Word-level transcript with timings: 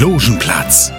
Logenplatz, 0.00 0.92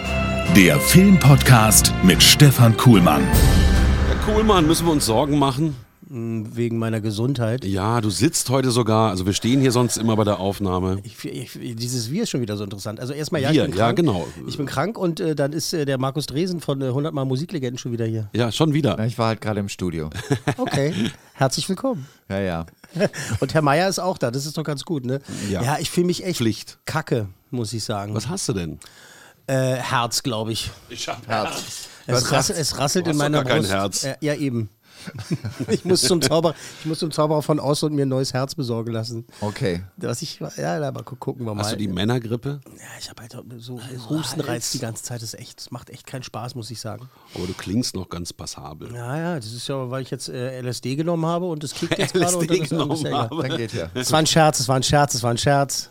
der 0.58 0.78
Filmpodcast 0.78 1.94
mit 2.04 2.22
Stefan 2.22 2.76
Kuhlmann. 2.76 3.24
Herr 3.24 4.18
Kuhlmann, 4.26 4.68
müssen 4.68 4.86
wir 4.88 4.92
uns 4.92 5.06
Sorgen 5.06 5.40
machen? 5.40 5.78
wegen 6.12 6.80
meiner 6.80 7.02
Gesundheit. 7.02 7.64
Ja, 7.64 8.02
du 8.02 8.10
sitzt 8.10 8.50
heute 8.50 8.72
sogar, 8.72 9.12
also 9.12 9.28
wir 9.28 9.34
stehen 9.34 9.62
hier 9.62 9.72
sonst 9.72 9.96
immer 9.96 10.16
bei 10.16 10.24
der 10.24 10.40
Aufnahme. 10.40 10.98
Ich, 11.04 11.24
ich, 11.24 11.76
dieses 11.76 12.10
Wir 12.10 12.24
ist 12.24 12.32
schon 12.32 12.42
wieder 12.42 12.58
so 12.58 12.64
interessant. 12.64 13.00
Also 13.00 13.14
erstmal, 13.14 13.42
ja, 13.42 13.52
Wir, 13.54 13.66
ich 13.66 13.70
bin 13.70 13.78
ja, 13.78 13.86
krank. 13.86 13.98
genau. 13.98 14.28
Ich 14.48 14.58
bin 14.58 14.66
krank 14.66 14.98
und 14.98 15.20
äh, 15.20 15.36
dann 15.36 15.54
ist 15.54 15.72
äh, 15.72 15.86
der 15.86 16.00
Markus 16.00 16.26
Dresen 16.26 16.62
von 16.62 16.82
äh, 16.82 16.86
100 16.86 17.14
Mal 17.14 17.26
Musiklegenden 17.26 17.78
schon 17.78 17.92
wieder 17.92 18.06
hier. 18.06 18.28
Ja, 18.34 18.52
schon 18.52 18.74
wieder. 18.74 18.96
Na, 18.98 19.06
ich 19.06 19.20
war 19.20 19.28
halt 19.28 19.42
gerade 19.42 19.60
im 19.60 19.70
Studio. 19.70 20.10
Okay, 20.58 20.94
herzlich 21.34 21.70
willkommen. 21.70 22.08
Ja, 22.28 22.40
ja. 22.40 22.66
Und 23.40 23.54
Herr 23.54 23.62
Meier 23.62 23.88
ist 23.88 24.00
auch 24.00 24.18
da, 24.18 24.32
das 24.32 24.48
ist 24.48 24.58
doch 24.58 24.64
ganz 24.64 24.84
gut, 24.86 25.06
ne? 25.06 25.20
Ja. 25.50 25.78
ich 25.80 25.92
fühle 25.92 26.08
mich 26.08 26.26
echt 26.26 26.38
Pflicht. 26.38 26.80
kacke, 26.86 27.28
muss 27.52 27.74
ich 27.74 27.84
sagen. 27.84 28.14
Was 28.16 28.28
hast 28.28 28.48
du 28.50 28.54
denn? 28.54 28.80
Äh, 29.48 29.76
Herz, 29.76 30.22
glaube 30.24 30.52
ich. 30.52 30.70
Ich 30.90 31.08
hab 31.08 31.28
Herz. 31.28 31.88
Es, 32.06 32.32
rassel, 32.32 32.56
es 32.58 32.78
rasselt 32.78 33.08
Du 33.08 33.12
in 33.12 33.18
meiner 33.18 33.44
gar 33.44 33.54
kein 33.54 33.60
Brust. 33.62 33.72
Herz. 33.74 34.04
Äh, 34.04 34.16
ja, 34.22 34.34
eben. 34.36 34.70
ich, 35.70 35.86
muss 35.86 36.02
zum 36.02 36.22
Zauberer, 36.22 36.54
ich 36.82 36.86
muss 36.86 37.00
zum 37.00 37.12
Zauberer 37.12 37.42
von 37.42 37.60
Ost 37.60 37.84
und 37.84 37.94
mir 37.96 38.06
ein 38.06 38.10
neues 38.10 38.34
Herz 38.34 38.56
besorgen 38.56 38.92
lassen. 38.92 39.26
Okay. 39.40 39.84
Was 39.98 40.22
ich, 40.22 40.40
ja, 40.58 40.92
gu- 40.92 41.16
gucken 41.16 41.46
wir 41.46 41.56
mal. 41.56 41.64
Hast 41.64 41.72
du 41.74 41.78
die 41.78 41.88
Männergrippe? 41.88 42.60
Ja, 42.66 42.84
ich 43.00 43.10
habe 43.10 43.22
halt 43.22 43.36
so 43.60 43.80
Hustenreiz 44.10 44.72
die 44.72 44.80
ganze 44.80 45.04
Zeit. 45.04 45.22
Das, 45.22 45.34
ist 45.34 45.40
echt, 45.40 45.60
das 45.60 45.72
macht 45.72 45.90
echt 45.90 46.06
keinen 46.06 46.24
Spaß, 46.24 46.56
muss 46.56 46.70
ich 46.70 46.82
sagen. 46.82 47.10
Aber 47.34 47.48
du 47.48 47.54
klingst 47.54 47.96
noch 47.96 48.10
ganz 48.10 48.34
passabel. 48.34 48.94
Ja, 48.94 49.18
ja, 49.18 49.36
das 49.36 49.54
ist 49.54 49.68
ja, 49.68 49.90
weil 49.90 50.02
ich 50.02 50.12
jetzt 50.12 50.28
äh, 50.30 50.60
LSD 50.62 50.96
genommen 50.98 51.26
habe 51.26 51.46
und 51.46 51.64
das 51.64 51.74
kickt 51.74 51.98
jetzt 51.98 52.14
gerade. 52.14 52.36
und 52.36 52.44
LSD 52.44 52.60
alles 52.60 52.70
genommen 52.70 53.14
habe. 53.14 53.48
Dann 53.48 53.58
geht 53.58 53.74
ja. 53.74 53.90
Es 53.94 54.12
war 54.12 54.20
ein 54.20 54.28
Scherz, 54.28 54.60
es 54.60 54.68
war 54.68 54.76
ein 54.76 54.84
Scherz, 54.84 55.14
es 55.14 55.24
war 55.24 55.32
ein 55.32 55.38
Scherz. 55.38 55.90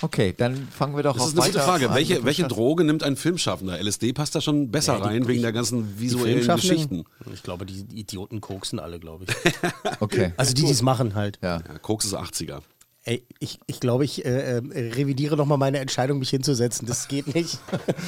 Okay, 0.00 0.32
dann 0.36 0.68
fangen 0.68 0.94
wir 0.94 1.02
doch 1.02 1.14
Das 1.14 1.22
auf 1.24 1.28
ist 1.30 1.38
eine 1.40 1.46
gute 1.52 1.60
Frage. 1.60 1.88
an 1.90 1.94
Welche, 1.96 2.24
welche. 2.24 2.46
Droge 2.46 2.84
nimmt 2.84 3.02
ein 3.02 3.16
Filmschaffender? 3.16 3.78
LSD 3.82 4.12
passt 4.12 4.34
da 4.34 4.40
schon 4.40 4.70
besser 4.70 4.92
Ja, 4.94 4.98
die- 5.00 5.04
rein, 5.06 5.22
wegen 5.26 5.36
ich- 5.38 5.42
der 5.42 5.52
ganzen 5.52 5.98
visuellen? 5.98 6.46
Geschichten. 6.46 7.04
Ich 7.32 7.42
glaube, 7.42 7.66
die 7.66 7.80
Idioten 7.98 8.40
koksen 8.40 8.78
alle, 8.78 9.00
glaube 9.00 9.24
ich. 9.24 9.52
Okay. 10.00 10.32
Also 10.36 10.54
die, 10.54 10.62
die 10.64 10.70
es 10.70 10.82
machen 10.82 11.14
halt. 11.16 11.38
Ja. 11.42 11.56
Ja, 11.66 11.78
Koks 11.80 12.04
ist 12.04 12.14
80er. 12.14 12.60
Ey, 13.04 13.24
ich, 13.40 13.58
ich 13.66 13.80
glaube, 13.80 14.04
ich 14.04 14.24
äh, 14.24 14.58
äh, 14.58 14.92
revidiere 14.92 15.36
nochmal 15.36 15.56
meine 15.58 15.78
Entscheidung, 15.78 16.18
mich 16.18 16.30
hinzusetzen. 16.30 16.86
Das 16.86 17.08
geht 17.08 17.34
nicht. 17.34 17.58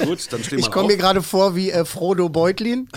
Gut, 0.05 0.31
dann 0.31 0.43
stehen 0.43 0.51
wir 0.51 0.59
Ich 0.59 0.69
komme 0.71 0.89
mir 0.89 0.97
gerade 0.97 1.21
vor 1.23 1.55
wie 1.55 1.71
äh, 1.71 1.85
Frodo 1.85 2.29
Beutlin, 2.29 2.87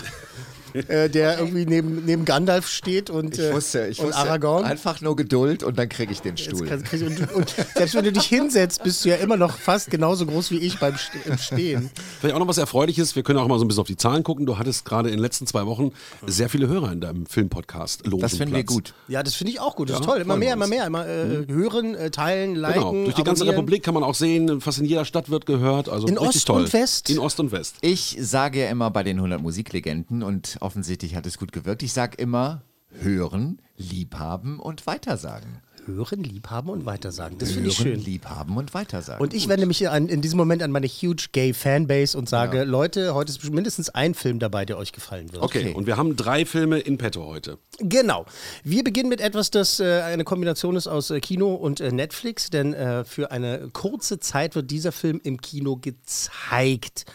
äh, 0.87 1.09
der 1.09 1.39
irgendwie 1.39 1.65
neben, 1.65 2.05
neben 2.05 2.25
Gandalf 2.25 2.67
steht 2.67 3.09
und, 3.09 3.37
äh, 3.39 3.49
Ich 3.49 3.55
wusste, 3.55 3.87
ich 3.87 3.99
und 3.99 4.07
wusste 4.07 4.21
Aragorn. 4.21 4.65
einfach 4.65 5.01
nur 5.01 5.15
Geduld 5.15 5.63
und 5.63 5.77
dann 5.79 5.89
kriege 5.89 6.11
ich 6.11 6.21
den 6.21 6.37
Stuhl. 6.37 6.65
kriegst 6.67 6.91
du- 6.93 7.05
Und, 7.05 7.33
und 7.33 7.55
selbst 7.75 7.95
wenn 7.95 8.03
du 8.05 8.11
dich 8.11 8.25
hinsetzt, 8.25 8.83
bist 8.83 9.03
du 9.05 9.09
ja 9.09 9.15
immer 9.15 9.37
noch 9.37 9.57
fast 9.57 9.89
genauso 9.89 10.25
groß 10.25 10.51
wie 10.51 10.57
ich 10.59 10.79
beim 10.79 10.95
Ste 10.97 11.17
im 11.25 11.37
Stehen. 11.37 11.89
Vielleicht 12.19 12.35
auch 12.35 12.39
noch 12.39 12.47
was 12.47 12.57
Erfreuliches. 12.57 13.15
Wir 13.15 13.23
können 13.23 13.39
auch 13.39 13.47
mal 13.47 13.57
so 13.59 13.65
ein 13.65 13.67
bisschen 13.67 13.81
auf 13.81 13.87
die 13.87 13.97
Zahlen 13.97 14.23
gucken. 14.23 14.45
Du 14.45 14.57
hattest 14.57 14.85
gerade 14.85 15.09
in 15.09 15.15
den 15.15 15.21
letzten 15.21 15.47
zwei 15.47 15.65
Wochen 15.65 15.91
sehr 16.27 16.49
viele 16.49 16.67
Hörer 16.67 16.91
in 16.91 17.01
deinem 17.01 17.25
Filmpodcast. 17.25 18.03
Das 18.19 18.35
finden 18.37 18.55
wir 18.55 18.63
gut. 18.63 18.93
Ja, 19.07 19.23
das 19.23 19.35
finde 19.35 19.51
ich 19.53 19.59
auch 19.59 19.75
gut. 19.75 19.89
Das 19.89 19.99
ist 19.99 20.05
Ja, 20.05 20.11
toll. 20.13 20.21
Immer 20.21 20.37
mehr, 20.37 20.53
immer 20.53 20.67
mehr. 20.67 20.85
Immer 20.87 21.07
äh, 21.07 21.45
hören, 21.47 21.95
äh, 21.95 22.09
teilen, 22.11 22.55
liken. 22.55 22.79
Genau. 22.79 22.91
Durch 23.05 23.15
die 23.15 23.23
ganze. 23.23 23.45
Republik 23.45 23.83
kann 23.83 23.93
man 23.93 24.03
auch 24.03 24.15
sehen, 24.15 24.59
fast 24.59 24.79
in 24.79 24.85
jeder 24.85 25.05
Stadt 25.05 25.29
wird 25.29 25.45
gehört. 25.45 25.87
Also 25.87 26.07
In 26.07 26.17
richtig 26.17 26.37
Ost 26.37 26.47
toll. 26.47 26.61
und 26.63 26.73
West? 26.73 27.09
In 27.11 27.19
Ost 27.19 27.39
und 27.39 27.51
West. 27.51 27.75
Ich 27.81 28.17
sage 28.19 28.61
ja 28.63 28.69
immer 28.69 28.89
bei 28.89 29.03
den 29.03 29.17
100 29.17 29.39
Musiklegenden 29.41 30.23
und 30.23 30.57
offensichtlich 30.65 31.15
hat 31.15 31.25
es 31.25 31.37
gut 31.37 31.51
gewirkt. 31.51 31.83
Ich 31.83 31.93
sage 31.93 32.17
immer 32.17 32.63
hören, 32.99 33.61
liebhaben 33.77 34.59
und 34.59 34.87
weitersagen. 34.87 35.61
Hören, 35.85 36.23
liebhaben 36.23 36.71
und 36.71 36.87
weitersagen. 36.87 37.37
Das 37.37 37.51
finde 37.51 37.69
ich 37.69 37.77
hören, 37.77 37.93
schön. 37.93 38.03
liebhaben 38.03 38.57
und 38.57 38.73
weitersagen. 38.73 39.21
Und 39.21 39.35
ich 39.35 39.47
wende 39.47 39.67
mich 39.67 39.87
an, 39.87 40.07
in 40.07 40.21
diesem 40.21 40.37
Moment 40.37 40.63
an 40.63 40.71
meine 40.71 40.87
huge 40.87 41.27
gay 41.31 41.53
Fanbase 41.53 42.17
und 42.17 42.27
sage, 42.27 42.63
Leute, 42.63 43.13
heute 43.13 43.31
ist 43.31 43.47
mindestens 43.51 43.89
ein 43.89 44.15
Film 44.15 44.39
dabei, 44.39 44.65
der 44.65 44.79
euch 44.79 44.93
gefallen 44.93 45.31
wird. 45.31 45.43
Okay. 45.43 45.59
Okay. 45.59 45.73
und 45.75 45.85
wir 45.85 45.97
haben 45.97 46.15
drei 46.15 46.43
Filme 46.45 46.79
in 46.79 46.97
petto 46.97 47.23
heute. 47.25 47.59
Genau. 47.77 48.25
Wir 48.63 48.83
beginnen 48.83 49.09
mit 49.09 49.21
etwas, 49.21 49.51
das 49.51 49.79
äh, 49.79 50.01
eine 50.01 50.23
Kombination 50.23 50.75
ist 50.75 50.87
aus 50.87 51.11
äh, 51.11 51.19
Kino 51.19 51.53
und 51.53 51.81
äh, 51.81 51.91
Netflix, 51.91 52.49
denn 52.49 52.73
äh, 52.73 53.05
für 53.05 53.29
eine 53.29 53.69
kurze 53.71 54.19
Zeit 54.19 54.55
wird 54.55 54.71
dieser 54.71 54.91
Film 54.91 55.21
im 55.23 55.39
Kino 55.39 55.75
gezeigt. 55.75 57.05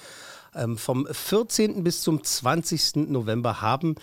Ähm, 0.55 0.77
vom 0.77 1.07
14. 1.11 1.85
bis 1.85 2.03
zum 2.03 2.23
20. 2.23 3.09
November 3.09 3.61
haben 3.61 3.95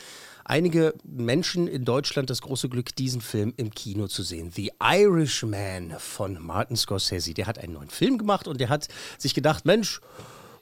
einige 0.45 0.93
Menschen 1.03 1.67
in 1.67 1.85
Deutschland 1.85 2.29
das 2.29 2.41
große 2.41 2.69
Glück, 2.69 2.95
diesen 2.95 3.21
Film 3.21 3.53
im 3.57 3.71
Kino 3.71 4.07
zu 4.07 4.23
sehen. 4.23 4.51
The 4.55 4.71
Irishman 4.81 5.95
von 5.99 6.41
Martin 6.41 6.77
Scorsese. 6.77 7.33
Der 7.33 7.47
hat 7.47 7.59
einen 7.59 7.73
neuen 7.73 7.89
Film 7.89 8.17
gemacht 8.17 8.47
und 8.47 8.59
der 8.59 8.69
hat 8.69 8.87
sich 9.17 9.33
gedacht, 9.33 9.65
Mensch, 9.65 9.99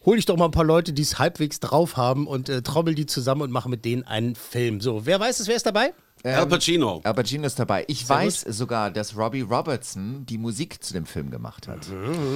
hol 0.06 0.18
ich 0.18 0.26
doch 0.26 0.38
mal 0.38 0.46
ein 0.46 0.52
paar 0.52 0.64
Leute, 0.64 0.94
die 0.94 1.02
es 1.02 1.20
halbwegs 1.20 1.60
drauf 1.60 1.98
haben 1.98 2.28
und 2.28 2.50
äh, 2.50 2.62
trommel 2.62 2.96
die 2.96 3.06
zusammen 3.06 3.42
und 3.42 3.52
mache 3.52 3.70
mit 3.70 3.86
denen 3.86 4.04
einen 4.04 4.36
Film. 4.36 4.82
So, 4.82 5.06
wer 5.06 5.20
weiß 5.20 5.40
es, 5.40 5.48
wer 5.48 5.56
ist 5.56 5.66
dabei? 5.66 5.94
Al 6.24 6.48
Pacino. 6.48 7.02
Al 7.04 7.14
Pacino 7.14 7.46
ist 7.46 7.60
dabei. 7.60 7.86
Ich 7.88 8.08
weiß 8.08 8.42
sogar, 8.50 8.90
dass 8.90 9.16
Robbie 9.16 9.42
Robertson 9.42 10.26
die 10.26 10.40
Musik 10.40 10.84
zu 10.84 10.94
dem 10.94 11.06
Film 11.06 11.30
gemacht 11.30 11.68
hat. 11.68 11.88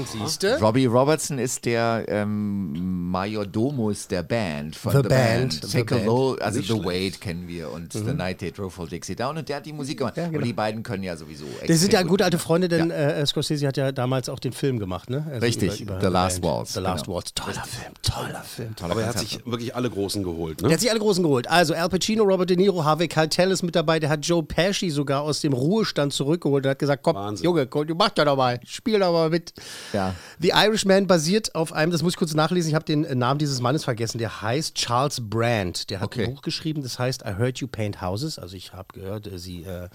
Siehst 0.05 0.43
du? 0.43 0.59
Robbie 0.61 0.85
Robertson 0.85 1.39
ist 1.39 1.65
der 1.65 2.05
ähm, 2.07 3.09
Majordomus 3.09 4.07
der 4.07 4.21
Band 4.21 4.75
von 4.75 4.91
The 4.91 4.97
The, 5.01 5.07
Band, 5.07 5.09
Band. 5.09 5.53
The 5.53 5.77
Take 5.77 5.95
a 5.95 5.97
Band. 5.97 6.07
low, 6.07 6.35
also 6.35 6.61
The 6.61 6.85
Wait 6.85 7.19
kennen 7.19 7.47
wir 7.47 7.71
und 7.71 7.93
The 7.93 8.13
Night 8.13 8.39
They 8.39 8.51
Drove 8.51 8.69
for 8.69 8.85
Dixie 8.87 9.15
Down 9.15 9.37
und 9.37 9.49
der 9.49 9.57
hat 9.57 9.65
die 9.65 9.73
Musik 9.73 9.97
gemacht. 9.97 10.17
Ja, 10.17 10.27
genau. 10.27 10.37
Und 10.37 10.45
die 10.45 10.53
beiden 10.53 10.83
können 10.83 11.01
ja 11.03 11.15
sowieso. 11.15 11.45
Das 11.67 11.79
sind 11.79 11.93
ja 11.93 12.01
gut 12.03 12.19
gute 12.19 12.25
alte. 12.25 12.39
Freunde, 12.39 12.67
denn 12.67 12.91
äh, 12.91 13.25
Scorsese 13.25 13.67
hat 13.67 13.77
ja 13.77 13.91
damals 13.91 14.29
auch 14.29 14.39
den 14.39 14.53
Film 14.53 14.79
gemacht, 14.79 15.09
ne? 15.09 15.25
Also 15.29 15.45
Richtig, 15.45 15.85
The 16.01 16.07
Last 16.07 16.41
Band. 16.41 16.53
Waltz, 16.53 16.73
The 16.73 16.79
Last 16.79 17.05
genau. 17.05 17.17
Waltz. 17.17 17.33
Toller 17.33 17.63
Film, 17.63 17.93
toller 18.01 18.43
Film. 18.43 18.75
Toller 18.75 18.91
Aber 18.91 19.01
er 19.01 19.07
hat 19.09 19.19
sich 19.19 19.45
wirklich 19.45 19.75
alle 19.75 19.89
Großen 19.89 20.23
geholt. 20.23 20.61
Ne? 20.61 20.71
hat 20.71 20.79
sich 20.79 20.89
alle 20.89 20.99
Großen 20.99 21.23
geholt. 21.23 21.49
Also 21.49 21.73
Al 21.73 21.89
Pacino, 21.89 22.23
Robert 22.23 22.49
De 22.49 22.57
Niro, 22.57 22.83
Harvey 22.83 23.07
Keitel 23.07 23.51
ist 23.51 23.63
mit 23.63 23.68
dabei. 23.75 23.99
Der 23.99 24.09
hat 24.09 24.25
Joe 24.25 24.43
Pesci 24.43 24.89
sogar 24.89 25.21
aus 25.21 25.41
dem 25.41 25.53
Ruhestand 25.53 26.13
zurückgeholt 26.13 26.65
und 26.65 26.69
hat 26.71 26.79
gesagt, 26.79 27.03
komm, 27.03 27.15
Wahnsinn. 27.15 27.45
Junge, 27.45 27.67
komm, 27.67 27.87
du 27.87 27.95
mach 27.95 28.11
ja 28.17 28.25
doch 28.25 28.35
mal, 28.37 28.59
spiel 28.65 28.99
doch 28.99 29.11
mal 29.11 29.29
mit. 29.29 29.53
Ja. 29.93 30.15
The 30.39 30.49
Irishman 30.49 31.07
basiert 31.07 31.55
auf 31.55 31.73
einem, 31.73 31.91
das 31.91 32.01
muss 32.03 32.13
ich 32.13 32.17
kurz 32.17 32.33
nachlesen, 32.33 32.69
ich 32.69 32.75
habe 32.75 32.85
den 32.85 33.01
Namen 33.17 33.37
dieses 33.39 33.61
Mannes 33.61 33.83
vergessen, 33.83 34.17
der 34.17 34.41
heißt 34.41 34.75
Charles 34.75 35.21
Brand. 35.29 35.89
Der 35.89 35.99
hat 35.99 36.05
Okay. 36.07 36.25
ein 36.25 36.33
Buch 36.33 36.41
geschrieben, 36.41 36.81
das 36.83 36.97
heißt 36.99 37.23
I 37.25 37.33
Heard 37.37 37.59
You 37.59 37.67
Paint 37.67 38.01
Houses. 38.01 38.39
Also 38.39 38.55
ich 38.55 38.73
habe 38.73 38.87
gehört, 38.93 39.27
äh, 39.27 39.37
sie 39.37 39.63
äh, 39.63 39.89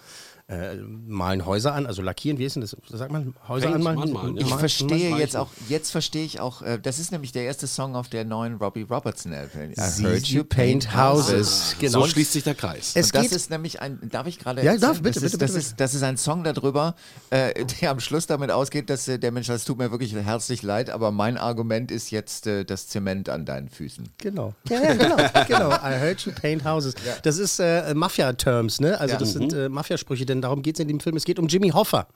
äh, 0.47 0.75
malen 0.77 1.47
Häuser 1.47 1.73
an, 1.75 1.87
also 1.87 2.03
lackieren, 2.03 2.39
wie 2.39 2.45
ist 2.45 2.55
denn 2.55 2.61
das? 2.61 2.77
Sagt 2.91 3.11
man 3.11 3.35
Häuser 3.49 3.67
Paint, 3.69 3.77
anmalen? 3.77 3.99
anmalen, 4.03 4.37
ja. 4.37 4.43
Ich 4.43 4.51
Mal- 4.51 4.59
verstehe 4.59 5.11
mal 5.11 5.19
jetzt 5.19 5.37
auch, 5.39 5.49
jetzt 5.71 5.91
verstehe 5.91 6.23
ich 6.25 6.39
auch, 6.39 6.61
äh, 6.61 6.79
das 6.79 6.99
ist 6.99 7.13
nämlich 7.13 7.33
der 7.33 7.45
erste 7.45 7.67
Song 7.67 7.97
auf 7.97 8.11
der 8.11 8.27
neuen 8.27 8.57
Robbie 8.57 8.83
Robertson 8.83 9.33
LP. 9.33 9.73
I 9.79 10.03
heard 10.03 10.27
you 10.27 10.45
paint 10.45 10.95
houses. 10.95 11.77
Genau. 11.81 12.01
So 12.03 12.07
schließt 12.09 12.33
sich 12.35 12.45
der 12.45 12.55
Kreis. 12.55 12.91
Es 12.95 13.07
und 13.07 13.15
das 13.15 13.23
geht- 13.23 13.33
ist 13.33 13.49
nämlich 13.49 13.81
ein, 13.81 13.99
darf 14.11 14.27
ich 14.27 14.39
gerade 14.39 14.61
Ja, 14.63 14.73
erzählen? 14.73 14.81
darf, 14.93 15.01
bitte, 15.03 15.21
das 15.21 15.23
bitte, 15.23 15.27
ist, 15.27 15.39
bitte, 15.39 15.53
das, 15.55 15.65
ist, 15.65 15.81
das 15.81 15.95
ist 15.95 16.03
ein 16.03 16.19
Song 16.19 16.45
darüber, 16.45 16.95
äh, 17.31 17.65
der 17.81 17.91
am 17.91 18.01
Schluss 18.01 18.27
damit 18.27 18.51
ausgeht, 18.51 18.91
dass 18.91 19.09
äh, 19.09 19.19
der 19.19 19.33
Mensch, 19.33 19.47
das 19.47 19.65
tut 19.65 19.79
mir 19.79 19.91
wirklich 19.91 20.15
herzlich 20.15 20.63
leid, 20.63 20.91
aber 20.91 21.11
mein 21.11 21.39
Argument 21.39 21.91
ist 21.91 22.11
jetzt 22.11 22.47
äh, 22.47 22.65
das 22.67 22.89
Zement 22.89 23.31
an 23.31 23.47
deinen 23.47 23.71
Füßen. 23.71 24.11
Genau. 24.19 24.53
Ja, 24.69 24.83
ja, 24.83 24.95
genau, 24.95 25.17
genau. 25.49 25.71
I 25.73 25.99
heard 26.01 26.21
you 26.21 26.33
paint 26.33 26.65
houses. 26.65 26.95
Das 27.23 27.39
ist 27.39 27.61
äh, 27.61 27.95
Mafia-Terms, 27.95 28.81
ne? 28.81 28.99
Also 29.01 29.15
Ja. 29.15 29.19
das 29.19 29.33
sind 29.33 29.53
äh, 29.53 29.69
Mafiasprüche, 29.69 30.27
denn 30.35 30.43
darum 30.43 30.63
geht 30.63 30.77
es 30.77 30.81
in 30.81 30.89
dem 30.89 31.01
Film. 31.01 31.17
Es 31.17 31.25
geht 31.25 31.39
um 31.39 31.47
Jimmy 31.49 31.71
Hoffa. 31.71 32.07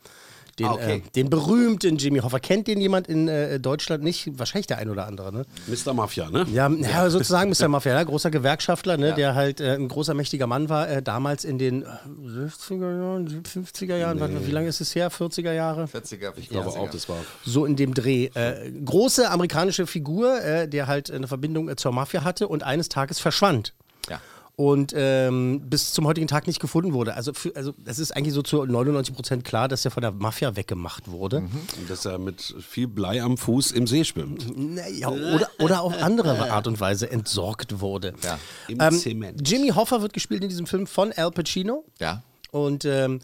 Den, 0.59 0.67
Ah, 0.67 0.73
okay. 0.73 0.97
äh, 1.06 1.11
den 1.15 1.31
berühmten 1.31 1.99
Jimmy 1.99 2.19
Hoffa. 2.19 2.41
Kennt 2.41 2.67
den 2.67 2.81
jemand 2.81 3.06
in 3.06 3.29
äh, 3.29 3.61
Deutschland 3.61 4.03
nicht? 4.03 4.37
Wahrscheinlich 4.41 4.67
der 4.67 4.79
ein 4.79 4.91
oder 4.91 5.06
andere, 5.06 5.32
ne? 5.32 5.44
Mr. 5.69 5.94
Mafia, 5.94 6.31
ne? 6.31 6.47
Ja, 6.53 6.69
ja 6.69 7.09
sozusagen 7.11 7.50
Mr. 7.50 7.69
Mafia, 7.69 7.93
ja, 7.93 8.03
großer 8.03 8.32
Gewerkschaftler, 8.32 8.97
ne, 8.97 9.15
der 9.15 9.37
halt 9.37 9.61
äh, 9.61 9.75
ein 9.75 9.87
großer, 9.87 10.15
mächtiger 10.15 10.49
Mann 10.49 10.69
war, 10.69 10.88
äh, 10.88 11.00
damals 11.00 11.44
in 11.44 11.59
den 11.59 11.82
äh, 11.82 11.87
60er 12.26 12.99
Jahren, 12.99 13.43
50er 13.44 13.97
Jahren, 13.97 14.19
warte, 14.19 14.44
wie 14.49 14.50
lange 14.50 14.67
ist 14.67 14.81
es 14.81 14.93
her? 14.97 15.12
40er 15.12 15.53
Jahre? 15.53 15.85
40er, 15.85 16.32
Ich 16.37 16.49
glaube 16.49 16.70
auch, 16.70 16.91
das 16.91 17.09
war. 17.09 17.19
So 17.44 17.65
in 17.65 17.76
dem 17.76 17.94
Dreh. 17.94 18.25
Äh, 18.35 18.73
große 18.85 19.31
amerikanische 19.31 19.87
Figur, 19.87 20.43
äh, 20.43 20.69
der 20.69 20.88
halt 20.88 21.09
eine 21.12 21.29
Verbindung 21.29 21.69
äh, 21.69 21.76
zur 21.76 21.93
Mafia 21.93 22.25
hatte 22.25 22.49
und 22.49 22.65
eines 22.65 22.88
Tages 22.88 23.20
verschwand. 23.20 23.75
Und 24.58 24.93
ähm, 24.96 25.60
bis 25.70 25.93
zum 25.93 26.05
heutigen 26.08 26.26
Tag 26.26 26.49
nicht 26.49 26.58
gefunden 26.58 26.93
wurde. 26.93 27.14
Also, 27.14 27.32
für, 27.32 27.55
also 27.55 27.75
es 27.84 28.00
ist 28.00 28.10
eigentlich 28.16 28.34
so 28.34 28.43
zu 28.43 28.64
99 28.64 29.14
Prozent 29.14 29.44
klar, 29.44 29.69
dass 29.69 29.84
er 29.84 29.93
von 29.93 30.00
der 30.00 30.10
Mafia 30.10 30.56
weggemacht 30.56 31.06
wurde. 31.06 31.43
Und 31.78 31.88
Dass 31.88 32.05
er 32.05 32.19
mit 32.19 32.56
viel 32.69 32.88
Blei 32.88 33.22
am 33.22 33.37
Fuß 33.38 33.70
im 33.70 33.87
See 33.87 34.02
schwimmt. 34.02 34.46
Naja, 34.58 35.10
oder, 35.10 35.49
oder 35.60 35.82
auf 35.82 36.02
andere 36.02 36.50
Art 36.50 36.66
und 36.66 36.81
Weise 36.81 37.08
entsorgt 37.08 37.78
wurde. 37.78 38.14
Ja. 38.25 38.37
Im 38.66 38.81
Ähm, 38.81 38.99
Zement. 38.99 39.49
Jimmy 39.49 39.69
Hoffa 39.69 40.02
wird 40.02 40.12
gespielt 40.12 40.43
in 40.43 40.49
diesem 40.49 40.66
Film 40.66 40.88
von 40.88 41.12
Al 41.12 41.31
Pacino. 41.31 41.84
Ja. 42.00 42.25
Und 42.50 42.84
ähm, 42.84 43.20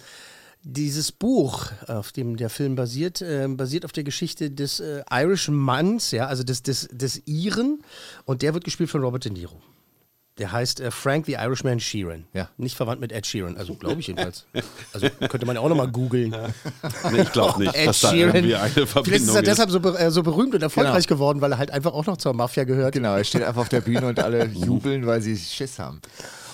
dieses 0.62 1.10
Buch, 1.10 1.72
auf 1.88 2.12
dem 2.12 2.36
der 2.36 2.48
Film 2.48 2.76
basiert, 2.76 3.22
ähm, 3.22 3.56
basiert 3.56 3.84
auf 3.84 3.90
der 3.90 4.04
Geschichte 4.04 4.52
des 4.52 4.78
äh, 4.78 5.02
Irischen 5.10 5.56
Manns, 5.56 6.12
ja, 6.12 6.28
also 6.28 6.44
des, 6.44 6.62
des, 6.62 6.88
des 6.92 7.22
Iren. 7.26 7.82
Und 8.24 8.42
der 8.42 8.54
wird 8.54 8.62
gespielt 8.62 8.88
von 8.88 9.02
Robert 9.02 9.24
De 9.24 9.32
Niro. 9.32 9.60
Der 10.38 10.50
heißt 10.50 10.80
äh, 10.80 10.90
Frank 10.90 11.26
the 11.26 11.34
Irishman 11.34 11.78
Sheeran. 11.78 12.24
Ja. 12.32 12.48
Nicht 12.56 12.76
verwandt 12.76 13.00
mit 13.00 13.12
Ed 13.12 13.24
Sheeran, 13.24 13.56
also 13.56 13.74
glaube 13.74 14.00
ich 14.00 14.08
jedenfalls. 14.08 14.46
Also 14.92 15.08
könnte 15.28 15.46
man 15.46 15.54
ja 15.56 15.62
auch 15.62 15.68
nochmal 15.68 15.88
googeln. 15.88 16.34
Nee, 17.12 17.20
ich 17.22 17.32
glaube 17.32 17.60
nicht, 17.62 17.74
Ed 17.74 17.86
dass 17.88 18.00
da 18.00 18.10
Sheeran. 18.10 18.34
irgendwie 18.36 18.56
eine 18.56 18.68
Vielleicht 18.70 18.88
Verbindung 18.90 19.28
ist 19.28 19.34
er 19.34 19.42
ist. 19.42 19.46
deshalb 19.48 19.70
so, 19.70 19.78
äh, 19.94 20.10
so 20.10 20.22
berühmt 20.24 20.54
und 20.54 20.62
erfolgreich 20.62 21.06
geworden, 21.06 21.40
weil 21.40 21.52
er 21.52 21.58
halt 21.58 21.70
einfach 21.70 21.92
auch 21.92 22.06
noch 22.06 22.16
zur 22.16 22.32
Mafia 22.32 22.64
gehört. 22.64 22.94
Genau, 22.94 23.14
er 23.14 23.22
steht 23.24 23.42
einfach 23.42 23.60
auf 23.62 23.68
der 23.68 23.80
Bühne 23.80 24.06
und 24.08 24.18
alle 24.18 24.44
jubeln, 24.54 25.06
weil 25.06 25.20
sie 25.22 25.36
Schiss 25.36 25.78
haben. 25.78 26.00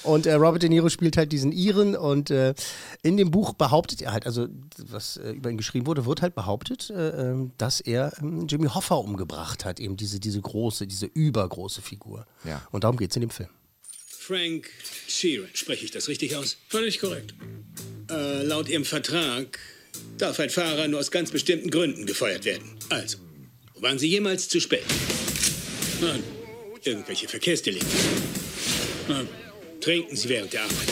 Und 0.03 0.27
äh, 0.27 0.33
Robert 0.35 0.63
De 0.63 0.69
Niro 0.71 0.89
spielt 0.89 1.17
halt 1.19 1.31
diesen 1.33 1.53
Iren 1.53 1.95
und 1.95 2.31
äh, 2.31 2.55
in 3.03 3.17
dem 3.19 3.31
Buch 3.31 3.53
behauptet 3.55 4.01
er 4.01 4.13
halt, 4.13 4.25
also 4.27 4.47
was 4.79 5.19
äh, 5.19 5.33
über 5.33 5.51
ihn 5.51 5.59
geschrieben 5.59 5.87
wurde, 5.87 6.07
wird 6.07 6.23
halt 6.23 6.35
behauptet, 6.35 6.91
äh, 6.91 7.31
ähm, 7.31 7.53
dass 7.59 7.81
er 7.81 8.13
ähm, 8.21 8.47
Jimmy 8.47 8.69
Hoffa 8.69 8.95
umgebracht 8.95 9.65
hat, 9.67 9.79
eben 9.79 9.97
diese, 9.99 10.19
diese 10.19 10.41
große, 10.41 10.87
diese 10.87 11.05
übergroße 11.07 11.83
Figur. 11.83 12.25
Ja. 12.45 12.63
Und 12.71 12.85
darum 12.85 12.97
geht 12.97 13.11
es 13.11 13.17
in 13.17 13.21
dem 13.21 13.31
Film. 13.31 13.51
Frank 14.31 14.71
Sheeran, 15.09 15.49
spreche 15.55 15.85
ich 15.85 15.91
das 15.91 16.07
richtig 16.07 16.37
aus? 16.37 16.57
Völlig 16.69 17.01
korrekt. 17.01 17.35
Äh, 18.09 18.45
laut 18.45 18.69
Ihrem 18.69 18.85
Vertrag 18.85 19.59
darf 20.19 20.39
ein 20.39 20.51
Fahrer 20.51 20.87
nur 20.87 21.01
aus 21.01 21.11
ganz 21.11 21.33
bestimmten 21.33 21.69
Gründen 21.69 22.07
gefeuert 22.07 22.45
werden. 22.45 22.63
Also, 22.91 23.19
waren 23.81 23.99
Sie 23.99 24.07
jemals 24.07 24.49
zu 24.49 24.61
spät? 24.61 24.85
Nein. 26.01 26.23
Irgendwelche 26.85 27.27
Verkehrsdelikte? 27.27 27.89
Nein. 29.09 29.27
Trinken 29.81 30.15
Sie 30.15 30.29
während 30.29 30.53
der 30.53 30.63
Arbeit? 30.63 30.89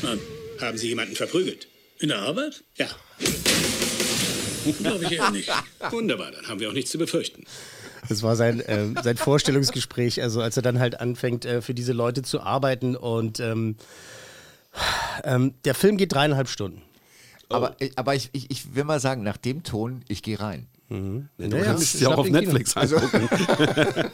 Nein. 0.00 0.20
Haben 0.60 0.78
Sie 0.78 0.88
jemanden 0.88 1.16
verprügelt? 1.16 1.68
In 1.98 2.08
der 2.08 2.20
Arbeit? 2.20 2.64
Ja. 2.78 2.88
Glaube 4.78 5.04
ich 5.04 5.12
eher 5.12 5.30
nicht. 5.30 5.50
Wunderbar, 5.90 6.32
dann 6.32 6.48
haben 6.48 6.58
wir 6.58 6.70
auch 6.70 6.74
nichts 6.74 6.90
zu 6.90 6.96
befürchten. 6.96 7.44
Das 8.10 8.24
war 8.24 8.34
sein, 8.34 8.60
ähm, 8.66 8.96
sein 9.00 9.16
Vorstellungsgespräch, 9.16 10.20
also 10.20 10.42
als 10.42 10.56
er 10.56 10.62
dann 10.64 10.80
halt 10.80 10.98
anfängt, 10.98 11.44
äh, 11.44 11.62
für 11.62 11.74
diese 11.74 11.92
Leute 11.92 12.22
zu 12.22 12.40
arbeiten. 12.40 12.96
Und 12.96 13.38
ähm, 13.38 13.76
ähm, 15.22 15.54
der 15.64 15.76
Film 15.76 15.96
geht 15.96 16.12
dreieinhalb 16.12 16.48
Stunden. 16.48 16.82
Aber, 17.48 17.76
aber 17.94 18.16
ich, 18.16 18.30
ich, 18.32 18.50
ich 18.50 18.74
will 18.74 18.82
mal 18.82 18.98
sagen, 18.98 19.22
nach 19.22 19.36
dem 19.36 19.62
Ton, 19.62 20.02
ich 20.08 20.24
gehe 20.24 20.40
rein. 20.40 20.66
Du 20.88 21.22
Naja, 21.38 21.66
kannst 21.66 21.94
es 21.94 22.00
ja 22.00 22.08
auch 22.08 22.18
auf 22.18 22.26
den 22.26 22.34
Kino. 22.34 22.52
Netflix 22.52 22.76
angucken. 22.76 23.28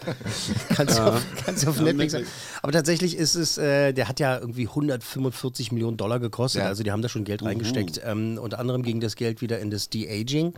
Kannst 0.69 0.99
du 0.99 1.03
auf, 1.05 1.23
kannst 1.47 1.65
du 1.65 1.71
auf 1.71 1.81
Netflix. 1.81 2.15
Aber 2.61 2.73
tatsächlich 2.73 3.17
ist 3.17 3.35
es, 3.35 3.57
äh, 3.57 3.95
der 3.95 4.09
hat 4.09 4.21
ja 4.21 4.39
irgendwie 4.39 4.69
145 4.69 5.73
Millionen 5.73 5.97
Dollar 5.97 6.21
gekostet. 6.21 6.61
Ja. 6.61 6.69
Also 6.69 6.83
die 6.83 6.93
haben 6.93 7.01
da 7.01 7.09
schon 7.09 7.25
Geld 7.25 7.43
reingesteckt. 7.43 8.03
Ähm, 8.05 8.37
unter 8.39 8.59
anderem 8.59 8.83
ging 8.83 9.01
das 9.01 9.17
Geld 9.17 9.41
wieder 9.41 9.59
in 9.59 9.71
das 9.71 9.89
De-Aging. 9.89 10.53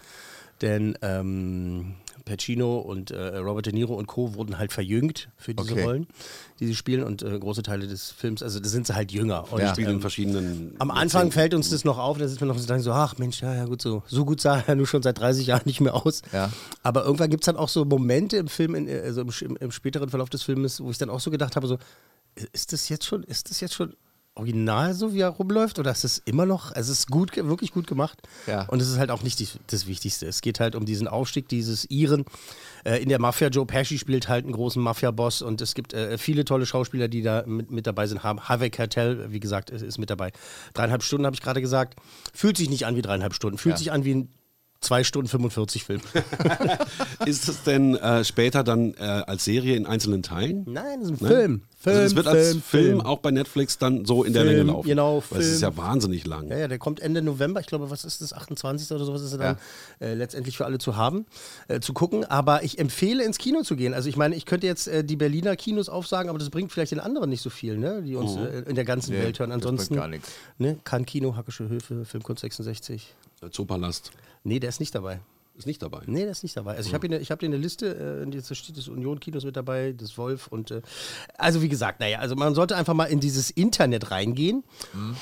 Denn 0.61 0.99
ähm, 1.03 1.95
Pacino 2.29 2.79
und 2.79 3.11
äh, 3.11 3.37
Robert 3.39 3.67
De 3.67 3.73
Niro 3.73 3.95
und 3.95 4.07
Co. 4.07 4.35
wurden 4.35 4.59
halt 4.59 4.73
verjüngt 4.73 5.29
für 5.37 5.55
diese 5.55 5.73
Okay. 5.73 5.83
Rollen, 5.85 6.07
die 6.61 6.67
sie 6.67 6.75
spielen. 6.75 7.03
Und 7.05 7.23
äh, 7.23 7.39
große 7.39 7.63
Teile 7.63 7.87
des 7.87 8.11
Films, 8.11 8.43
also 8.43 8.61
da 8.61 8.69
sind 8.69 8.87
sie 8.87 8.95
halt 8.95 9.11
jünger. 9.13 9.51
Und, 9.53 9.61
Ja. 9.61 9.73
Spielen 9.73 9.89
in 9.89 9.95
ähm, 9.97 10.01
verschiedenen. 10.01 10.77
am 10.79 10.91
Anfang 10.91 11.33
fällt 11.33 11.55
uns 11.55 11.71
das 11.71 11.85
noch 11.85 11.99
auf, 11.99 12.19
da 12.19 12.29
sitzt 12.29 12.41
man 12.41 12.49
noch 12.49 12.59
so, 12.59 12.79
so 12.79 12.93
ach 12.93 13.19
Mensch, 13.19 13.41
ja, 13.43 13.55
ja 13.55 13.65
gut, 13.65 13.83
so, 13.83 14.03
so 14.07 14.25
gut 14.25 14.41
sah 14.41 14.61
er 14.67 14.75
nur 14.75 14.87
schon 14.87 15.03
seit 15.03 15.19
30 15.19 15.47
Jahren 15.47 15.63
nicht 15.65 15.81
mehr 15.81 15.95
aus. 15.95 16.23
Ja. 16.33 16.51
Aber 16.83 17.05
irgendwann 17.05 17.31
gibt 17.31 17.43
es 17.43 17.47
dann 17.47 17.57
auch 17.57 17.69
so 17.69 17.85
Momente 17.85 18.37
im 18.37 18.49
Film, 18.49 18.75
in, 18.75 18.89
also 18.89 19.23
im, 19.23 19.31
im, 19.41 19.57
im 19.57 19.71
späteren 19.73 20.09
Verlauf 20.09 20.31
des 20.31 20.43
Filmes, 20.43 20.81
wo 20.83 20.91
ich 20.91 20.99
dann 20.99 21.11
auch 21.11 21.21
so 21.21 21.31
gedacht 21.31 21.57
habe, 21.57 21.67
so, 21.67 21.79
ist 22.53 22.73
das 22.73 22.89
jetzt 22.89 23.05
schon, 23.05 23.25
ist 23.25 23.51
das 23.51 23.61
jetzt 23.61 23.75
schon 23.75 23.95
original 24.39 24.95
so, 24.95 25.13
wie 25.13 25.21
er 25.21 25.29
rumläuft? 25.29 25.79
Oder 25.79 25.91
ist 25.91 26.05
es 26.05 26.19
immer 26.25 26.47
noch, 26.47 26.73
es 26.75 26.89
ist 26.89 27.11
gut, 27.11 27.37
wirklich 27.37 27.73
gut 27.73 27.87
gemacht. 27.87 28.19
Ja. 28.47 28.63
Und 28.67 28.81
es 28.81 28.89
ist 28.89 28.99
halt 28.99 29.11
auch 29.11 29.23
nicht 29.23 29.39
die, 29.41 29.49
das 29.67 29.87
Wichtigste. 29.87 30.27
Es 30.27 30.41
geht 30.41 30.61
halt 30.61 30.75
um 30.75 30.85
diesen 30.85 31.09
Aufstieg 31.09 31.49
dieses 31.49 31.85
Iren 31.91 32.25
äh, 32.85 33.03
in 33.03 33.09
der 33.09 33.21
Mafia. 33.21 33.49
Joe 33.49 33.67
Pesci 33.67 33.99
spielt 33.99 34.29
halt 34.29 34.45
einen 34.45 34.55
großen 34.55 34.83
Mafia-Boss 34.83 35.43
und 35.43 35.61
es 35.61 35.75
gibt 35.75 35.93
äh, 35.93 36.19
viele 36.19 36.45
tolle 36.45 36.67
Schauspieler, 36.67 37.09
die 37.09 37.23
da 37.23 37.45
mit, 37.47 37.71
mit 37.71 37.87
dabei 37.87 38.07
sind. 38.07 38.23
Harvey 38.23 38.71
Keitel, 38.71 39.33
wie 39.33 39.41
gesagt, 39.41 39.71
ist, 39.71 39.83
ist 39.83 39.99
mit 39.99 40.11
dabei. 40.11 40.33
Dreieinhalb 40.75 41.03
Stunden 41.03 41.27
habe 41.27 41.35
ich 41.35 41.43
gerade 41.43 41.61
gesagt. 41.61 41.99
Fühlt 42.33 42.57
sich 42.57 42.71
nicht 42.71 42.87
an 42.87 42.97
wie 42.97 43.03
dreieinhalb 43.03 43.35
Stunden. 43.35 43.59
Fühlt 43.59 43.75
Ja. 43.75 43.79
sich 43.79 43.93
an 43.93 44.05
wie 44.05 44.15
ein 44.15 44.29
2 44.81 45.03
Stunden 45.05 45.29
45 45.29 45.85
Film. 45.85 46.01
Ist 47.27 47.49
es 47.49 47.63
denn 47.65 47.97
äh, 47.97 48.25
später 48.25 48.63
dann 48.63 48.95
äh, 48.95 49.03
als 49.03 49.45
Serie 49.45 49.77
in 49.77 49.87
einzelnen 49.87 50.23
Teilen? 50.23 50.65
Nein, 50.69 51.01
das 51.01 51.11
ist 51.11 51.21
ein 51.21 51.25
Ne? 51.29 51.35
Film. 51.35 51.63
Film, 51.81 51.97
also 51.97 52.07
es 52.07 52.17
wird 52.17 52.27
als 52.27 52.49
Film, 52.49 52.63
Film, 52.63 52.85
Film. 52.87 53.01
auch 53.03 53.19
bei 53.19 53.31
Netflix 53.31 53.79
dann 53.79 54.05
so 54.05 54.25
in 54.25 54.33
der 54.33 54.43
Film, 54.43 54.57
Länge 54.57 54.71
laufen. 54.73 54.89
genau, 54.89 55.23
Weil 55.31 55.41
es 55.41 55.47
ist 55.49 55.61
Film. 55.61 55.73
ja 55.73 55.77
wahnsinnig 55.77 56.27
lang. 56.27 56.49
Ja, 56.49 56.59
ja, 56.59 56.69
der 56.69 56.79
kommt 56.79 57.01
Ende 57.01 57.23
November. 57.23 57.61
Ich 57.61 57.67
glaube, 57.67 57.91
was 57.91 58.05
ist 58.05 58.21
das? 58.21 58.33
28. 58.33 58.91
oder 58.93 59.05
sowas 59.05 59.23
ist 59.23 59.33
er 59.33 59.39
dann 59.39 59.57
äh, 60.01 60.15
letztendlich 60.15 60.57
für 60.57 60.65
alle 60.65 60.79
zu 60.79 60.97
haben, 60.97 61.27
äh, 61.69 61.81
zu 61.81 61.93
gucken. 61.93 62.25
Aber 62.25 62.63
ich 62.65 62.79
empfehle, 62.79 63.25
ins 63.25 63.39
Kino 63.39 63.63
zu 63.63 63.77
gehen. 63.77 63.95
Also 63.95 64.09
ich 64.09 64.17
meine, 64.17 64.35
ich 64.37 64.45
könnte 64.47 64.67
jetzt 64.67 64.89
äh, 64.89 65.05
die 65.05 65.17
Berliner 65.17 65.55
Kinos 65.57 65.89
aufsagen, 65.89 66.31
aber 66.31 66.39
das 66.39 66.51
bringt 66.51 66.73
vielleicht 66.73 66.93
den 66.93 67.01
anderen 67.01 67.31
nicht 67.31 67.43
so 67.43 67.51
viel, 67.51 67.77
ne? 67.79 68.03
die 68.03 68.15
uns 68.17 68.37
äh, 68.37 68.61
in 68.69 68.75
der 68.75 68.85
ganzen 68.85 69.13
Nee, 69.13 69.23
Welt 69.23 69.39
hören. 69.39 69.51
das 69.51 69.59
bringt 69.61 69.71
Ansonsten, 69.71 69.95
gar 69.97 70.09
nichts. 70.09 70.31
ne? 70.59 70.79
Kann 70.85 71.05
Kino, 71.07 71.37
Hackische 71.37 71.69
Höfe, 71.69 72.05
Filmkunst 72.05 72.41
66. 72.43 73.15
Der 73.41 73.51
Zoopalast 73.53 74.11
Nee, 74.49 74.59
der 74.61 74.69
ist 74.71 74.81
nicht 74.81 74.95
dabei. 74.95 75.21
ist 75.57 75.67
nicht 75.67 75.83
dabei. 75.83 76.03
Nee, 76.07 76.23
der 76.23 76.31
ist 76.31 76.43
nicht 76.45 76.57
dabei. 76.57 76.77
Also 76.77 76.89
ich 76.89 76.95
habe 76.95 77.07
hier, 77.07 77.17
eine- 77.17 77.23
ich 77.23 77.31
hab 77.33 77.41
hier 77.41 77.49
eine 77.49 77.57
Liste, 77.57 78.25
äh, 78.25 78.35
jetzt 78.35 78.55
steht 78.57 78.77
das 78.77 78.87
Union-Kinos 78.89 79.45
mit 79.45 79.57
dabei, 79.57 79.93
das 79.93 80.17
Wolf 80.17 80.47
und 80.47 80.71
äh, 80.71 80.83
also 81.37 81.63
wie 81.63 81.69
gesagt, 81.69 81.99
naja, 82.01 82.19
also 82.21 82.37
man 82.37 82.55
sollte 82.55 82.77
einfach 82.77 82.95
mal 82.95 83.07
in 83.07 83.19
dieses 83.21 83.51
Internet 83.51 84.11
reingehen 84.13 84.63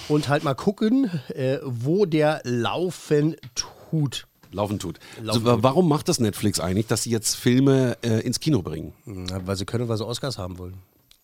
und 0.09 0.29
halt 0.29 0.45
mal 0.45 0.55
gucken, 0.55 1.11
äh, 1.29 1.59
wo 1.65 2.05
der 2.05 2.41
laufen 2.45 3.37
tut. 3.55 4.27
Laufen 4.53 4.79
tut. 4.79 4.99
Laufen 5.23 5.43
so, 5.45 5.55
tut. 5.55 5.63
warum 5.63 5.89
macht 5.89 6.09
das 6.09 6.21
Netflix 6.21 6.61
eigentlich, 6.61 6.87
dass 6.87 7.03
sie 7.03 7.11
jetzt 7.11 7.35
Filme 7.37 7.97
äh, 8.03 8.21
ins 8.21 8.39
Kino 8.39 8.61
bringen? 8.63 8.93
Na, 9.07 9.47
weil 9.47 9.57
sie 9.57 9.65
können, 9.65 9.89
weil 9.89 9.97
sie 9.97 10.07
Oscars 10.07 10.37
haben 10.39 10.59
wollen. 10.59 10.75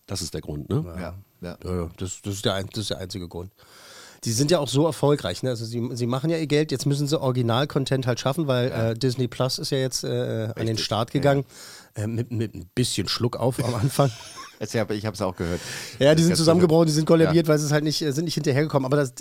Das 0.07 0.21
ist 0.21 0.33
der 0.33 0.41
Grund, 0.41 0.69
ne? 0.69 0.83
Ja, 0.85 0.99
ja. 1.01 1.15
Ja, 1.41 1.57
ja, 1.63 1.89
das, 1.97 2.21
das, 2.21 2.33
ist 2.35 2.45
der, 2.45 2.55
ein- 2.55 2.67
das 2.71 2.79
ist 2.79 2.89
der 2.89 2.97
einzige 2.97 3.27
Grund. 3.27 3.51
Die 4.25 4.31
sind 4.31 4.51
ja 4.51 4.59
auch 4.59 4.67
so 4.69 4.85
erfolgreich, 4.85 5.43
ne? 5.43 5.49
Also 5.49 5.65
sie, 5.65 5.89
sie 5.93 6.05
machen 6.07 6.29
ja 6.29 6.37
ihr 6.37 6.47
Geld, 6.47 6.71
jetzt 6.71 6.85
müssen 6.85 7.07
sie 7.07 7.19
Original-Content 7.19 8.07
halt 8.07 8.19
schaffen, 8.19 8.47
weil 8.47 8.71
äh, 8.71 8.93
Disney 8.95 9.27
Plus 9.27 9.59
ist 9.59 9.69
ja 9.71 9.77
jetzt 9.79 10.03
äh, 10.03 10.49
an 10.55 10.65
den 10.65 10.77
Start 10.77 11.11
gegangen. 11.11 11.45
Äh, 11.95 12.07
mit, 12.07 12.31
mit 12.31 12.55
ein 12.55 12.69
bisschen 12.73 13.07
Schluck 13.07 13.37
auf 13.37 13.63
am 13.63 13.75
Anfang. 13.75 14.11
Ich 14.59 14.75
habe 14.77 14.93
es 14.93 15.21
auch 15.21 15.35
gehört. 15.35 15.59
Ja, 15.99 16.15
die 16.15 16.23
sind 16.23 16.37
zusammengebrochen, 16.37 16.85
die 16.85 16.93
sind 16.93 17.05
kollabiert, 17.05 17.47
Ja. 17.47 17.51
weil 17.51 17.59
sie 17.59 17.65
es 17.65 17.73
halt 17.73 17.83
nicht, 17.83 18.01
äh, 18.01 18.13
sind 18.13 18.23
nicht 18.23 18.35
hinterhergekommen. 18.35 18.85
Aber 18.85 18.95
das, 18.95 19.13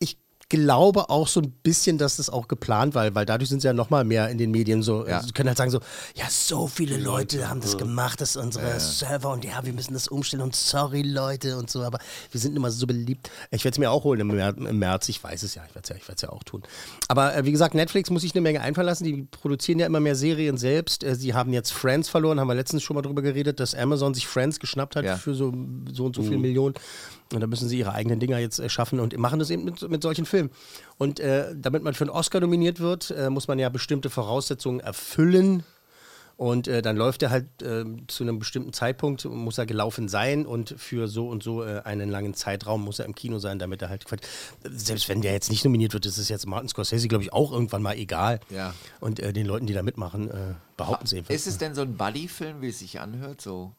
ich 0.00 0.18
glaube 0.48 1.10
auch 1.10 1.26
so 1.26 1.40
ein 1.40 1.50
bisschen, 1.62 1.98
dass 1.98 2.16
das 2.16 2.30
auch 2.30 2.46
geplant 2.46 2.94
war, 2.94 3.14
weil 3.14 3.26
dadurch 3.26 3.48
sind 3.48 3.62
sie 3.62 3.66
ja 3.66 3.72
noch 3.72 3.90
mal 3.90 4.04
mehr 4.04 4.28
in 4.28 4.38
den 4.38 4.50
Medien 4.52 4.82
so. 4.82 5.06
Ja. 5.06 5.22
Sie 5.22 5.32
können 5.32 5.48
halt 5.48 5.58
sagen 5.58 5.70
so, 5.70 5.80
ja, 6.14 6.26
so 6.30 6.68
viele 6.68 6.96
Leute 6.98 7.48
haben 7.48 7.60
das 7.60 7.76
gemacht, 7.76 8.20
das 8.20 8.30
ist 8.30 8.36
unsere 8.36 8.78
Server 8.78 9.32
und 9.32 9.44
ja, 9.44 9.64
wir 9.64 9.72
müssen 9.72 9.94
das 9.94 10.08
umstellen 10.08 10.42
und 10.42 10.54
sorry 10.54 11.02
Leute 11.02 11.56
und 11.56 11.68
so, 11.70 11.82
aber 11.82 11.98
wir 12.30 12.40
sind 12.40 12.56
immer 12.56 12.70
so 12.70 12.86
beliebt. 12.86 13.30
Ich 13.50 13.64
werde 13.64 13.74
es 13.74 13.78
mir 13.78 13.90
auch 13.90 14.04
holen 14.04 14.20
im 14.20 14.78
März, 14.78 15.08
ich 15.08 15.22
weiß 15.22 15.42
es 15.42 15.54
ja, 15.54 15.62
ich 15.68 15.74
werde 15.74 15.84
es 15.84 15.88
ja, 16.06 16.14
ich 16.14 16.22
ja 16.22 16.28
auch 16.30 16.44
tun. 16.44 16.62
Aber 17.08 17.36
äh, 17.36 17.44
wie 17.44 17.52
gesagt, 17.52 17.74
Netflix 17.74 18.10
muss 18.10 18.22
sich 18.22 18.34
eine 18.34 18.42
Menge 18.42 18.60
einfallen 18.60 18.86
lassen, 18.86 19.04
die 19.04 19.22
produzieren 19.24 19.80
ja 19.80 19.86
immer 19.86 20.00
mehr 20.00 20.14
Serien 20.14 20.58
selbst. 20.58 21.02
Äh, 21.02 21.16
sie 21.16 21.34
haben 21.34 21.52
jetzt 21.52 21.72
Friends 21.72 22.08
verloren, 22.08 22.38
haben 22.38 22.48
wir 22.48 22.54
letztens 22.54 22.82
schon 22.82 22.94
mal 22.94 23.02
drüber 23.02 23.22
geredet, 23.22 23.58
dass 23.58 23.74
Amazon 23.74 24.14
sich 24.14 24.26
Friends 24.26 24.60
geschnappt 24.60 24.96
hat 24.96 25.04
Ja. 25.04 25.16
für 25.16 25.34
so, 25.34 25.52
so 25.92 26.04
und 26.06 26.14
so 26.14 26.22
viel 26.22 26.38
Millionen. 26.38 26.74
Und 27.32 27.40
da 27.40 27.46
müssen 27.46 27.68
sie 27.68 27.78
ihre 27.78 27.92
eigenen 27.92 28.20
Dinger 28.20 28.38
jetzt 28.38 28.58
äh, 28.58 28.68
schaffen 28.68 29.00
und 29.00 29.16
machen 29.18 29.38
das 29.38 29.50
eben 29.50 29.64
mit, 29.64 29.88
mit 29.88 30.02
solchen 30.02 30.26
Filmen. 30.26 30.50
Und 30.96 31.18
äh, 31.18 31.54
damit 31.56 31.82
man 31.82 31.94
für 31.94 32.04
einen 32.04 32.10
Oscar 32.10 32.40
nominiert 32.40 32.78
wird, 32.78 33.10
äh, 33.10 33.30
muss 33.30 33.48
man 33.48 33.58
ja 33.58 33.68
bestimmte 33.68 34.10
Voraussetzungen 34.10 34.80
erfüllen. 34.80 35.64
Und 36.36 36.68
äh, 36.68 36.82
dann 36.82 36.98
läuft 36.98 37.22
er 37.22 37.30
halt 37.30 37.46
äh, 37.62 37.84
zu 38.08 38.22
einem 38.22 38.38
bestimmten 38.38 38.74
Zeitpunkt, 38.74 39.24
muss 39.24 39.56
er 39.56 39.64
gelaufen 39.64 40.06
sein 40.06 40.44
und 40.44 40.74
für 40.76 41.08
so 41.08 41.28
und 41.28 41.42
so 41.42 41.64
äh, 41.64 41.80
einen 41.84 42.10
langen 42.10 42.34
Zeitraum 42.34 42.84
muss 42.84 42.98
er 42.98 43.06
im 43.06 43.14
Kino 43.14 43.38
sein, 43.38 43.58
damit 43.58 43.80
er 43.80 43.88
halt. 43.88 44.04
Selbst 44.62 45.08
wenn 45.08 45.22
der 45.22 45.32
jetzt 45.32 45.50
nicht 45.50 45.64
nominiert 45.64 45.94
wird, 45.94 46.04
ist 46.04 46.18
es 46.18 46.28
jetzt 46.28 46.46
Martin 46.46 46.68
Scorsese, 46.68 47.08
glaube 47.08 47.24
ich, 47.24 47.32
auch 47.32 47.52
irgendwann 47.52 47.80
mal 47.80 47.96
egal. 47.96 48.40
Ja. 48.50 48.74
Und 49.00 49.18
den 49.18 49.46
Leuten, 49.46 49.66
die 49.66 49.72
da 49.72 49.82
mitmachen, 49.82 50.30
behaupten 50.76 51.06
sie 51.06 51.18
einfach. 51.18 51.32
Ist 51.32 51.46
es 51.46 51.56
denn 51.56 51.74
so 51.74 51.80
ein 51.80 51.96
Buddy-Film, 51.96 52.60
wie 52.60 52.68
es 52.68 52.80
sich 52.80 53.00
anhört? 53.00 53.40
So, 53.40 53.72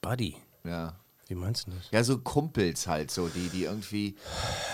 Buddy? 0.00 0.36
ja. 0.64 0.94
Wie 1.28 1.34
meinst 1.34 1.66
du 1.66 1.72
das? 1.72 1.90
Ja, 1.92 2.02
so 2.02 2.18
Kumpels 2.18 2.86
halt, 2.86 3.10
so, 3.10 3.28
die, 3.28 3.50
die 3.50 3.64
irgendwie. 3.64 4.16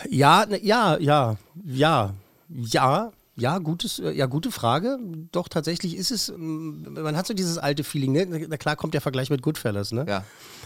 Ja, 0.08 0.46
ne, 0.46 0.64
ja, 0.64 0.96
ja, 0.98 1.36
ja, 1.64 2.14
ja, 2.48 3.12
Ja, 3.36 3.58
gutes, 3.58 3.98
äh, 3.98 4.12
ja, 4.12 4.26
gute 4.26 4.52
Frage. 4.52 4.98
Doch, 5.32 5.48
tatsächlich 5.48 5.96
ist 5.96 6.12
es, 6.12 6.32
man 6.36 7.16
hat 7.16 7.26
so 7.26 7.34
dieses 7.34 7.58
alte 7.58 7.82
Feeling, 7.82 8.12
ne? 8.12 8.46
Na 8.48 8.56
klar 8.56 8.76
kommt 8.76 8.94
der 8.94 9.00
Vergleich 9.00 9.30
mit 9.30 9.42
Goodfellas, 9.42 9.90
ne? 9.90 10.06
Ja. 10.08 10.24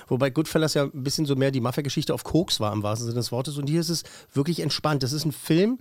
Wobei 0.09 0.29
Goodfellas 0.29 0.75
ja 0.75 0.85
ein 0.85 1.03
bisschen 1.03 1.25
so 1.25 1.35
mehr 1.37 1.51
die 1.51 1.63
Mafia-Geschichte 1.63 2.13
auf 2.13 2.25
Koks 2.25 2.61
war, 2.61 2.73
im 2.75 2.83
wahrsten 2.83 3.07
Sinne 3.07 3.21
des 3.21 3.33
Wortes. 3.33 3.57
Und 3.57 3.69
hier 3.69 3.81
ist 3.81 3.89
es 3.89 4.03
wirklich 4.35 4.61
entspannt. 4.61 5.03
Das 5.03 5.15
ist 5.15 5.25
ein 5.25 5.33
Film, 5.33 5.79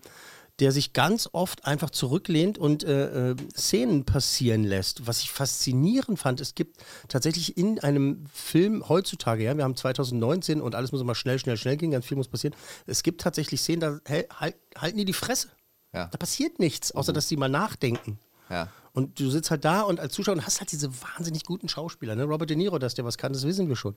der 0.60 0.72
sich 0.72 0.94
ganz 0.94 1.30
oft 1.32 1.66
einfach 1.66 1.90
zurücklehnt 1.90 2.58
und 2.58 2.84
äh, 2.84 3.32
äh, 3.32 3.36
Szenen 3.56 4.06
passieren 4.06 4.64
lässt. 4.64 5.06
Was 5.06 5.22
ich 5.22 5.32
faszinierend 5.32 6.18
fand, 6.18 6.42
es 6.42 6.56
gibt 6.56 6.78
tatsächlich 7.08 7.58
in 7.58 7.80
einem 7.80 8.26
Film 8.34 8.88
heutzutage, 8.90 9.44
ja, 9.44 9.56
wir 9.56 9.64
haben 9.64 9.76
2019 9.76 10.62
und 10.62 10.74
alles 10.74 10.92
muss 10.92 11.02
immer 11.02 11.16
schnell, 11.16 11.38
schnell, 11.38 11.58
schnell 11.58 11.78
gehen, 11.78 11.92
ganz 11.92 12.06
viel 12.06 12.18
muss 12.18 12.28
passieren. 12.28 12.56
Es 12.88 13.04
gibt 13.04 13.22
tatsächlich 13.22 13.62
Szenen, 13.62 13.82
da 13.82 14.00
halt, 14.40 14.56
halten 14.76 14.98
die 14.98 15.06
die 15.06 15.14
Fresse. 15.14 15.50
Ja. 15.94 16.08
Da 16.08 16.18
passiert 16.18 16.60
nichts, 16.60 16.92
außer 16.92 17.14
dass 17.14 17.28
die 17.28 17.38
mal 17.38 17.50
nachdenken. 17.50 18.20
Ja. 18.50 18.70
Und 18.98 19.20
du 19.20 19.30
sitzt 19.30 19.51
halt 19.51 19.63
da 19.63 19.82
und 19.82 20.00
als 20.00 20.13
Zuschauer 20.13 20.34
und 20.38 20.44
hast 20.48 20.60
halt 20.60 20.72
diese 20.72 20.89
wahnsinnig 21.04 21.44
guten 21.44 21.70
Schauspieler. 21.70 22.16
Ne? 22.16 22.24
Robert 22.24 22.50
De 22.50 22.58
Niro, 22.58 22.80
dass 22.80 22.96
der 22.96 23.06
was 23.06 23.20
kann, 23.20 23.32
das 23.32 23.46
wissen 23.46 23.70
wir 23.70 23.75
schon. 23.75 23.94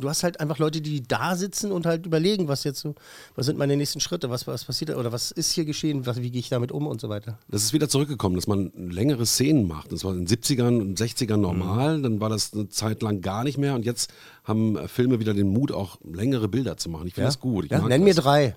Du 0.00 0.08
hast 0.08 0.24
halt 0.24 0.40
einfach 0.40 0.58
Leute, 0.58 0.80
die 0.80 1.04
da 1.04 1.36
sitzen 1.36 1.70
und 1.70 1.86
halt 1.86 2.04
überlegen, 2.04 2.48
was 2.48 2.64
jetzt 2.64 2.80
so, 2.80 2.96
was 3.36 3.46
sind 3.46 3.58
meine 3.58 3.76
nächsten 3.76 4.00
Schritte, 4.00 4.28
was, 4.28 4.48
was 4.48 4.64
passiert 4.64 4.88
da 4.90 4.96
oder 4.96 5.12
was 5.12 5.30
ist 5.30 5.52
hier 5.52 5.64
geschehen, 5.64 6.04
was, 6.04 6.20
wie 6.20 6.32
gehe 6.32 6.40
ich 6.40 6.48
damit 6.48 6.72
um 6.72 6.88
und 6.88 7.00
so 7.00 7.08
weiter. 7.08 7.38
Das 7.48 7.62
ist 7.62 7.72
wieder 7.72 7.88
zurückgekommen, 7.88 8.34
dass 8.34 8.48
man 8.48 8.72
längere 8.74 9.24
Szenen 9.24 9.68
macht. 9.68 9.92
Das 9.92 10.02
war 10.02 10.12
in 10.14 10.24
den 10.24 10.26
70ern 10.26 10.80
und 10.80 10.98
60ern 10.98 11.36
normal, 11.36 11.98
Mhm. 11.98 12.02
dann 12.02 12.20
war 12.20 12.28
das 12.28 12.52
eine 12.52 12.68
Zeit 12.68 13.02
lang 13.02 13.20
gar 13.20 13.44
nicht 13.44 13.56
mehr 13.56 13.76
und 13.76 13.84
jetzt 13.84 14.10
haben 14.42 14.76
Filme 14.88 15.20
wieder 15.20 15.32
den 15.32 15.46
Mut, 15.52 15.70
auch 15.70 15.98
längere 16.02 16.48
Bilder 16.48 16.76
zu 16.76 16.88
machen. 16.90 17.06
Ich 17.06 17.14
finde 17.14 17.28
das 17.28 17.38
gut. 17.38 17.66
Ich 17.66 17.70
Ja, 17.70 17.78
nenn 17.86 18.02
mir 18.02 18.14
das. 18.14 18.24
drei. 18.24 18.56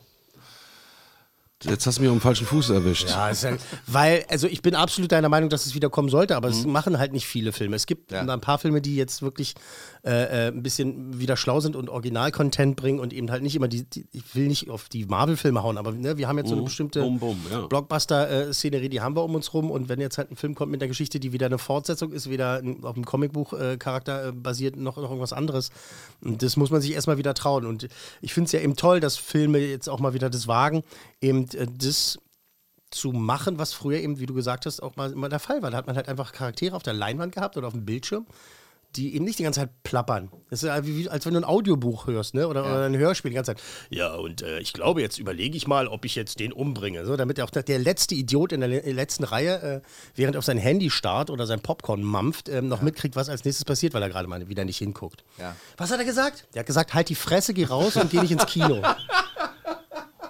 Jetzt 1.65 1.86
hast 1.88 1.98
du 1.98 2.01
mich 2.01 2.10
auf 2.10 2.17
dem 2.17 2.22
falschen 2.22 2.46
Fuß 2.48 2.70
erwischt. 2.72 3.10
Ja, 3.10 3.29
ist 3.29 3.43
ja, 3.43 3.55
weil, 3.88 4.25
also 4.29 4.48
ich 4.48 4.62
bin 4.62 4.75
absolut 4.75 5.12
deiner 5.12 5.29
Meinung, 5.29 5.50
dass 5.50 5.65
es 5.65 5.75
wieder 5.75 5.89
kommen 5.89 6.10
sollte, 6.10 6.36
aber 6.36 6.50
es 6.50 6.65
machen 6.65 6.98
halt 7.00 7.13
nicht 7.13 7.25
viele 7.27 7.51
Filme. 7.51 7.75
Es 7.75 7.86
gibt 7.86 8.12
Ja. 8.12 8.22
ein 8.22 8.41
paar 8.41 8.60
Filme, 8.60 8.82
die 8.82 8.96
jetzt 8.96 9.22
wirklich 9.22 9.55
äh, 10.05 10.48
äh, 10.48 10.48
ein 10.50 10.62
bisschen 10.63 11.17
wieder 11.20 11.38
schlau 11.38 11.62
sind 11.62 11.75
und 11.77 11.89
Original-Content 11.89 12.75
bringen 12.75 13.00
und 13.00 13.13
eben 13.13 13.32
halt 13.32 13.41
nicht 13.41 13.55
immer 13.55 13.70
die, 13.70 13.84
die 13.86 14.05
ich 14.12 14.36
will 14.36 14.48
nicht 14.48 14.70
auf 14.70 14.89
die 14.89 15.05
Marvel-Filme 15.05 15.63
hauen, 15.63 15.77
aber 15.77 15.93
ne, 15.93 16.17
wir 16.17 16.27
haben 16.27 16.38
jetzt 16.38 16.50
so 16.50 16.55
eine 16.55 16.63
bestimmte 16.63 17.00
Bum, 17.01 17.20
bum, 17.20 17.38
ja. 17.50 17.62
Blockbuster-Szenerie, 17.67 18.89
die 18.89 19.00
haben 19.01 19.15
wir 19.15 19.24
um 19.24 19.34
uns 19.36 19.53
rum 19.53 19.72
und 19.72 19.88
wenn 19.88 20.01
jetzt 20.01 20.17
halt 20.17 20.29
ein 20.32 20.36
Film 20.36 20.55
kommt 20.55 20.72
mit 20.72 20.82
einer 20.82 20.89
Geschichte, 20.89 21.20
die 21.22 21.32
wieder 21.32 21.46
eine 21.46 21.58
Fortsetzung 21.58 22.12
ist, 22.12 22.29
weder 22.29 22.62
auf 22.82 22.96
einem 22.96 23.05
Comicbuch-Charakter 23.05 24.27
äh, 24.27 24.32
basiert, 24.34 24.75
noch, 24.75 24.98
noch 24.98 25.03
irgendwas 25.03 25.32
anderes, 25.34 25.70
das 26.22 26.58
muss 26.58 26.70
man 26.70 26.82
sich 26.82 26.91
erstmal 26.93 27.17
wieder 27.17 27.34
trauen 27.34 27.65
und 27.65 27.88
ich 28.22 28.34
finde 28.34 28.48
es 28.48 28.51
ja 28.51 28.60
eben 28.60 28.75
toll, 28.75 29.00
dass 29.00 29.15
Filme 29.17 29.60
jetzt 29.60 29.88
auch 29.89 30.00
mal 30.01 30.13
wieder 30.13 30.29
das 30.29 30.48
wagen, 30.50 30.84
eben 31.22 31.48
äh, 31.56 31.68
das 31.72 32.18
zu 32.94 33.12
machen, 33.12 33.58
was 33.58 33.74
früher 33.74 34.00
eben, 34.00 34.20
wie 34.20 34.26
du 34.26 34.34
gesagt 34.34 34.66
hast, 34.66 34.82
auch 34.82 34.96
mal 34.96 35.12
immer 35.12 35.30
der 35.30 35.40
Fall 35.40 35.62
war. 35.62 35.72
Da 35.72 35.78
hat 35.78 35.88
man 35.88 35.96
halt 35.96 36.08
einfach 36.08 36.32
Charaktere 36.32 36.76
auf 36.76 36.84
der 36.84 36.94
Leinwand 36.94 37.34
gehabt 37.34 37.58
oder 37.58 37.68
auf 37.68 37.74
dem 37.74 37.86
Bildschirm, 37.86 38.28
die 38.96 39.16
eben 39.16 39.26
nicht 39.26 39.40
die 39.40 39.44
ganze 39.44 39.62
Zeit 39.62 39.72
plappern. 39.82 40.30
Das 40.52 40.62
ist 40.62 40.68
ja 40.68 40.86
wie, 40.86 41.10
als 41.10 41.26
wenn 41.26 41.34
du 41.34 41.40
ein 41.40 41.46
Audiobuch 41.46 42.06
hörst, 42.06 42.36
ne? 42.36 42.48
Oder, 42.48 42.64
oder 42.64 42.86
ein 42.86 42.96
Hörspiel 42.96 43.32
die 43.32 43.36
ganze 43.36 43.56
Zeit. 43.56 43.64
Ja, 43.90 44.14
und 44.14 44.44
äh, 44.44 44.60
ich 44.60 44.74
glaube, 44.74 45.02
jetzt 45.02 45.18
überlege 45.18 45.58
ich 45.58 45.66
mal, 45.66 45.88
ob 45.88 46.06
ich 46.06 46.14
jetzt 46.14 46.40
den 46.40 46.54
umbringe. 46.54 47.04
So, 47.06 47.18
damit 47.18 47.42
auch 47.42 47.50
der, 47.50 47.80
letzte 47.80 48.14
Idiot 48.14 48.52
in 48.52 48.60
der 48.60 48.70
le 48.70 48.92
letzten 48.92 49.24
Reihe, 49.24 49.62
äh, 49.62 49.82
während 50.16 50.36
er 50.36 50.40
auf 50.40 50.46
sein 50.46 50.60
Handy 50.60 50.92
starrt 50.92 51.32
oder 51.32 51.48
sein 51.48 51.62
Popcorn 51.62 52.04
mampft, 52.04 52.50
ähm, 52.50 52.68
noch 52.68 52.84
mitkriegt, 52.84 53.16
was 53.16 53.30
als 53.30 53.44
nächstes 53.44 53.66
passiert, 53.66 53.96
weil 53.96 54.04
er 54.04 54.10
gerade 54.10 54.28
mal 54.28 54.48
wieder 54.48 54.66
nicht 54.66 54.78
hinguckt. 54.78 55.24
Ja. 55.40 55.56
Was 55.78 55.90
hat 55.90 55.98
er 55.98 56.06
gesagt? 56.06 56.46
Er 56.54 56.60
hat 56.60 56.68
gesagt, 56.68 56.94
halt 56.94 57.10
die 57.10 57.16
Fresse, 57.16 57.56
geh 57.56 57.66
raus 57.66 57.96
und 57.98 58.12
geh 58.12 58.20
nicht 58.20 58.32
ins 58.32 58.46
Kino. 58.46 58.84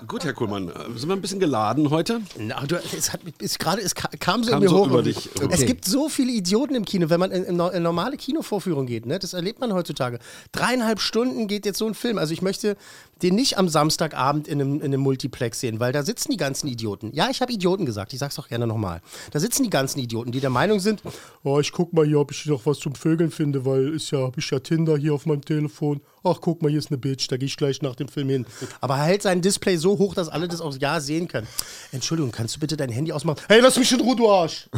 Gut, 0.07 0.25
Herr 0.25 0.33
Kuhlmann, 0.33 0.67
äh, 0.69 0.74
sind 0.98 1.07
wir 1.07 1.15
ein 1.15 1.22
bisschen 1.22 1.39
geladen 1.39 1.89
heute? 1.89 2.22
Na, 2.38 2.65
du, 2.65 2.75
es, 2.75 3.13
hat, 3.13 3.22
es, 3.39 3.57
gerade, 3.57 3.81
es 3.81 3.95
ka- 3.95 4.10
kam 4.19 4.43
so 4.43 4.51
Kam 4.51 4.60
in 4.62 4.63
mir 4.65 4.69
so 4.69 4.79
hoch. 4.79 4.88
über 4.88 5.01
dich. 5.03 5.29
Es 5.36 5.41
Okay. 5.41 5.65
gibt 5.65 5.86
so 5.86 6.10
viele 6.10 6.31
Idioten 6.31 6.75
im 6.75 6.83
Kino, 6.83 7.10
wenn 7.10 7.19
man 7.19 7.31
in, 7.31 7.43
in, 7.45 7.55
no- 7.55 7.69
in 7.69 7.83
normale 7.83 8.17
Kinovorführung 8.17 8.86
geht. 8.86 9.05
Ne? 9.05 9.19
Das 9.19 9.33
erlebt 9.33 9.60
man 9.60 9.72
heutzutage. 9.74 10.19
Dreieinhalb 10.51 11.00
Stunden 11.00 11.48
geht 11.48 11.65
jetzt 11.65 11.77
so 11.77 11.88
ein 11.88 11.93
Film. 11.93 12.17
Also 12.17 12.33
ich 12.33 12.41
möchte 12.41 12.75
den 13.24 13.36
nicht 13.36 13.58
am 13.58 13.70
Samstagabend 13.70 14.48
in 14.48 14.62
einem, 14.62 14.75
in 14.75 14.86
einem 14.86 15.01
Multiplex 15.01 15.62
sehen, 15.62 15.80
weil 15.80 15.94
da 15.94 16.03
sitzen 16.03 16.32
die 16.32 16.38
ganzen 16.38 16.68
Idioten. 16.68 17.12
Ja, 17.13 17.30
ich 17.30 17.42
habe 17.42 17.51
Idioten 17.51 17.86
gesagt. 17.86 18.13
Ich 18.13 18.20
sag's 18.20 18.38
auch 18.38 18.50
gerne 18.50 18.68
nochmal. 18.68 19.01
Da 19.32 19.39
sitzen 19.39 19.63
die 19.63 19.70
ganzen 19.70 20.00
Idioten, 20.00 20.32
die 20.32 20.42
der 20.42 20.50
Meinung 20.50 20.80
sind, 20.80 21.01
oh, 21.44 21.60
ich 21.60 21.72
guck 21.72 21.94
mal 21.94 22.06
hier, 22.06 22.20
ob 22.20 22.32
ich 22.32 22.46
noch 22.46 22.65
was 22.65 22.80
zum 22.80 22.96
Vögeln 22.96 23.32
finde, 23.32 23.65
weil 23.65 23.89
ist 23.94 24.12
ja, 24.12 24.20
hab 24.20 24.38
ich 24.38 24.50
ja 24.50 24.60
Tinder 24.60 24.98
hier 24.98 25.13
auf 25.13 25.25
meinem 25.25 25.44
Telefon. 25.44 26.01
Ach, 26.24 26.39
guck 26.42 26.62
mal, 26.62 26.70
hier 26.70 26.80
ist 26.80 26.92
eine 26.92 26.98
Bitch, 26.98 27.27
da 27.30 27.38
gehe 27.38 27.48
ich 27.48 27.58
gleich 27.58 27.82
nach 27.82 27.96
dem 27.96 28.08
Film 28.08 28.30
hin. 28.30 28.46
Aber 28.82 28.96
er 28.96 29.03
hält 29.03 29.22
sein 29.22 29.42
Display 29.42 29.77
so 29.77 29.98
hoch, 29.98 30.15
dass 30.15 30.30
alle 30.30 30.48
das 30.48 30.62
aufs 30.62 30.80
Jahr 30.80 31.01
sehen 31.01 31.27
können. 31.27 31.48
Entschuldigung, 31.92 32.32
kannst 32.32 32.56
du 32.56 32.60
bitte 32.60 32.77
dein 32.77 32.89
Handy 32.89 33.12
ausmachen? 33.12 33.42
Hey, 33.48 33.62
lass 33.62 33.77
mich 33.77 33.92
in 33.92 34.01
Ruhe, 34.01 34.15
du 34.15 34.30
Arsch! 34.30 34.70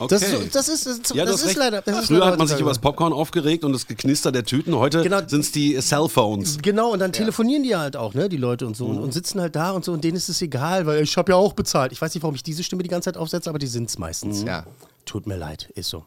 Okay. 0.00 0.14
Das, 0.14 0.22
ist, 0.22 0.54
das 0.54 0.68
ist, 0.68 0.86
das 0.86 0.96
ist, 0.98 1.14
ja, 1.14 1.24
das 1.24 1.40
ist 1.40 1.46
recht. 1.48 1.56
leider. 1.56 1.82
Das 1.82 2.00
ist 2.00 2.06
Früher 2.06 2.18
leider 2.20 2.32
hat 2.32 2.38
man 2.38 2.46
sich 2.46 2.60
über 2.60 2.70
das 2.70 2.78
Popcorn 2.78 3.12
aufgeregt 3.12 3.64
und 3.64 3.72
das 3.72 3.86
Geknister 3.86 4.30
der 4.30 4.44
Tüten. 4.44 4.76
Heute 4.76 5.02
Genau. 5.02 5.20
sind 5.26 5.40
es 5.40 5.50
die 5.52 5.76
Cellphones. 5.80 6.58
Genau, 6.62 6.92
und 6.92 7.00
dann 7.00 7.12
telefonieren 7.12 7.64
die 7.64 7.74
halt 7.74 7.96
auch, 7.96 8.14
ne, 8.14 8.28
die 8.28 8.36
Leute 8.36 8.66
und 8.66 8.76
so, 8.76 8.86
und, 8.86 8.98
und 8.98 9.12
sitzen 9.12 9.40
halt 9.40 9.56
da 9.56 9.72
und 9.72 9.84
so, 9.84 9.92
und 9.92 10.04
denen 10.04 10.16
ist 10.16 10.28
es 10.28 10.40
egal, 10.40 10.86
weil 10.86 11.02
ich 11.02 11.16
habe 11.16 11.32
ja 11.32 11.36
auch 11.36 11.52
bezahlt. 11.52 11.90
Ich 11.92 12.00
weiß 12.00 12.14
nicht, 12.14 12.22
warum 12.22 12.34
ich 12.36 12.42
diese 12.44 12.62
Stimme 12.62 12.82
die 12.84 12.88
ganze 12.88 13.06
Zeit 13.12 13.16
aufsetze, 13.16 13.50
aber 13.50 13.58
die 13.58 13.66
sind 13.66 13.88
es 13.88 13.98
meistens. 13.98 14.42
Ja. 14.44 14.64
Tut 15.04 15.26
mir 15.26 15.36
leid, 15.36 15.70
ist 15.74 15.88
so. 15.88 16.04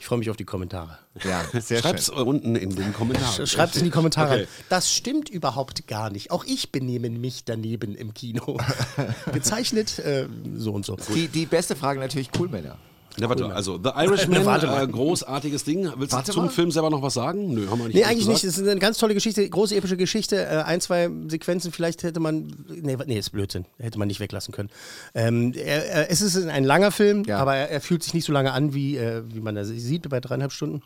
Ich 0.00 0.06
freue 0.06 0.18
mich 0.18 0.30
auf 0.30 0.36
die 0.36 0.44
Kommentare. 0.44 0.96
Ja, 1.24 1.42
sehr 1.60 1.80
Schreib's 1.80 2.06
schön. 2.06 2.14
unten 2.18 2.54
in 2.54 2.74
den 2.74 2.92
Kommentaren. 2.92 3.46
Schreibt 3.48 3.74
es 3.74 3.80
in 3.80 3.84
die 3.84 3.90
Kommentare. 3.90 4.28
Okay. 4.42 4.46
Das 4.68 4.92
stimmt 4.92 5.28
überhaupt 5.28 5.86
gar 5.88 6.10
nicht. 6.10 6.30
Auch 6.30 6.44
ich 6.44 6.70
benehme 6.70 7.10
mich 7.10 7.44
daneben 7.44 7.96
im 7.96 8.14
Kino. 8.14 8.58
Gezeichnet 9.32 9.98
äh, 9.98 10.28
so 10.56 10.72
und 10.72 10.84
so. 10.86 10.96
Die, 11.14 11.26
die 11.28 11.46
beste 11.46 11.74
Frage 11.76 11.98
natürlich 12.00 12.30
Coolmänner. 12.30 12.78
Ja, 13.20 13.28
warte, 13.28 13.46
also 13.54 13.78
The 13.82 13.90
Irishman, 13.96 14.42
äh, 14.46 14.86
großartiges 14.86 15.64
Ding. 15.64 15.90
Willst 15.96 16.12
Warte 16.12 16.26
du 16.26 16.32
zum 16.34 16.44
mal. 16.46 16.50
Film 16.50 16.70
selber 16.70 16.90
noch 16.90 17.02
was 17.02 17.14
sagen? 17.14 17.52
Nö, 17.54 17.68
haben 17.68 17.78
wir 17.80 17.86
nicht. 17.86 17.94
Nee, 17.96 18.04
eigentlich 18.04 18.26
nicht. 18.28 18.42
gesagt. 18.42 18.56
Es 18.56 18.58
ist 18.58 18.68
eine 18.68 18.80
ganz 18.80 18.98
tolle 18.98 19.14
Geschichte, 19.14 19.48
große 19.48 19.74
epische 19.76 19.96
Geschichte. 19.96 20.36
Äh, 20.44 20.62
ein, 20.62 20.80
zwei 20.80 21.10
Sequenzen 21.28 21.72
vielleicht 21.72 22.02
hätte 22.02 22.20
man. 22.20 22.54
Nee, 22.68 22.96
nee, 23.06 23.18
ist 23.18 23.30
Blödsinn. 23.30 23.66
Hätte 23.78 23.98
man 23.98 24.08
nicht 24.08 24.20
weglassen 24.20 24.52
können. 24.52 24.70
Ähm, 25.14 25.52
er, 25.54 25.86
er, 25.86 26.10
es 26.10 26.20
ist 26.20 26.36
ein 26.36 26.64
langer 26.64 26.90
Film, 26.90 27.24
Ja. 27.24 27.38
aber 27.38 27.56
er, 27.56 27.70
er 27.70 27.80
fühlt 27.80 28.02
sich 28.02 28.14
nicht 28.14 28.24
so 28.24 28.32
lange 28.32 28.52
an, 28.52 28.74
wie, 28.74 28.96
äh, 28.96 29.22
wie 29.32 29.40
man 29.40 29.54
das 29.54 29.68
sieht 29.68 30.08
bei 30.08 30.20
dreieinhalb 30.20 30.52
Stunden. 30.52 30.82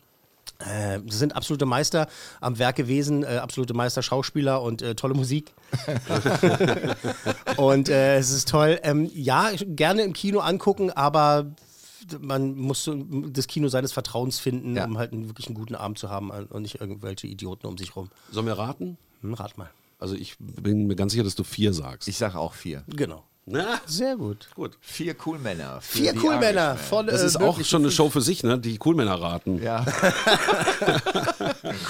Äh, 0.59 0.99
Sie 1.09 1.17
sind 1.17 1.35
absolute 1.35 1.65
Meister 1.65 2.07
am 2.41 2.57
Werk 2.59 2.75
gewesen, 2.75 3.23
äh, 3.23 3.37
absolute 3.41 3.73
Meister 3.73 4.01
Schauspieler 4.01 4.61
und 4.61 4.81
äh, 4.81 4.95
tolle 4.95 5.13
Musik. 5.13 5.53
und 7.57 7.89
äh, 7.89 8.17
es 8.17 8.31
ist 8.31 8.49
toll. 8.49 8.79
Ähm, 8.83 9.09
ja, 9.13 9.49
gerne 9.65 10.03
im 10.03 10.13
Kino 10.13 10.39
angucken, 10.39 10.91
aber 10.91 11.47
man 12.19 12.55
muss 12.55 12.89
das 13.29 13.47
Kino 13.47 13.67
seines 13.67 13.91
Vertrauens 13.91 14.39
finden, 14.39 14.75
Ja. 14.75 14.85
um 14.85 14.97
halt 14.97 15.13
einen, 15.13 15.27
wirklich 15.29 15.47
einen 15.47 15.55
guten 15.55 15.75
Abend 15.75 15.99
zu 15.99 16.09
haben 16.09 16.31
und 16.31 16.61
nicht 16.61 16.79
irgendwelche 16.81 17.27
Idioten 17.27 17.67
um 17.67 17.77
sich 17.77 17.95
rum. 17.95 18.09
Sollen 18.31 18.45
wir 18.47 18.57
raten? 18.57 18.97
Hm, 19.21 19.33
rat 19.33 19.57
mal. 19.57 19.69
Also 19.99 20.15
ich 20.15 20.35
bin 20.39 20.87
mir 20.87 20.95
ganz 20.95 21.13
sicher, 21.13 21.23
dass 21.23 21.35
du 21.35 21.43
vier 21.43 21.73
sagst. 21.73 22.07
Ich 22.09 22.17
sage 22.17 22.37
auch 22.37 22.53
vier. 22.53 22.83
Genau. 22.87 23.23
Na, 23.45 23.81
Sehr 23.85 24.15
gut. 24.15 24.47
gut. 24.55 24.77
Vier 24.79 25.15
Coolmänner. 25.15 25.81
Vier 25.81 26.13
Coolmänner 26.15 26.77
von 26.77 27.07
Das 27.07 27.23
äh, 27.23 27.25
ist 27.25 27.41
auch 27.41 27.59
schon 27.61 27.81
eine 27.81 27.91
Show 27.91 28.09
für 28.09 28.21
sich, 28.21 28.41
ne? 28.43 28.57
Die 28.57 28.77
Coolmänner 28.77 29.19
raten. 29.19 29.61
Ja, 29.61 29.85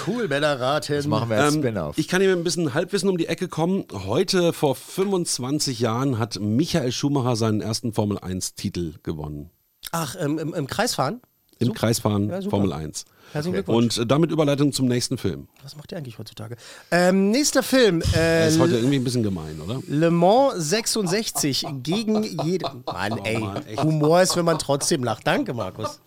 Coolmänner 0.04 0.60
raten. 0.60 0.92
das 0.94 1.06
machen 1.06 1.30
wir 1.30 1.38
als 1.42 1.54
Ähm, 1.54 1.62
Spin-off. 1.62 1.98
ich 1.98 2.08
kann 2.08 2.20
hier 2.20 2.30
mit 2.30 2.38
ein 2.40 2.44
bisschen 2.44 2.74
Halbwissen 2.74 3.08
um 3.08 3.18
die 3.18 3.26
Ecke 3.26 3.48
kommen. 3.48 3.84
Heute 3.92 4.52
vor 4.52 4.74
25 4.74 5.80
Jahren 5.80 6.18
hat 6.18 6.38
Michael 6.40 6.92
Schumacher 6.92 7.36
seinen 7.36 7.60
ersten 7.60 7.92
Formel 7.92 8.18
1-Titel 8.18 8.94
gewonnen. 9.02 9.50
Ach, 9.94 10.16
ähm, 10.18 10.38
im, 10.40 10.54
im 10.54 10.66
Kreisfahren? 10.66 11.20
Im 11.60 11.72
Kreisfahren 11.72 12.28
Ja. 12.28 12.42
Formel 12.42 12.72
1. 12.72 13.04
Herzlichen 13.32 13.54
Glückwunsch. 13.54 13.96
Und 13.96 14.02
äh, 14.02 14.06
damit 14.06 14.32
Überleitung 14.32 14.72
zum 14.72 14.86
nächsten 14.86 15.18
Film. 15.18 15.46
Was 15.62 15.76
macht 15.76 15.92
der 15.92 15.98
eigentlich 15.98 16.18
heutzutage? 16.18 16.56
Ähm, 16.90 17.30
nächster 17.30 17.62
Film. 17.62 18.02
Äh, 18.14 18.48
ist 18.48 18.58
heute 18.58 18.74
irgendwie 18.74 18.96
ein 18.96 19.04
bisschen 19.04 19.22
gemein, 19.22 19.60
oder? 19.60 19.80
Le 19.86 20.10
Mans 20.10 20.54
66 20.68 21.64
gegen 21.84 22.24
jeden. 22.44 22.82
Mann, 22.86 23.18
ey. 23.24 23.38
Mann, 23.38 23.64
echt. 23.66 23.82
Humor 23.84 24.20
ist, 24.22 24.36
wenn 24.36 24.44
man 24.44 24.58
trotzdem 24.58 25.04
lacht. 25.04 25.26
Danke, 25.26 25.54
Markus. 25.54 26.00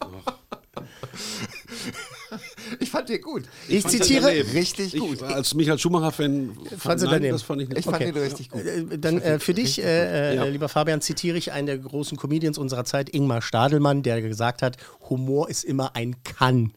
Ich 2.79 2.89
fand 2.89 3.09
den 3.09 3.21
gut. 3.21 3.43
Ich, 3.67 3.81
fand 3.81 3.93
den 3.93 4.01
zitiere. 4.01 4.27
Richtig 4.53 4.93
Ich, 4.93 4.99
gut. 4.99 5.23
als 5.23 5.53
Michael 5.53 5.79
Schumacher-Fan 5.79 6.57
Fandst 6.77 7.03
du 7.03 7.09
nein, 7.09 7.15
daneben? 7.19 7.33
das 7.33 7.41
fand 7.43 7.61
ich 7.61 7.69
nicht. 7.69 7.79
Ich 7.79 7.85
fand 7.85 7.97
Okay. 7.97 8.11
den 8.11 8.21
richtig 8.23 8.49
gut. 8.49 8.65
Äh, 8.65 8.97
Dann 8.97 9.21
äh, 9.21 9.39
für 9.39 9.53
dich, 9.53 9.79
äh, 9.81 10.31
äh, 10.33 10.35
Ja. 10.35 10.43
lieber 10.45 10.69
Fabian, 10.69 11.01
zitiere 11.01 11.37
ich 11.37 11.51
einen 11.51 11.67
der 11.67 11.77
großen 11.77 12.17
Comedians 12.17 12.57
unserer 12.57 12.85
Zeit, 12.85 13.09
Ingmar 13.09 13.41
Stadelmann, 13.41 14.03
der 14.03 14.21
gesagt 14.21 14.61
hat: 14.61 14.77
Humor 15.09 15.49
ist 15.49 15.63
immer 15.63 15.95
ein 15.95 16.15
Kann. 16.23 16.71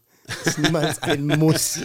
Ist 0.44 0.58
niemals 0.58 1.02
ein 1.02 1.26
Muss. 1.38 1.80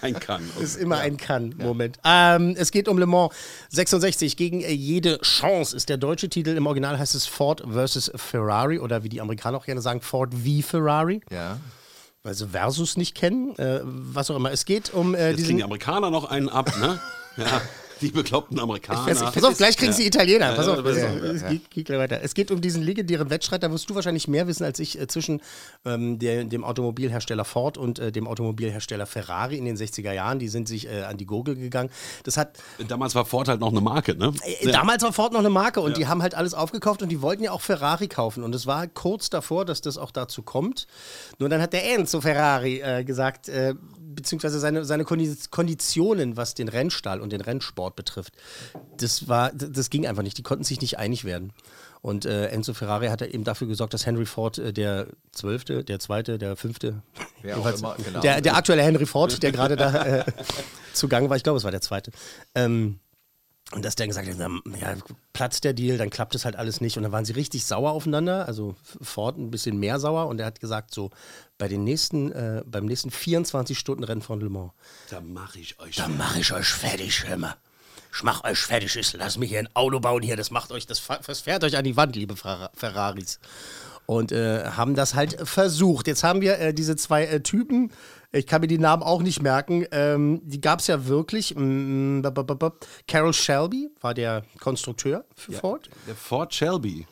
Ein 0.00 0.18
Kann. 0.18 0.42
ist 0.60 0.76
immer 0.78 0.98
ein 0.98 1.18
Kann-Moment. 1.18 1.98
Ähm, 2.02 2.54
es 2.58 2.70
geht 2.70 2.88
um 2.88 2.96
Le 2.98 3.04
Mans 3.06 3.34
66 3.68 4.38
gegen 4.38 4.62
äh, 4.62 4.70
jede 4.72 5.18
Chance 5.20 5.76
ist 5.76 5.90
der 5.90 5.98
deutsche 5.98 6.30
Titel. 6.30 6.56
Im 6.56 6.66
Original 6.66 6.98
heißt 6.98 7.14
es 7.14 7.26
Ford 7.26 7.62
versus 7.70 8.10
Ferrari 8.14 8.78
oder 8.78 9.04
wie 9.04 9.10
die 9.10 9.20
Amerikaner 9.20 9.58
auch 9.58 9.66
gerne 9.66 9.82
sagen, 9.82 10.00
Ford 10.00 10.32
v 10.32 10.66
Ferrari, 10.66 11.20
Ja. 11.30 11.58
Weil 12.22 12.34
sie 12.34 12.48
Versus 12.48 12.96
nicht 12.96 13.14
kennen. 13.14 13.56
Äh, 13.58 13.80
was 13.82 14.30
auch 14.30 14.36
immer. 14.36 14.50
Es 14.52 14.64
geht 14.64 14.92
um 14.92 15.14
äh, 15.14 15.18
Jetzt 15.18 15.36
kriegen 15.36 15.36
diesen. 15.36 15.56
die 15.58 15.64
Amerikaner 15.64 16.10
noch 16.10 16.24
einen 16.24 16.48
ab, 16.48 16.72
ne? 16.80 17.00
Ja. 17.36 17.62
Die 18.00 18.10
bekloppten 18.10 18.58
Amerikaner. 18.58 19.04
Pass, 19.04 19.32
pass 19.32 19.44
auf, 19.44 19.56
gleich 19.56 19.76
kriegen 19.76 19.92
sie 19.92 20.06
Italiener. 20.06 20.54
Pass 20.54 20.66
Ja, 20.66 20.74
auf, 20.74 20.84
es, 20.84 21.04
auf, 21.04 21.22
es 21.22 21.46
geht, 21.48 21.70
geht 21.70 21.86
gleich 21.86 21.98
weiter. 21.98 22.20
Es 22.22 22.34
geht 22.34 22.50
um 22.50 22.60
diesen 22.60 22.82
legendären 22.82 23.30
Wettstreit, 23.30 23.62
da 23.62 23.70
wirst 23.70 23.88
du 23.90 23.94
wahrscheinlich 23.94 24.28
mehr 24.28 24.46
wissen 24.46 24.64
als 24.64 24.78
ich, 24.78 24.98
äh, 24.98 25.06
zwischen 25.06 25.40
ähm, 25.84 26.18
der, 26.18 26.44
dem 26.44 26.64
Automobilhersteller 26.64 27.44
Ford 27.44 27.78
und 27.78 27.98
äh, 27.98 28.12
dem 28.12 28.26
Automobilhersteller 28.26 29.06
Ferrari 29.06 29.56
in 29.56 29.64
den 29.64 29.76
60er 29.76 30.12
Jahren. 30.12 30.38
Die 30.38 30.48
sind 30.48 30.68
sich 30.68 30.86
äh, 30.86 31.02
an 31.02 31.16
die 31.16 31.26
Gurgel 31.26 31.56
gegangen. 31.56 31.90
Das 32.24 32.36
hat 32.36 32.58
Damals 32.88 33.14
war 33.14 33.24
Ford 33.24 33.48
halt 33.48 33.60
noch 33.60 33.70
eine 33.70 33.80
Marke, 33.80 34.16
ne? 34.16 34.32
äh, 34.42 34.70
Damals 34.70 35.02
war 35.02 35.12
Ford 35.12 35.32
noch 35.32 35.40
eine 35.40 35.50
Marke 35.50 35.80
und 35.80 35.96
die 35.96 36.06
haben 36.06 36.22
halt 36.22 36.34
alles 36.34 36.54
aufgekauft 36.54 37.02
und 37.02 37.08
die 37.10 37.22
wollten 37.22 37.42
ja 37.42 37.52
auch 37.52 37.60
Ferrari 37.60 38.08
kaufen. 38.08 38.42
Und 38.42 38.54
es 38.54 38.66
war 38.66 38.86
kurz 38.86 39.30
davor, 39.30 39.64
dass 39.64 39.80
das 39.80 39.98
auch 39.98 40.10
dazu 40.10 40.42
kommt. 40.42 40.86
Nur 41.38 41.48
dann 41.48 41.60
hat 41.60 41.72
der 41.72 41.94
Enzo 41.94 42.20
Ferrari 42.20 42.80
äh, 42.80 43.04
gesagt, 43.04 43.48
äh, 43.48 43.74
beziehungsweise 44.14 44.58
seine, 44.58 44.84
seine 44.84 45.04
Kondi- 45.04 45.50
Konditionen, 45.50 46.36
was 46.36 46.54
den 46.54 46.68
Rennstall 46.68 47.20
und 47.20 47.32
den 47.32 47.40
Rennsport 47.40 47.96
betrifft, 47.96 48.34
das, 48.96 49.28
war, 49.28 49.52
das 49.52 49.90
ging 49.90 50.06
einfach 50.06 50.22
nicht. 50.22 50.38
Die 50.38 50.42
konnten 50.42 50.64
sich 50.64 50.80
nicht 50.80 50.98
einig 50.98 51.24
werden. 51.24 51.52
Und 52.02 52.24
äh, 52.24 52.46
Enzo 52.46 52.72
Ferrari 52.72 53.08
hat 53.08 53.20
eben 53.22 53.44
dafür 53.44 53.66
gesorgt, 53.66 53.92
dass 53.92 54.06
Henry 54.06 54.24
Ford 54.24 54.58
äh, 54.58 54.72
der 54.72 55.08
Zwölfte, 55.32 55.84
der 55.84 55.98
Zweite, 55.98 56.38
der 56.38 56.56
Fünfte, 56.56 57.02
immer, 57.42 57.96
genau. 58.02 58.20
der, 58.20 58.40
der 58.40 58.56
aktuelle 58.56 58.82
Henry 58.82 59.04
Ford, 59.04 59.42
der 59.42 59.52
gerade 59.52 59.76
da 59.76 60.04
äh, 60.04 60.24
zugange 60.94 61.28
war, 61.28 61.36
ich 61.36 61.42
glaube, 61.42 61.58
es 61.58 61.64
war 61.64 61.70
der 61.70 61.82
Zweite, 61.82 62.10
ähm, 62.54 62.98
und 63.72 63.84
dass 63.84 63.94
der 63.94 64.08
gesagt 64.08 64.28
hat, 64.28 64.36
ja, 64.80 64.94
platzt 65.32 65.62
der 65.64 65.72
Deal, 65.72 65.96
dann 65.96 66.10
klappt 66.10 66.34
es 66.34 66.44
halt 66.44 66.56
alles 66.56 66.80
nicht. 66.80 66.96
Und 66.96 67.04
dann 67.04 67.12
waren 67.12 67.24
sie 67.24 67.32
richtig 67.34 67.64
sauer 67.64 67.92
aufeinander, 67.92 68.46
also 68.48 68.74
Ford 69.00 69.38
ein 69.38 69.50
bisschen 69.50 69.78
mehr 69.78 70.00
sauer. 70.00 70.26
Und 70.26 70.40
er 70.40 70.46
hat 70.46 70.58
gesagt, 70.60 70.92
so 70.92 71.10
bei 71.56 71.68
den 71.68 71.84
nächsten, 71.84 72.32
äh, 72.32 72.62
beim 72.66 72.86
nächsten 72.86 73.10
24-Stunden-Rennen 73.10 74.22
von 74.22 74.40
Le 74.40 74.48
Mans, 74.50 74.72
Da 75.10 75.20
mache 75.20 75.58
ich 75.60 75.78
euch. 75.78 75.96
da 75.96 76.08
mache 76.08 76.40
ich 76.40 76.52
euch 76.52 76.66
fertig, 76.68 77.26
hör 77.28 77.36
mal. 77.36 77.54
Ich 78.12 78.24
mach 78.24 78.42
euch 78.42 78.58
fertig, 78.58 78.96
ich 78.96 79.12
lass 79.12 79.38
mich 79.38 79.50
hier 79.50 79.60
ein 79.60 79.68
Auto 79.74 80.00
bauen 80.00 80.22
hier, 80.22 80.36
das 80.36 80.50
macht 80.50 80.72
euch, 80.72 80.84
das, 80.86 81.00
das 81.24 81.40
fährt 81.40 81.62
euch 81.62 81.76
an 81.76 81.84
die 81.84 81.96
Wand, 81.96 82.16
liebe 82.16 82.34
Ferra- 82.34 82.70
Ferraris. 82.74 83.38
Und 84.06 84.32
äh, 84.32 84.64
haben 84.70 84.96
das 84.96 85.14
halt 85.14 85.36
versucht. 85.48 86.08
Jetzt 86.08 86.24
haben 86.24 86.40
wir 86.40 86.58
äh, 86.58 86.74
diese 86.74 86.96
zwei 86.96 87.26
äh, 87.26 87.40
Typen, 87.40 87.92
ich 88.32 88.46
kann 88.46 88.60
mir 88.60 88.66
die 88.68 88.78
Namen 88.78 89.02
auch 89.02 89.22
nicht 89.22 89.42
merken, 89.42 89.86
ähm, 89.90 90.40
die 90.44 90.60
gab 90.60 90.80
es 90.80 90.86
ja 90.86 91.06
wirklich. 91.06 91.54
Mm, 91.56 92.22
bop. 92.22 92.86
Carol 93.08 93.32
Shelby 93.32 93.90
war 94.00 94.14
der 94.14 94.44
Konstrukteur 94.60 95.24
für 95.34 95.52
Ford. 95.52 95.90
Der 96.06 96.14
Ford 96.14 96.54
Shelby. 96.54 97.06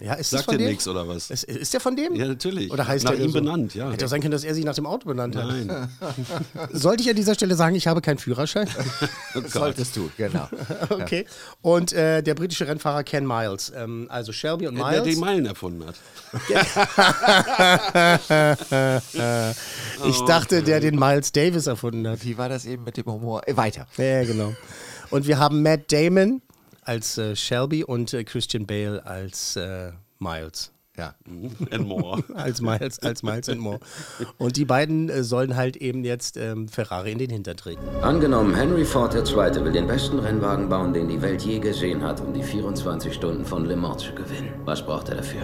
Ja, 0.00 0.14
ist 0.14 0.30
Sagt 0.30 0.50
dir 0.50 0.56
nichts 0.56 0.88
oder 0.88 1.06
was? 1.06 1.30
Ist, 1.30 1.44
ist 1.44 1.74
der 1.74 1.80
von 1.80 1.94
dem? 1.94 2.14
Ja, 2.14 2.26
natürlich. 2.26 2.72
Oder 2.72 2.86
heißt 2.86 3.04
Nach 3.04 3.12
der 3.12 3.20
ihm 3.20 3.30
so? 3.32 3.38
benannt, 3.38 3.74
ja. 3.74 3.90
Hätte 3.90 4.06
auch 4.06 4.08
sein 4.08 4.22
können, 4.22 4.32
dass 4.32 4.44
er 4.44 4.54
sich 4.54 4.64
nach 4.64 4.74
dem 4.74 4.86
Auto 4.86 5.06
benannt 5.06 5.36
hat. 5.36 5.46
Nein. 5.46 5.88
Sollte 6.72 7.02
ich 7.02 7.10
an 7.10 7.16
dieser 7.16 7.34
Stelle 7.34 7.54
sagen, 7.54 7.76
ich 7.76 7.86
habe 7.86 8.00
keinen 8.00 8.16
Führerschein? 8.16 8.66
Solltest 9.46 9.94
du, 9.96 10.10
genau. 10.16 10.48
okay. 10.88 11.26
Und 11.60 11.92
äh, 11.92 12.22
der 12.22 12.34
britische 12.34 12.66
Rennfahrer 12.66 13.04
Ken 13.04 13.26
Miles. 13.26 13.72
Ähm, 13.76 14.06
also 14.08 14.32
Shelby 14.32 14.68
und 14.68 14.76
Der 14.76 14.86
Miles. 14.86 15.04
die 15.04 15.16
Meilen 15.16 15.44
erfunden 15.44 15.84
hat. 15.86 15.96
ich 20.08 20.20
dachte, 20.22 20.62
der 20.62 20.80
den 20.80 20.98
Miles 20.98 21.32
Davis 21.32 21.66
erfunden 21.66 22.08
hat. 22.08 22.24
Wie 22.24 22.38
war 22.38 22.48
das 22.48 22.64
eben 22.64 22.84
mit 22.84 22.96
dem 22.96 23.04
Humor? 23.06 23.46
Äh, 23.46 23.56
weiter. 23.56 23.86
Ja, 23.98 24.24
genau. 24.24 24.54
Und 25.10 25.26
wir 25.26 25.38
haben 25.38 25.62
Matt 25.62 25.92
Damon 25.92 26.40
als 26.82 27.18
äh, 27.18 27.36
Shelby 27.36 27.84
und 27.84 28.12
äh, 28.14 28.24
Christian 28.24 28.66
Bale 28.66 29.04
als 29.04 29.56
äh, 29.56 29.92
Miles. 30.18 30.72
Ja. 30.96 31.14
And 31.70 31.88
more. 31.88 32.22
Als 32.34 32.60
Miles, 32.60 32.98
als 32.98 33.22
Miles 33.22 33.48
and 33.48 33.60
More. 33.60 33.80
Und 34.36 34.56
die 34.56 34.66
beiden 34.66 35.08
äh, 35.08 35.22
sollen 35.22 35.56
halt 35.56 35.76
eben 35.76 36.04
jetzt 36.04 36.36
ähm, 36.36 36.68
Ferrari 36.68 37.12
in 37.12 37.18
den 37.18 37.30
Hintern 37.30 37.56
treten. 37.56 37.80
Angenommen, 38.02 38.54
Henry 38.54 38.84
Ford 38.84 39.14
II. 39.14 39.64
will 39.64 39.72
den 39.72 39.86
besten 39.86 40.18
Rennwagen 40.18 40.68
bauen, 40.68 40.92
den 40.92 41.08
die 41.08 41.22
Welt 41.22 41.40
je 41.42 41.58
gesehen 41.58 42.02
hat, 42.02 42.20
um 42.20 42.34
die 42.34 42.42
24 42.42 43.14
Stunden 43.14 43.46
von 43.46 43.64
Le 43.64 43.76
Mans 43.76 44.02
zu 44.02 44.12
gewinnen. 44.12 44.52
Was 44.64 44.84
braucht 44.84 45.08
er 45.08 45.16
dafür? 45.16 45.42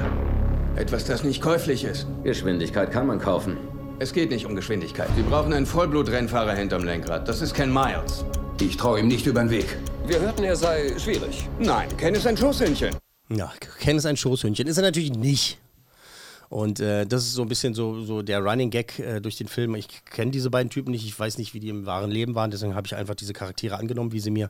Etwas, 0.75 1.07
das 1.07 1.25
nicht 1.25 1.41
käuflich 1.41 1.85
ist. 1.85 2.07
Geschwindigkeit 2.23 2.91
kann 2.91 3.07
man 3.07 3.19
kaufen. 3.19 3.57
Es 3.99 4.13
geht 4.13 4.31
nicht 4.31 4.45
um 4.45 4.55
Geschwindigkeit. 4.55 5.09
Sie 5.17 5.23
brauchen 5.23 5.55
einen 5.55 5.65
Vollblutrennfahrer 5.65 6.53
hinterm 6.53 6.85
Lenkrad. 6.85 7.27
Das 7.27 7.41
ist 7.41 7.55
Ken 7.55 7.73
Miles. 7.73 8.27
Ich 8.59 8.77
traue 8.79 9.01
ihm 9.01 9.09
nicht 9.09 9.27
über 9.27 9.41
den 9.41 9.51
Weg. 9.51 9.77
Wir 10.07 10.19
hörten, 10.19 10.43
er 10.43 10.57
sei 10.57 10.99
schwierig. 10.99 11.47
Nein, 11.59 11.95
Ken 11.99 12.15
ist 12.15 12.27
ein 12.27 12.37
Schusshündchen. 12.37 12.97
Ja, 13.29 13.53
Ken 13.81 13.99
ist 13.99 14.07
ein 14.07 14.17
Schoßhündchen. 14.17 14.67
Ist 14.67 14.79
er 14.79 14.83
natürlich 14.83 15.13
nicht. 15.13 15.59
Und 16.49 16.81
äh, 16.81 17.07
das 17.07 17.25
ist 17.25 17.35
so 17.35 17.43
ein 17.43 17.49
bisschen 17.49 17.75
so, 17.75 18.03
so 18.03 18.23
der 18.23 18.41
Running 18.41 18.71
Gag 18.71 18.99
äh, 18.99 19.21
durch 19.21 19.37
den 19.37 19.49
Film. 19.49 19.75
Ich 19.75 19.89
kenne 20.07 20.31
diese 20.31 20.49
beiden 20.49 20.71
Typen 20.71 20.93
nicht. 20.93 21.05
Ich 21.05 21.19
weiß 21.19 21.37
nicht, 21.37 21.53
wie 21.53 21.61
die 21.61 21.69
im 21.69 21.85
wahren 21.85 22.11
Leben 22.11 22.35
waren. 22.35 22.51
Deswegen 22.51 22.75
habe 22.75 22.87
ich 22.87 22.95
einfach 22.95 23.15
diese 23.15 23.35
Charaktere 23.35 23.77
angenommen, 23.77 24.13
wie 24.13 24.21
sie 24.21 24.31
mir 24.31 24.49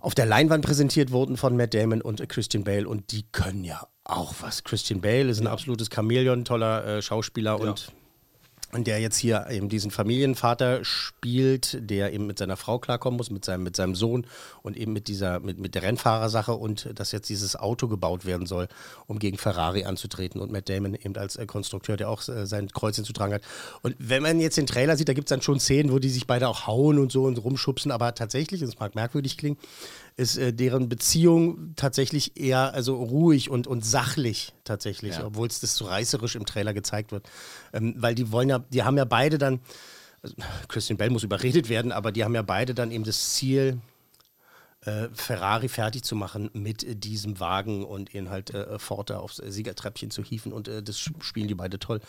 auf 0.00 0.14
der 0.14 0.26
Leinwand 0.26 0.64
präsentiert 0.64 1.10
wurden 1.12 1.36
von 1.36 1.56
Matt 1.56 1.74
Damon 1.74 2.00
und 2.00 2.20
äh, 2.20 2.26
Christian 2.26 2.64
Bale. 2.64 2.88
Und 2.88 3.12
die 3.12 3.24
können 3.30 3.64
ja 3.64 3.88
auch 4.04 4.34
was. 4.40 4.64
Christian 4.64 5.02
Bale 5.02 5.28
ist 5.28 5.40
ein 5.40 5.48
absolutes 5.48 5.90
Chamäleon, 5.92 6.46
toller 6.46 6.86
äh, 6.86 7.02
Schauspieler 7.02 7.60
und 7.60 7.68
und 7.68 7.92
der 8.74 9.00
jetzt 9.00 9.18
hier 9.18 9.46
eben 9.50 9.68
diesen 9.68 9.90
Familienvater 9.90 10.82
spielt, 10.82 11.78
der 11.90 12.14
eben 12.14 12.26
mit 12.26 12.38
seiner 12.38 12.56
Frau 12.56 12.78
klarkommen 12.78 13.18
muss, 13.18 13.30
mit 13.30 13.44
seinem, 13.44 13.62
mit 13.62 13.76
seinem 13.76 13.94
Sohn 13.94 14.26
und 14.62 14.78
eben 14.78 14.94
mit 14.94 15.08
dieser, 15.08 15.40
mit, 15.40 15.58
mit 15.58 15.74
der 15.74 15.82
Rennfahrersache 15.82 16.54
und 16.54 16.88
dass 16.98 17.12
jetzt 17.12 17.28
dieses 17.28 17.54
Auto 17.54 17.86
gebaut 17.86 18.24
werden 18.24 18.46
soll, 18.46 18.68
um 19.06 19.18
gegen 19.18 19.36
Ferrari 19.36 19.84
anzutreten 19.84 20.40
und 20.40 20.50
Matt 20.50 20.70
Damon 20.70 20.94
eben 20.94 21.14
als 21.16 21.36
äh, 21.36 21.44
Konstrukteur, 21.44 21.98
der 21.98 22.08
auch 22.08 22.26
äh, 22.28 22.46
sein 22.46 22.68
Kreuz 22.68 22.96
hinzutragen 22.96 23.34
hat. 23.34 23.42
Und 23.82 23.94
wenn 23.98 24.22
man 24.22 24.40
jetzt 24.40 24.56
den 24.56 24.66
Trailer 24.66 24.96
sieht, 24.96 25.08
da 25.08 25.12
gibt 25.12 25.28
es 25.28 25.30
dann 25.30 25.42
schon 25.42 25.60
Szenen, 25.60 25.92
wo 25.92 25.98
die 25.98 26.08
sich 26.08 26.26
beide 26.26 26.48
auch 26.48 26.66
hauen 26.66 26.98
und 26.98 27.12
so 27.12 27.24
und 27.24 27.36
rumschubsen, 27.44 27.90
aber 27.90 28.14
tatsächlich, 28.14 28.62
das 28.62 28.78
mag 28.78 28.94
merkwürdig 28.94 29.36
klingen, 29.36 29.58
ist 30.16 30.36
äh, 30.36 30.52
deren 30.52 30.88
Beziehung 30.88 31.72
tatsächlich 31.76 32.36
eher 32.38 32.74
also 32.74 32.96
ruhig 32.96 33.50
und, 33.50 33.66
und 33.66 33.84
sachlich 33.84 34.52
tatsächlich, 34.64 35.16
Ja. 35.16 35.26
obwohl 35.26 35.48
es 35.48 35.60
das 35.60 35.74
so 35.76 35.86
reißerisch 35.86 36.36
im 36.36 36.46
Trailer 36.46 36.74
gezeigt 36.74 37.12
wird. 37.12 37.28
Ähm, 37.72 37.94
weil 37.96 38.14
die 38.14 38.30
wollen 38.32 38.48
ja, 38.48 38.58
die 38.58 38.82
haben 38.82 38.96
ja 38.96 39.04
beide 39.04 39.38
dann, 39.38 39.60
also 40.22 40.34
Christian 40.68 40.96
Bell 40.98 41.10
muss 41.10 41.22
überredet 41.24 41.68
werden, 41.68 41.92
aber 41.92 42.12
die 42.12 42.24
haben 42.24 42.34
ja 42.34 42.42
beide 42.42 42.74
dann 42.74 42.90
eben 42.90 43.04
das 43.04 43.30
Ziel, 43.34 43.80
äh, 44.84 45.08
Ferrari 45.14 45.68
fertig 45.68 46.02
zu 46.02 46.16
machen 46.16 46.50
mit 46.54 46.82
äh, 46.82 46.96
diesem 46.96 47.38
Wagen 47.38 47.84
und 47.84 48.12
ihn 48.14 48.30
halt 48.30 48.52
äh, 48.52 48.78
Ford 48.80 49.10
da 49.10 49.18
aufs 49.20 49.38
äh, 49.38 49.50
Siegertreppchen 49.50 50.10
zu 50.10 50.24
hieven 50.24 50.52
und 50.52 50.66
äh, 50.68 50.82
das 50.82 50.98
spielen 50.98 51.46
die 51.46 51.54
beide 51.54 51.78
toll. 51.78 52.00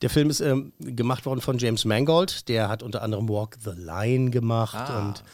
Der 0.00 0.10
Film 0.10 0.30
ist 0.30 0.40
ähm, 0.40 0.72
gemacht 0.78 1.26
worden 1.26 1.40
von 1.40 1.58
James 1.58 1.84
Mangold, 1.84 2.48
der 2.48 2.68
hat 2.68 2.82
unter 2.84 3.02
anderem 3.02 3.28
Walk 3.28 3.56
the 3.62 3.72
Line 3.76 4.30
gemacht 4.30 4.90
und 4.90 5.24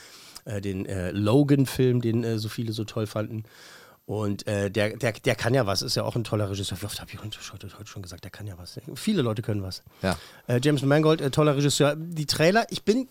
äh, 0.46 0.60
den 0.60 0.86
äh, 0.86 1.10
Logan-Film, 1.10 2.00
den 2.00 2.24
äh, 2.24 2.38
so 2.38 2.48
viele 2.48 2.72
so 2.72 2.84
toll 2.84 3.06
fanden. 3.06 3.44
Und 4.06 4.46
äh, 4.46 4.70
der, 4.70 4.96
der, 4.96 5.12
der 5.12 5.34
kann 5.34 5.52
ja 5.52 5.66
was, 5.66 5.82
ist 5.82 5.96
ja 5.96 6.04
auch 6.04 6.14
ein 6.14 6.22
toller 6.22 6.48
Regisseur. 6.48 6.80
Wie 6.80 6.86
oft 6.86 7.00
habe 7.00 7.10
ich 7.12 7.20
heute, 7.20 7.68
schon 7.86 8.02
gesagt, 8.02 8.22
der 8.22 8.30
kann 8.30 8.46
ja 8.46 8.56
was. 8.56 8.80
Viele 8.94 9.20
Leute 9.22 9.42
können 9.42 9.62
was. 9.62 9.82
Ja. 10.00 10.16
Äh, 10.46 10.60
James 10.62 10.82
Mangold, 10.82 11.32
toller 11.34 11.56
Regisseur. 11.56 11.96
Die 11.96 12.26
Trailer, 12.26 12.66
ich 12.70 12.84
bin, 12.84 13.08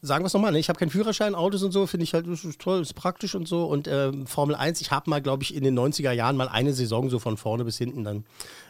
sagen 0.00 0.24
wir 0.24 0.28
es 0.28 0.32
nochmal, 0.32 0.52
ne? 0.52 0.58
ich 0.58 0.70
habe 0.70 0.78
keinen 0.78 0.88
Führerschein, 0.88 1.34
Autos 1.34 1.62
und 1.62 1.72
so, 1.72 1.86
finde 1.86 2.04
ich 2.04 2.14
halt 2.14 2.26
das 2.26 2.46
ist 2.46 2.62
toll, 2.62 2.80
ist 2.80 2.94
praktisch 2.94 3.34
und 3.34 3.46
so. 3.46 3.66
Und 3.66 3.88
ähm, 3.88 4.26
Formel 4.26 4.56
1, 4.56 4.80
ich 4.80 4.90
habe 4.90 5.10
mal, 5.10 5.20
glaube 5.20 5.42
ich, 5.42 5.54
in 5.54 5.64
den 5.64 5.78
90er 5.78 6.12
Jahren 6.12 6.36
mal 6.36 6.48
eine 6.48 6.72
Saison 6.72 7.10
so 7.10 7.18
von 7.18 7.36
vorne 7.36 7.66
bis 7.66 7.76
hinten 7.76 8.04
dann 8.04 8.24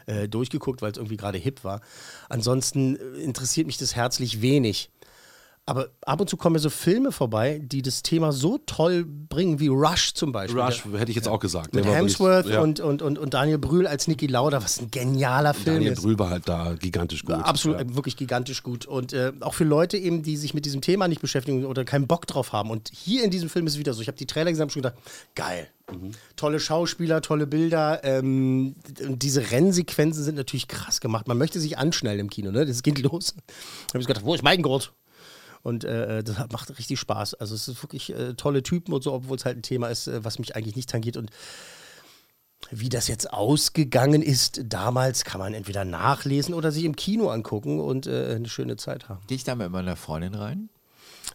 äh, 0.05 0.27
durchgeguckt, 0.27 0.81
weil 0.81 0.91
es 0.91 0.97
irgendwie 0.97 1.17
gerade 1.17 1.37
hip 1.37 1.63
war. 1.63 1.79
Ansonsten 2.27 2.97
interessiert 2.97 3.67
mich 3.67 3.77
das 3.77 3.95
herzlich 3.95 4.41
wenig. 4.41 4.89
Aber 5.69 5.89
ab 6.01 6.19
und 6.19 6.29
zu 6.29 6.35
kommen 6.35 6.53
mir 6.53 6.59
so 6.59 6.69
Filme 6.71 7.11
vorbei, 7.11 7.61
die 7.63 7.81
das 7.83 8.01
Thema 8.01 8.31
so 8.31 8.57
toll 8.65 9.05
bringen, 9.05 9.59
wie 9.59 9.67
Rush 9.67 10.13
zum 10.15 10.31
Beispiel. 10.31 10.59
Rush 10.59 10.81
Der- 10.83 10.99
hätte 10.99 11.11
ich 11.11 11.15
jetzt 11.15 11.27
auch 11.27 11.39
gesagt. 11.39 11.75
mit 11.75 11.85
Hemsworth 11.85 12.47
ja. 12.47 12.61
und, 12.61 12.79
und, 12.79 13.01
und, 13.03 13.19
und 13.19 13.33
Daniel 13.35 13.59
Brühl 13.59 13.85
als 13.85 14.07
Niki 14.07 14.25
Lauda, 14.27 14.63
was 14.63 14.79
ein 14.79 14.89
genialer 14.89 15.53
Film 15.53 15.75
Daniel 15.75 15.91
ist. 15.93 16.01
Brühl 16.01 16.17
war 16.17 16.31
halt 16.31 16.47
da 16.49 16.73
gigantisch 16.73 17.23
gut. 17.23 17.35
Absolut, 17.35 17.79
Ja. 17.79 17.95
wirklich 17.95 18.17
gigantisch 18.17 18.63
gut. 18.63 18.87
Und 18.87 19.13
äh, 19.13 19.31
auch 19.41 19.53
für 19.53 19.63
Leute 19.63 19.97
eben, 19.97 20.23
die 20.23 20.37
sich 20.37 20.53
mit 20.55 20.65
diesem 20.65 20.81
Thema 20.81 21.07
nicht 21.07 21.21
beschäftigen 21.21 21.65
oder 21.65 21.85
keinen 21.85 22.07
Bock 22.07 22.25
drauf 22.25 22.51
haben. 22.51 22.71
Und 22.71 22.89
hier 22.91 23.23
in 23.23 23.29
diesem 23.29 23.49
Film 23.49 23.67
ist 23.67 23.73
es 23.73 23.79
wieder 23.79 23.93
so. 23.93 24.01
Ich 24.01 24.07
habe 24.07 24.17
die 24.17 24.25
Trailer 24.25 24.49
gesehen 24.49 24.63
und 24.63 24.71
schon 24.71 24.81
gedacht, 24.81 24.97
geil. 25.35 25.67
Tolle 26.35 26.59
Schauspieler, 26.59 27.21
tolle 27.21 27.45
Bilder. 27.47 28.03
Ähm, 28.03 28.75
diese 28.87 29.51
Rennsequenzen 29.51 30.23
sind 30.23 30.35
natürlich 30.35 30.67
krass 30.67 30.99
gemacht. 31.01 31.27
Man 31.27 31.37
möchte 31.37 31.59
sich 31.59 31.77
anschnallen 31.77 32.19
im 32.19 32.29
Kino, 32.29 32.51
ne? 32.51 32.65
Das 32.65 32.81
geht 32.83 32.99
los. 33.01 33.35
Da 33.35 33.93
habe 33.93 34.01
ich 34.01 34.07
gedacht, 34.07 34.25
wo 34.25 34.33
ist 34.35 34.43
mein 34.43 34.61
Gurt? 34.61 34.93
Und 35.61 35.83
äh, 35.83 36.23
das 36.23 36.37
hat- 36.37 36.51
macht 36.53 36.69
richtig 36.77 36.99
Spaß. 36.99 37.33
Also 37.35 37.53
es 37.55 37.67
ist 37.67 37.83
wirklich 37.83 38.13
äh, 38.13 38.33
tolle 38.35 38.63
Typen 38.63 38.93
und 38.93 39.03
so, 39.03 39.13
obwohl 39.13 39.37
es 39.37 39.45
halt 39.45 39.57
ein 39.57 39.61
Thema 39.61 39.87
ist, 39.89 40.07
äh, 40.07 40.23
was 40.23 40.39
mich 40.39 40.55
eigentlich 40.55 40.75
nicht 40.75 40.89
tangiert. 40.89 41.17
Und 41.17 41.31
wie 42.71 42.89
das 42.89 43.07
jetzt 43.07 43.31
ausgegangen 43.33 44.21
ist 44.21 44.61
damals, 44.65 45.23
kann 45.23 45.39
man 45.39 45.53
entweder 45.53 45.85
nachlesen 45.85 46.53
oder 46.53 46.71
sich 46.71 46.83
im 46.83 46.95
Kino 46.95 47.29
angucken 47.29 47.79
und 47.79 48.05
äh, 48.07 48.35
eine 48.35 48.49
schöne 48.49 48.75
Zeit 48.77 49.09
haben. 49.09 49.21
Gehe 49.27 49.35
ich 49.37 49.43
da 49.43 49.55
mit 49.55 49.71
meiner 49.71 49.95
Freundin 49.95 50.35
rein? 50.35 50.69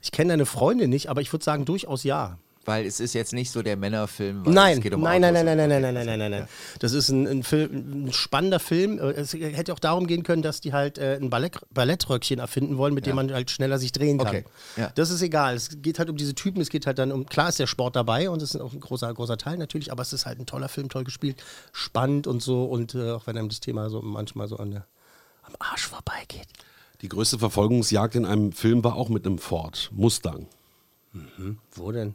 Ich 0.02 0.12
kenne 0.12 0.30
deine 0.30 0.46
Freundin 0.46 0.90
nicht, 0.90 1.08
aber 1.08 1.20
ich 1.22 1.32
würde 1.32 1.44
sagen, 1.44 1.64
durchaus 1.64 2.04
ja. 2.04 2.38
Weil 2.66 2.86
es 2.86 3.00
ist 3.00 3.14
jetzt 3.14 3.32
nicht 3.32 3.50
so 3.50 3.62
der 3.62 3.76
Männerfilm, 3.76 4.46
weil 4.46 4.52
Nein, 4.52 4.78
es 4.78 4.82
geht 4.82 4.94
um 4.94 5.02
nein, 5.02 5.20
nein, 5.20 5.36
Autos. 5.36 5.44
nein, 5.44 5.56
nein, 5.56 5.68
nein, 5.68 5.82
nein, 5.82 5.94
nein, 5.94 6.06
nein, 6.06 6.18
nein, 6.18 6.30
nein. 6.30 6.48
Das 6.78 6.92
ist 6.92 7.08
ein, 7.10 7.26
ein, 7.26 7.42
Film, 7.42 8.06
ein 8.06 8.12
spannender 8.12 8.60
Film. 8.60 8.98
Es 8.98 9.34
hätte 9.34 9.72
auch 9.72 9.78
darum 9.78 10.06
gehen 10.06 10.22
können, 10.22 10.42
dass 10.42 10.60
die 10.60 10.72
halt 10.72 10.98
äh, 10.98 11.16
ein 11.20 11.30
Ballett, 11.30 11.58
Ballettröckchen 11.72 12.38
erfinden 12.38 12.78
wollen, 12.78 12.94
mit 12.94 13.06
dem 13.06 13.16
man 13.16 13.32
halt 13.32 13.50
schneller 13.50 13.78
sich 13.78 13.92
drehen 13.92 14.18
kann. 14.18 14.28
Okay, 14.28 14.44
ja. 14.76 14.90
Das 14.94 15.10
ist 15.10 15.20
egal. 15.22 15.54
Es 15.54 15.82
geht 15.82 15.98
halt 15.98 16.08
um 16.10 16.16
diese 16.16 16.34
Typen. 16.34 16.60
Es 16.60 16.70
geht 16.70 16.86
halt 16.86 16.98
dann 16.98 17.12
um. 17.12 17.26
Klar 17.26 17.48
ist 17.48 17.58
der 17.58 17.66
Sport 17.66 17.96
dabei 17.96 18.30
und 18.30 18.40
das 18.40 18.54
ist 18.54 18.60
auch 18.60 18.72
ein 18.72 18.80
großer, 18.80 19.12
großer 19.12 19.36
Teil 19.36 19.58
natürlich, 19.58 19.92
aber 19.92 20.02
es 20.02 20.12
ist 20.12 20.26
halt 20.26 20.38
ein 20.38 20.46
toller 20.46 20.68
Film, 20.68 20.88
toll 20.88 21.04
gespielt, 21.04 21.42
spannend 21.72 22.26
und 22.26 22.42
so. 22.42 22.64
Und 22.64 22.94
äh, 22.94 23.12
auch 23.12 23.26
wenn 23.26 23.36
einem 23.36 23.48
das 23.48 23.60
Thema 23.60 23.90
so 23.90 24.00
manchmal 24.02 24.48
so 24.48 24.56
an 24.56 24.70
der, 24.70 24.86
am 25.42 25.54
Arsch 25.58 25.86
vorbeigeht. 25.86 26.48
Die 27.02 27.08
größte 27.08 27.38
Verfolgungsjagd 27.38 28.14
in 28.14 28.24
einem 28.24 28.52
Film 28.52 28.82
war 28.82 28.96
auch 28.96 29.10
mit 29.10 29.26
einem 29.26 29.38
Ford 29.38 29.90
Mustang. 29.92 30.46
Wo 31.74 31.92
denn? 31.92 32.14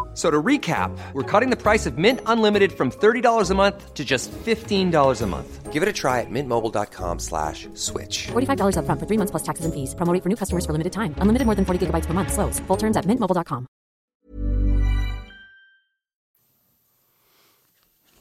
F- 0.13 0.17
So 0.17 0.29
to 0.29 0.43
recap, 0.43 0.91
we're 1.13 1.23
cutting 1.23 1.49
the 1.49 1.55
price 1.55 1.85
of 1.87 1.97
Mint 1.97 2.19
Unlimited 2.25 2.73
from 2.73 2.91
$30 2.91 3.49
a 3.49 3.55
month 3.55 3.93
to 3.93 4.03
just 4.03 4.29
$15 4.45 5.21
a 5.21 5.25
month. 5.25 5.71
Give 5.71 5.81
it 5.83 5.87
a 5.87 5.93
try 5.93 6.19
at 6.19 6.27
mintmobile.com 6.29 7.19
slash 7.19 7.69
switch. 7.75 8.27
$45 8.33 8.75
upfront 8.75 8.99
for 8.99 9.07
three 9.07 9.17
months 9.17 9.31
plus 9.31 9.43
taxes 9.43 9.63
and 9.65 9.73
fees. 9.73 9.95
Promo 9.95 10.11
rate 10.13 10.21
for 10.21 10.27
new 10.29 10.35
customers 10.35 10.65
for 10.65 10.73
limited 10.73 10.91
time. 10.91 11.15
Unlimited 11.21 11.45
more 11.47 11.55
than 11.55 11.63
40 11.63 11.79
gigabytes 11.87 12.07
per 12.07 12.13
month. 12.13 12.33
Slows. 12.33 12.59
Full 12.67 12.77
terms 12.77 12.97
at 12.97 13.05
mintmobile.com. 13.07 13.67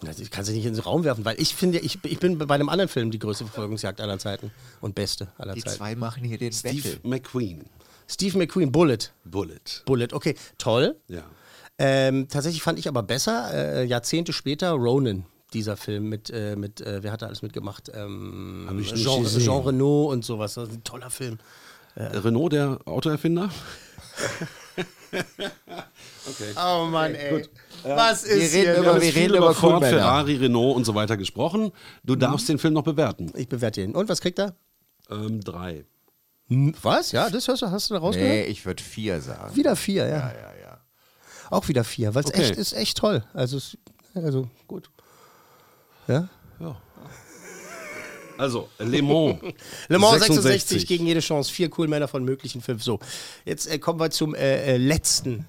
Also 0.06 0.22
ich 0.22 0.30
kann 0.30 0.44
sie 0.44 0.54
nicht 0.54 0.64
in 0.66 0.72
den 0.74 0.82
Raum 0.82 1.04
werfen, 1.04 1.24
weil 1.24 1.38
ich 1.40 1.54
finde, 1.54 1.78
ich, 1.78 1.98
ich 2.04 2.18
bin 2.20 2.38
bei 2.38 2.54
einem 2.54 2.68
anderen 2.70 2.88
Film 2.88 3.10
die 3.10 3.18
größte 3.18 3.44
Verfolgungsjagd 3.44 4.00
aller 4.00 4.18
Zeiten 4.18 4.50
und 4.80 4.94
beste 4.94 5.28
aller 5.36 5.54
Zeiten. 5.54 5.68
Die 5.68 5.76
zwei 5.76 5.94
machen 5.94 6.24
hier 6.24 6.38
den 6.38 6.52
Steve 6.52 6.96
Battle. 6.96 7.10
McQueen. 7.10 7.64
Steve 8.08 8.38
McQueen, 8.38 8.72
Bullet. 8.72 9.12
Bullet. 9.24 9.82
Bullet, 9.84 10.08
okay, 10.12 10.34
toll. 10.56 10.96
Ja. 11.08 11.22
Ähm, 11.82 12.28
tatsächlich 12.28 12.62
fand 12.62 12.78
ich 12.78 12.88
aber 12.88 13.02
besser, 13.02 13.50
äh, 13.54 13.84
Jahrzehnte 13.84 14.32
später, 14.34 14.72
Ronin, 14.72 15.24
dieser 15.54 15.76
Film 15.78 16.10
mit, 16.10 16.28
äh, 16.30 16.54
mit 16.54 16.80
äh, 16.82 17.02
wer 17.02 17.10
hat 17.12 17.22
da 17.22 17.26
alles 17.26 17.40
mitgemacht? 17.40 17.90
Ähm, 17.94 18.66
Hab 18.68 18.78
ich 18.78 18.92
nicht 18.92 19.02
Jean, 19.04 19.22
gesehen. 19.22 19.40
Jean 19.42 19.62
Renault 19.62 20.12
und 20.12 20.24
sowas. 20.24 20.54
Das 20.54 20.68
ist 20.68 20.74
ein 20.74 20.84
toller 20.84 21.08
Film. 21.10 21.38
Renault, 21.96 22.52
der 22.52 22.78
Autoerfinder? 22.84 23.50
Oh 26.56 26.84
Mann, 26.90 27.14
ey. 27.14 27.44
Was 27.82 28.24
Wir 28.24 28.32
ist 28.34 28.54
reden 28.54 28.72
hier? 28.74 28.78
über- 28.82 29.00
Wir 29.00 29.14
reden 29.14 29.34
über 29.36 29.54
Ford, 29.54 29.72
Coolmänner. 29.80 29.98
Ferrari, 29.98 30.36
Renault 30.36 30.76
und 30.76 30.84
so 30.84 30.94
weiter 30.94 31.16
gesprochen. 31.16 31.72
Du 32.04 32.14
darfst 32.14 32.48
den 32.48 32.58
Film 32.58 32.74
noch 32.74 32.84
bewerten. 32.84 33.32
Ich 33.34 33.48
bewerte 33.48 33.80
ihn. 33.82 33.94
Und 33.94 34.08
was 34.08 34.20
kriegt 34.20 34.38
er? 34.38 34.54
Ähm, 35.10 35.40
drei. 35.42 35.84
Was? 36.82 37.12
Ja, 37.12 37.30
das 37.30 37.48
hast 37.48 37.62
du, 37.62 37.70
hast 37.70 37.90
du 37.90 37.94
da 37.94 38.00
rausgehört? 38.00 38.30
Nee, 38.30 38.44
ich 38.44 38.64
würde 38.66 38.82
vier 38.82 39.20
sagen. 39.20 39.56
Wieder 39.56 39.76
vier, 39.76 40.04
ja. 40.06 40.16
Ja, 40.18 40.32
ja, 40.32 40.52
ja. 40.59 40.59
Auch 41.50 41.68
wieder 41.68 41.84
vier, 41.84 42.14
weil 42.14 42.22
es 42.24 42.30
Okay. 42.30 42.42
echt 42.42 42.56
ist 42.56 42.72
echt 42.72 42.96
toll. 42.98 43.24
Also, 43.34 43.56
es, 43.58 43.76
also 44.14 44.48
gut. 44.68 44.88
Ja? 46.08 46.28
Also, 48.38 48.68
Le 48.78 49.02
Mans. 49.02 49.38
Le 49.88 49.98
Mans 49.98 50.18
66. 50.24 50.86
gegen 50.86 51.06
jede 51.06 51.20
Chance. 51.20 51.52
Vier 51.52 51.68
cool 51.76 51.88
Männer 51.88 52.08
von 52.08 52.24
möglichen 52.24 52.62
fünf. 52.62 52.82
So, 52.82 52.98
jetzt 53.44 53.66
äh, 53.66 53.78
kommen 53.78 54.00
wir 54.00 54.10
zum 54.10 54.34
äh, 54.34 54.74
äh, 54.74 54.76
letzten. 54.78 55.46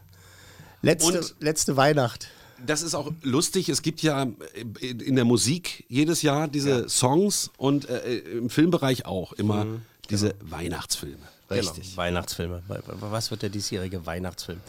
Letzte, 0.81 1.19
Und- 1.19 1.35
letzte 1.39 1.77
Weihnacht. 1.77 2.27
Das 2.65 2.83
ist 2.83 2.93
auch 2.93 3.11
lustig. 3.23 3.69
Es 3.69 3.81
gibt 3.81 4.01
ja 4.03 4.23
äh, 4.23 4.85
in 4.87 5.15
der 5.15 5.25
Musik 5.25 5.85
jedes 5.87 6.21
Jahr 6.21 6.47
diese 6.47 6.89
Songs 6.89 7.49
und 7.57 7.87
äh, 7.89 8.17
im 8.17 8.49
Filmbereich 8.49 9.05
auch 9.05 9.33
immer 9.33 9.65
diese 10.09 10.35
Weihnachtsfilme. 10.41 11.17
Richtig. 11.49 11.83
Genau. 11.83 11.97
Weihnachtsfilme. 11.97 12.61
Wa- 12.67 12.79
wa- 12.85 13.11
Was 13.11 13.31
wird 13.31 13.41
der 13.41 13.49
diesjährige 13.49 14.05
Weihnachtsfilm? 14.05 14.59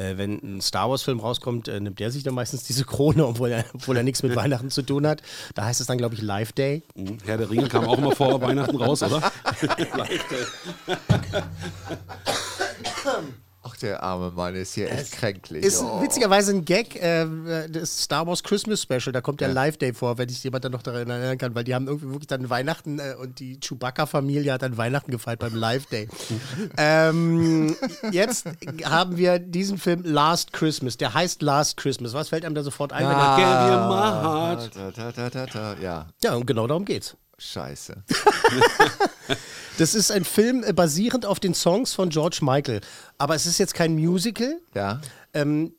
Äh, 0.00 0.16
wenn 0.16 0.40
ein 0.42 0.60
Star 0.62 0.88
Wars-Film 0.88 1.20
rauskommt, 1.20 1.68
äh, 1.68 1.78
nimmt 1.78 1.98
der 1.98 2.10
sich 2.10 2.22
dann 2.22 2.34
meistens 2.34 2.64
diese 2.64 2.84
Krone, 2.84 3.26
obwohl 3.26 3.52
er, 3.52 3.64
obwohl 3.74 3.96
er 3.96 4.02
nichts 4.02 4.22
mit 4.22 4.34
Weihnachten 4.34 4.70
zu 4.70 4.82
tun 4.82 5.06
hat. 5.06 5.22
Da 5.54 5.66
heißt 5.66 5.80
es 5.80 5.86
dann, 5.86 5.98
glaube 5.98 6.14
ich, 6.14 6.22
Live 6.22 6.52
Day. 6.52 6.82
Mhm. 6.94 7.18
Herr 7.24 7.36
der 7.36 7.50
Ringe 7.50 7.68
kam 7.68 7.84
auch 7.84 7.98
immer 7.98 8.12
vor 8.12 8.40
Weihnachten 8.40 8.76
raus, 8.76 9.02
oder? 9.02 9.20
Ach, 13.62 13.76
der 13.76 14.02
arme 14.02 14.30
Mann 14.30 14.54
ist 14.54 14.72
hier 14.72 14.90
echt 14.90 15.12
kränklich. 15.12 15.62
Ist 15.62 15.82
Oh. 15.82 16.00
witzigerweise 16.00 16.52
ein 16.52 16.64
Gag, 16.64 16.96
äh, 16.96 17.26
das 17.68 18.04
Star 18.04 18.26
Wars 18.26 18.42
Christmas 18.42 18.80
Special, 18.82 19.12
da 19.12 19.20
kommt 19.20 19.42
der 19.42 19.48
Live 19.48 19.76
Day 19.76 19.92
vor, 19.92 20.16
wenn 20.16 20.30
sich 20.30 20.42
jemand 20.42 20.64
dann 20.64 20.72
noch 20.72 20.82
daran 20.82 21.10
erinnern 21.10 21.36
kann, 21.36 21.54
weil 21.54 21.64
die 21.64 21.74
haben 21.74 21.86
irgendwie 21.86 22.08
wirklich 22.08 22.26
dann 22.28 22.48
Weihnachten 22.48 22.98
äh, 22.98 23.14
und 23.20 23.38
die 23.38 23.60
Chewbacca-Familie 23.60 24.54
hat 24.54 24.62
dann 24.62 24.78
Weihnachten 24.78 25.10
gefeiert 25.10 25.40
beim 25.40 25.54
Live 25.54 25.84
Day. 25.86 26.08
ähm, 26.78 27.76
jetzt 28.12 28.46
haben 28.84 29.16
wir 29.18 29.38
diesen 29.38 29.76
Film 29.76 30.04
Last 30.04 30.54
Christmas, 30.54 30.96
der 30.96 31.12
heißt 31.12 31.42
Last 31.42 31.76
Christmas. 31.76 32.14
Was 32.14 32.30
fällt 32.30 32.46
einem 32.46 32.54
da 32.54 32.62
sofort 32.62 32.92
ein? 32.94 33.04
wenn 33.04 33.10
er- 33.12 34.70
ta, 34.92 35.12
ta, 35.12 35.28
ta, 35.30 35.46
ta. 35.46 35.76
Ja, 35.82 36.06
Ja, 36.22 36.34
und 36.34 36.46
genau 36.46 36.66
darum 36.66 36.84
geht's. 36.84 37.16
Scheiße. 37.40 38.02
Das 39.78 39.94
ist 39.94 40.10
ein 40.12 40.24
Film 40.24 40.62
äh, 40.62 40.72
basierend 40.74 41.24
auf 41.24 41.40
den 41.40 41.54
Songs 41.54 41.94
von 41.94 42.10
George 42.10 42.40
Michael. 42.42 42.80
Aber 43.16 43.34
es 43.34 43.46
ist 43.46 43.56
jetzt 43.58 43.72
kein 43.72 43.94
Musical. 43.94 44.60
Ja. 44.74 45.00
Ähm, 45.32 45.72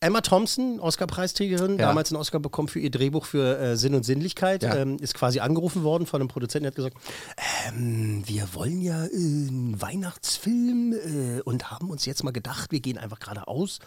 Emma 0.00 0.20
Thompson, 0.20 0.78
Oscar-Preisträgerin, 0.78 1.72
Ja. 1.76 1.88
damals 1.88 2.12
einen 2.12 2.20
Oscar 2.20 2.38
bekommen 2.38 2.68
für 2.68 2.78
ihr 2.78 2.90
Drehbuch 2.92 3.24
für 3.24 3.58
äh, 3.58 3.76
Sinn 3.76 3.96
und 3.96 4.04
Sinnlichkeit, 4.04 4.62
Ja. 4.62 4.76
ähm, 4.76 4.98
ist 5.00 5.14
quasi 5.14 5.40
angerufen 5.40 5.82
worden 5.82 6.06
von 6.06 6.20
einem 6.20 6.28
Produzenten, 6.28 6.64
der 6.64 6.70
hat 6.70 6.76
gesagt, 6.76 6.96
ähm, 7.66 8.22
wir 8.26 8.54
wollen 8.54 8.80
ja 8.80 9.06
äh, 9.06 9.08
einen 9.08 9.80
Weihnachtsfilm 9.82 10.92
äh, 10.92 11.40
und 11.40 11.68
haben 11.72 11.90
uns 11.90 12.06
jetzt 12.06 12.22
mal 12.22 12.30
gedacht, 12.30 12.70
wir 12.70 12.78
gehen 12.78 12.96
einfach 12.96 13.18
geradeaus 13.18 13.80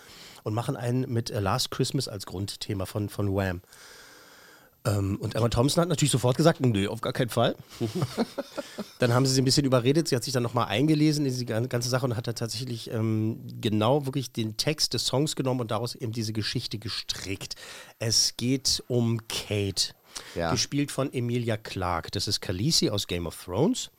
und 0.43 0.53
machen 0.53 0.75
einen 0.75 1.09
mit 1.09 1.29
äh, 1.31 1.39
Last 1.39 1.71
Christmas 1.71 2.09
als 2.09 2.25
Grundthema 2.25 2.85
von, 2.85 3.07
von 3.07 3.33
Wham. 3.33 3.61
Ähm, 4.83 5.17
und 5.21 5.35
Emma 5.35 5.47
Thompson 5.49 5.81
hat 5.81 5.89
natürlich 5.89 6.11
sofort 6.11 6.37
gesagt, 6.37 6.59
nö, 6.59 6.87
auf 6.87 7.01
gar 7.01 7.13
keinen 7.13 7.29
Fall. 7.29 7.55
dann 8.99 9.13
haben 9.13 9.25
sie 9.25 9.33
sie 9.33 9.41
ein 9.41 9.45
bisschen 9.45 9.65
überredet, 9.65 10.07
sie 10.07 10.15
hat 10.15 10.23
sich 10.23 10.33
dann 10.33 10.43
nochmal 10.43 10.67
eingelesen 10.67 11.25
in 11.25 11.31
diese 11.31 11.45
gan- 11.45 11.69
ganze 11.69 11.89
Sache 11.89 12.05
und 12.05 12.15
hat 12.15 12.27
da 12.27 12.33
tatsächlich 12.33 12.89
ähm, 12.91 13.39
genau 13.61 14.05
wirklich 14.05 14.31
den 14.31 14.57
Text 14.57 14.93
des 14.93 15.05
Songs 15.05 15.35
genommen 15.35 15.61
und 15.61 15.71
daraus 15.71 15.95
eben 15.95 16.11
diese 16.11 16.33
Geschichte 16.33 16.79
gestrickt. 16.79 17.55
Es 17.99 18.35
geht 18.37 18.83
um 18.87 19.19
Kate, 19.27 19.93
Ja. 20.35 20.51
gespielt 20.51 20.91
von 20.91 21.13
Emilia 21.13 21.57
Clarke. 21.57 22.09
Das 22.11 22.27
ist 22.27 22.41
Khaleesi 22.41 22.89
aus 22.89 23.07
Game 23.07 23.27
of 23.27 23.43
Thrones. 23.45 23.91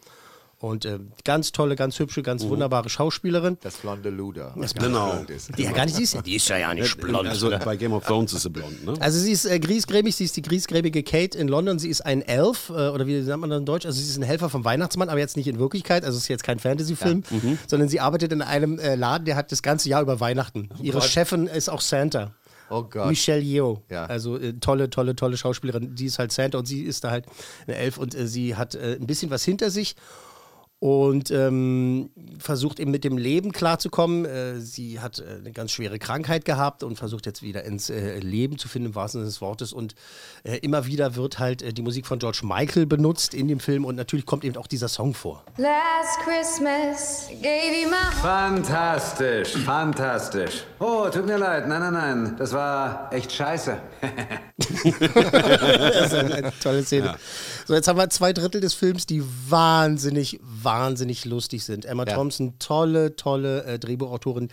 Und 0.62 0.85
äh, 0.85 1.01
ganz 1.25 1.51
tolle, 1.51 1.75
ganz 1.75 1.98
hübsche, 1.98 2.22
ganz 2.22 2.44
wunderbare 2.44 2.88
Schauspielerin. 2.88 3.59
Das 3.62 3.79
blonde 3.79 4.11
Luder. 4.11 4.55
Das 4.57 4.72
Genau. 4.75 5.12
ist. 5.27 5.51
Die 5.59 5.64
ja 5.64 5.72
gar 5.72 5.87
nicht, 5.87 5.98
die 5.98 6.05
ist, 6.05 6.14
ja- 6.14 6.22
die 6.22 6.37
ist 6.37 6.48
ja, 6.48 6.57
ja 6.57 6.72
nicht 6.72 7.01
blond. 7.01 7.27
Also 7.29 7.48
oder? 7.48 7.59
bei 7.59 7.77
Game 7.77 7.92
of 7.92 8.05
Thrones 8.07 8.33
ist 8.33 8.42
sie 8.42 8.51
blond, 8.51 8.85
ne? 8.87 8.94
Also 9.01 9.18
sie 9.18 9.33
ist 9.33 9.44
äh, 9.44 9.59
griesgrämig, 9.59 10.14
sie 10.14 10.25
ist 10.25 10.37
die 10.37 10.42
griesgrämige 10.42 11.03
Kate 11.03 11.37
in 11.37 11.48
London. 11.48 11.81
Sie 11.81 11.88
ist 11.88 12.03
ein 12.03 12.22
Elf, 12.22 12.68
äh, 12.70 12.75
oder 12.90 13.09
wie 13.09 13.20
sagt 13.22 13.40
man 13.40 13.51
das 13.51 13.59
in 13.59 13.66
Deutsch? 13.66 13.87
Also 13.87 14.01
sie 14.01 14.09
ist 14.09 14.16
ein 14.16 14.22
Helfer 14.22 14.48
vom 14.51 14.64
Weihnachtsmann, 14.64 15.09
aber 15.09 15.18
jetzt 15.18 15.37
nicht 15.37 15.48
in 15.48 15.59
Wirklichkeit. 15.59 16.05
Also 16.05 16.16
es 16.16 16.22
ist 16.22 16.29
jetzt 16.29 16.44
kein 16.44 16.61
Fantasy-Film, 16.61 17.25
sondern 17.66 17.88
sie 17.88 17.98
arbeitet 17.98 18.33
in 18.33 18.40
einem 18.40 18.79
äh, 18.79 18.94
Laden, 18.94 19.25
der 19.25 19.35
hat 19.35 19.51
das 19.51 19.62
ganze 19.62 19.88
Jahr 19.88 20.01
über 20.03 20.20
Weihnachten. 20.20 20.68
Ihre 20.81 21.03
Chefin 21.03 21.48
ist 21.48 21.70
auch 21.70 21.81
Santa. 21.81 22.31
Oh 22.70 22.85
Gott. 22.85 23.09
Michelle 23.09 23.42
Yeoh. 23.42 23.83
Ja. 23.90 24.07
Also 24.07 24.38
äh, 24.38 24.53
tolle, 24.55 24.88
tolle, 24.90 25.16
tolle 25.16 25.37
Schauspielerin. 25.37 25.96
Die 25.96 26.07
ist 26.07 26.20
halt 26.20 26.31
Santa 26.31 26.57
und 26.59 26.66
sie 26.66 26.83
ist 26.85 27.03
da 27.03 27.11
halt 27.11 27.27
eine 27.66 27.77
Elf 27.77 27.98
und 27.98 28.14
äh, 28.14 28.29
sie 28.29 28.55
hat 28.55 28.77
äh, 28.77 28.96
ein 29.01 29.09
bisschen 29.09 29.31
was 29.33 29.42
hinter 29.44 29.70
sich 29.72 29.96
und 30.83 31.31
ähm, 31.31 32.11
versucht 32.40 32.81
eben 32.81 32.90
mit 32.90 33.05
dem 33.05 33.16
Leben 33.16 33.53
klarzukommen. 33.53 34.25
Äh, 34.25 34.59
sie 34.59 34.99
hat 34.99 35.21
äh, 35.21 35.37
eine 35.38 35.53
ganz 35.53 35.71
schwere 35.71 36.01
Krankheit 36.01 36.45
gehabt 36.45 36.83
und 36.83 36.97
versucht 36.97 37.25
jetzt 37.25 37.40
wieder 37.40 37.62
ins 37.62 37.88
äh, 37.88 38.18
Leben 38.18 38.59
zu 38.59 38.66
finden, 38.66 38.88
im 38.88 38.95
wahrsten 38.97 39.21
Sinne 39.21 39.27
des 39.27 39.40
Wortes. 39.40 39.73
Und 39.73 39.95
äh, 40.42 40.57
immer 40.57 40.85
wieder 40.87 41.14
wird 41.14 41.38
halt 41.38 41.62
äh, 41.62 41.73
die 41.73 41.83
Musik 41.83 42.05
von 42.05 42.18
George 42.18 42.40
Michael 42.42 42.87
benutzt 42.87 43.33
in 43.33 43.47
dem 43.47 43.61
Film 43.61 43.85
und 43.85 43.95
natürlich 43.95 44.27
kommt 44.27 44.45
eben 44.45 44.57
auch 44.57 44.66
dieser 44.66 44.88
Song 44.88 45.14
vor. 45.14 45.45
Last 45.57 46.18
Christmas, 46.25 47.29
gave 47.40 47.81
you 47.81 47.88
my. 47.88 48.21
Fantastisch, 48.21 49.53
fantastisch. 49.59 50.64
Oh, 50.81 51.09
tut 51.12 51.27
mir 51.27 51.38
leid. 51.38 51.68
Nein, 51.68 51.79
nein, 51.79 51.92
nein. 51.92 52.35
Das 52.37 52.53
war 52.53 53.09
echt 53.12 53.31
scheiße. 53.31 53.81
das 54.59 56.07
ist 56.07 56.14
eine, 56.14 56.35
eine 56.35 56.53
tolle 56.61 56.83
Szene. 56.83 57.14
So, 57.66 57.75
jetzt 57.75 57.87
haben 57.87 57.99
wir 57.99 58.11
zwei 58.11 58.33
Drittel 58.33 58.61
des 58.61 58.75
Films, 58.75 59.07
die 59.07 59.23
wahnsinnig, 59.49 60.40
wahnsinnig 60.42 60.72
lustig 61.25 61.65
sind. 61.65 61.85
Emma 61.85 62.05
Ja. 62.07 62.15
Thompson, 62.15 62.59
tolle, 62.59 63.17
tolle 63.17 63.65
äh, 63.65 63.79
Drehbuchautorin. 63.79 64.49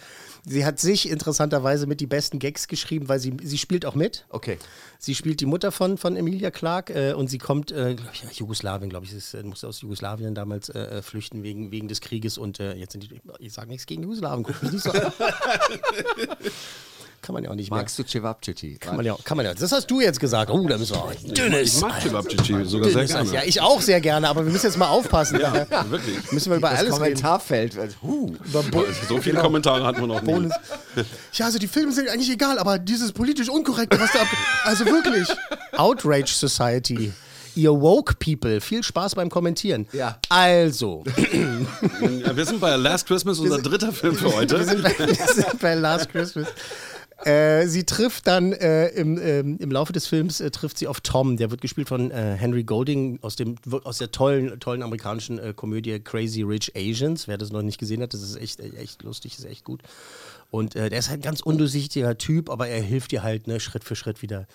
Sie 0.45 0.65
hat 0.65 0.79
sich 0.79 1.09
interessanterweise 1.09 1.87
mit 1.87 1.99
die 2.01 2.07
besten 2.07 2.39
Gags 2.39 2.67
geschrieben, 2.67 3.09
weil 3.09 3.19
sie, 3.19 3.35
sie 3.43 3.57
spielt 3.57 3.85
auch 3.85 3.95
mit. 3.95 4.25
Okay. 4.29 4.57
Sie 4.99 5.15
spielt 5.15 5.39
die 5.39 5.45
Mutter 5.45 5.71
von, 5.71 5.97
von 5.97 6.15
Emilia 6.15 6.51
Clark 6.51 6.89
äh, 6.89 7.13
und 7.13 7.29
sie 7.29 7.37
kommt, 7.37 7.71
äh, 7.71 7.95
glaub 7.95 8.13
ich, 8.13 8.23
ja, 8.23 8.29
Jugoslawien, 8.31 8.89
glaube 8.89 9.05
ich, 9.05 9.11
sie 9.11 9.17
ist, 9.17 9.33
äh, 9.33 9.43
musste 9.43 9.67
aus 9.67 9.81
Jugoslawien 9.81 10.35
damals 10.35 10.69
äh, 10.69 10.79
äh, 10.79 11.01
flüchten 11.01 11.43
wegen, 11.43 11.71
wegen 11.71 11.87
des 11.87 12.01
Krieges 12.01 12.37
und 12.37 12.59
jetzt 12.59 12.91
sind 12.91 13.03
die, 13.03 13.21
ich 13.39 13.53
sage 13.53 13.69
nichts 13.69 13.85
gegen 13.85 14.03
Jugoslawien, 14.03 14.43
guck 14.43 14.61
mich 14.61 14.73
nicht 14.73 14.83
so 14.83 14.91
an. 14.91 15.11
Kann 17.21 17.33
man 17.33 17.43
ja 17.43 17.49
auch 17.51 17.55
nicht 17.55 17.69
mehr. 17.69 17.79
Magst 17.79 17.99
du 17.99 18.03
Cevapcici? 18.03 18.77
Kann 18.79 18.95
man 18.95 19.05
ja, 19.05 19.15
kann 19.23 19.37
man 19.37 19.45
ja. 19.45 19.53
Das 19.53 19.71
hast 19.71 19.89
du 19.91 19.99
jetzt 20.01 20.19
gesagt. 20.19 20.49
Oh, 20.51 20.67
da 20.67 20.77
müssen 20.77 20.95
wir 20.95 21.01
auch. 21.03 21.13
Dünnes. 21.13 21.75
Ich 21.75 21.81
mag 21.81 22.01
Cevapcici 22.01 22.63
sogar 22.65 22.89
sehr 22.89 23.05
gerne. 23.05 23.31
Ja, 23.33 23.41
ich 23.45 23.59
auch 23.61 23.81
sehr 23.81 23.99
gerne, 24.01 24.27
aber 24.29 24.45
wir 24.45 24.51
müssen 24.51 24.65
jetzt 24.65 24.77
mal 24.77 24.87
aufpassen. 24.87 25.39
Ja, 25.39 25.65
Daher 25.69 25.91
wirklich. 25.91 26.31
Müssen 26.31 26.49
wir 26.51 26.57
über 26.57 26.69
Das 26.69 26.79
alles 26.79 26.93
reden. 26.93 27.03
Kommentarfeld. 27.03 27.77
also, 27.77 27.95
Huh. 28.01 28.35
So 29.07 29.17
viele 29.17 29.35
Genau. 29.35 29.41
Kommentare 29.43 29.83
hatten 29.85 29.99
wir 29.99 30.07
noch 30.07 30.21
nie. 30.21 30.49
Ja, 31.33 31.45
also 31.45 31.59
die 31.59 31.67
Filme 31.67 31.91
sind 31.91 32.09
eigentlich 32.09 32.31
egal, 32.31 32.57
aber 32.59 32.79
dieses 32.79 33.11
politisch 33.11 33.49
Unkorrekte, 33.49 33.99
was 33.99 34.11
da 34.11 34.19
ab... 34.21 34.27
Also 34.63 34.85
wirklich. 34.85 35.27
Outrage 35.77 36.27
Society. 36.33 37.11
Ihr 37.55 37.71
woke 37.71 38.13
people. 38.15 38.61
Viel 38.61 38.83
Spaß 38.83 39.15
beim 39.15 39.29
Kommentieren. 39.29 39.87
Ja. 39.91 40.17
Also, 40.29 41.03
Ja, 42.23 42.35
wir 42.35 42.45
sind 42.45 42.59
bei 42.61 42.75
Last 42.75 43.07
Christmas, 43.07 43.39
unser 43.39 43.57
dritter 43.61 43.91
Film 43.91 44.15
für 44.15 44.33
heute. 44.33 44.59
wir 44.59 44.65
sind 44.65 44.83
bei, 44.83 44.97
wir 44.99 45.15
sind 45.15 45.59
bei 45.59 45.73
Last 45.73 46.09
Christmas. 46.11 46.47
Äh, 47.25 47.67
sie 47.67 47.83
trifft 47.83 48.27
dann 48.27 48.53
äh, 48.53 48.87
im, 48.89 49.19
ähm, 49.21 49.57
im 49.59 49.71
Laufe 49.71 49.91
des 49.91 50.07
Films 50.07 50.39
äh, 50.39 50.51
trifft 50.51 50.77
sie 50.77 50.87
auf 50.87 51.01
Tom, 51.01 51.35
der 51.35 51.51
wird 51.51 51.59
gespielt 51.59 51.89
von 51.89 52.11
äh, 52.11 52.35
Henry 52.37 52.63
Golding 52.63 53.19
aus 53.21 53.35
dem 53.35 53.55
aus 53.83 53.97
der 53.97 54.11
tollen 54.11 54.59
tollen 54.59 54.83
amerikanischen 54.83 55.37
äh, 55.37 55.53
Komödie 55.53 55.99
Crazy 55.99 56.43
Rich 56.43 56.73
Asians. 56.77 57.27
Wer 57.27 57.37
das 57.37 57.51
noch 57.51 57.61
nicht 57.61 57.77
gesehen 57.77 58.01
hat, 58.01 58.13
das 58.13 58.21
ist 58.21 58.37
echt 58.37 58.61
äh, 58.61 58.69
echt 58.77 59.03
lustig, 59.03 59.37
ist 59.37 59.45
echt 59.45 59.65
gut. 59.65 59.81
Und 60.51 60.75
äh, 60.75 60.89
der 60.89 60.97
ist 60.97 61.09
halt 61.09 61.19
ein 61.19 61.23
ganz 61.23 61.41
undurchsichtiger 61.41 62.17
Typ, 62.17 62.49
aber 62.49 62.67
er 62.67 62.81
hilft 62.81 63.13
ihr 63.13 63.21
halt 63.21 63.45
ne, 63.47 63.59
Schritt 63.59 63.83
für 63.83 63.95
Schritt 63.95 64.23
wieder 64.23 64.47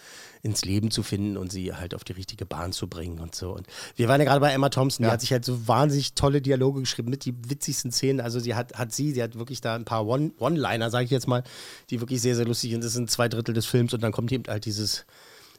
ins 0.43 0.65
Leben 0.65 0.91
zu 0.91 1.05
finden 1.05 1.37
und 1.37 1.53
sie 1.53 1.73
halt 1.73 1.95
auf 1.95 2.03
die 2.03 2.13
richtige 2.13 2.45
Bahn 2.47 2.73
zu 2.73 2.89
bringen 2.89 3.21
und 3.21 3.35
so. 3.37 3.53
Und 3.53 3.67
wir 3.95 4.09
waren 4.09 4.21
ja 4.21 4.25
gerade 4.27 4.41
bei 4.41 4.51
Emma 4.53 4.71
Thompson, 4.71 5.05
die 5.05 5.11
hat 5.11 5.21
sich 5.21 5.31
halt 5.31 5.45
so 5.45 5.69
wahnsinnig 5.69 6.15
tolle 6.15 6.43
Dialoge 6.43 6.81
geschrieben 6.81 7.11
mit 7.11 7.25
die 7.25 7.35
witzigsten 7.49 7.93
Szenen. 7.93 8.21
Also 8.21 8.41
sie 8.41 8.57
hat, 8.57 8.75
hat 8.75 8.93
sie, 8.93 9.13
sie 9.13 9.23
hat 9.23 9.37
wirklich 9.39 9.61
da 9.61 9.77
ein 9.77 9.85
paar 9.85 10.05
One- 10.05 10.33
One-Liner, 10.41 10.91
sage 10.91 11.05
ich 11.05 11.11
jetzt 11.13 11.29
mal, 11.29 11.45
die 11.91 12.01
wirklich 12.01 12.21
sehr, 12.21 12.35
sehr 12.35 12.45
lustig 12.45 12.73
sind. 12.73 12.83
Das 12.83 12.93
sind 12.93 13.09
zwei 13.09 13.29
Drittel 13.29 13.55
des 13.55 13.67
Films 13.67 13.95
und 13.95 14.03
dann 14.03 14.11
kommt 14.13 14.33
eben 14.33 14.45
halt 14.49 14.65
dieses 14.65 15.07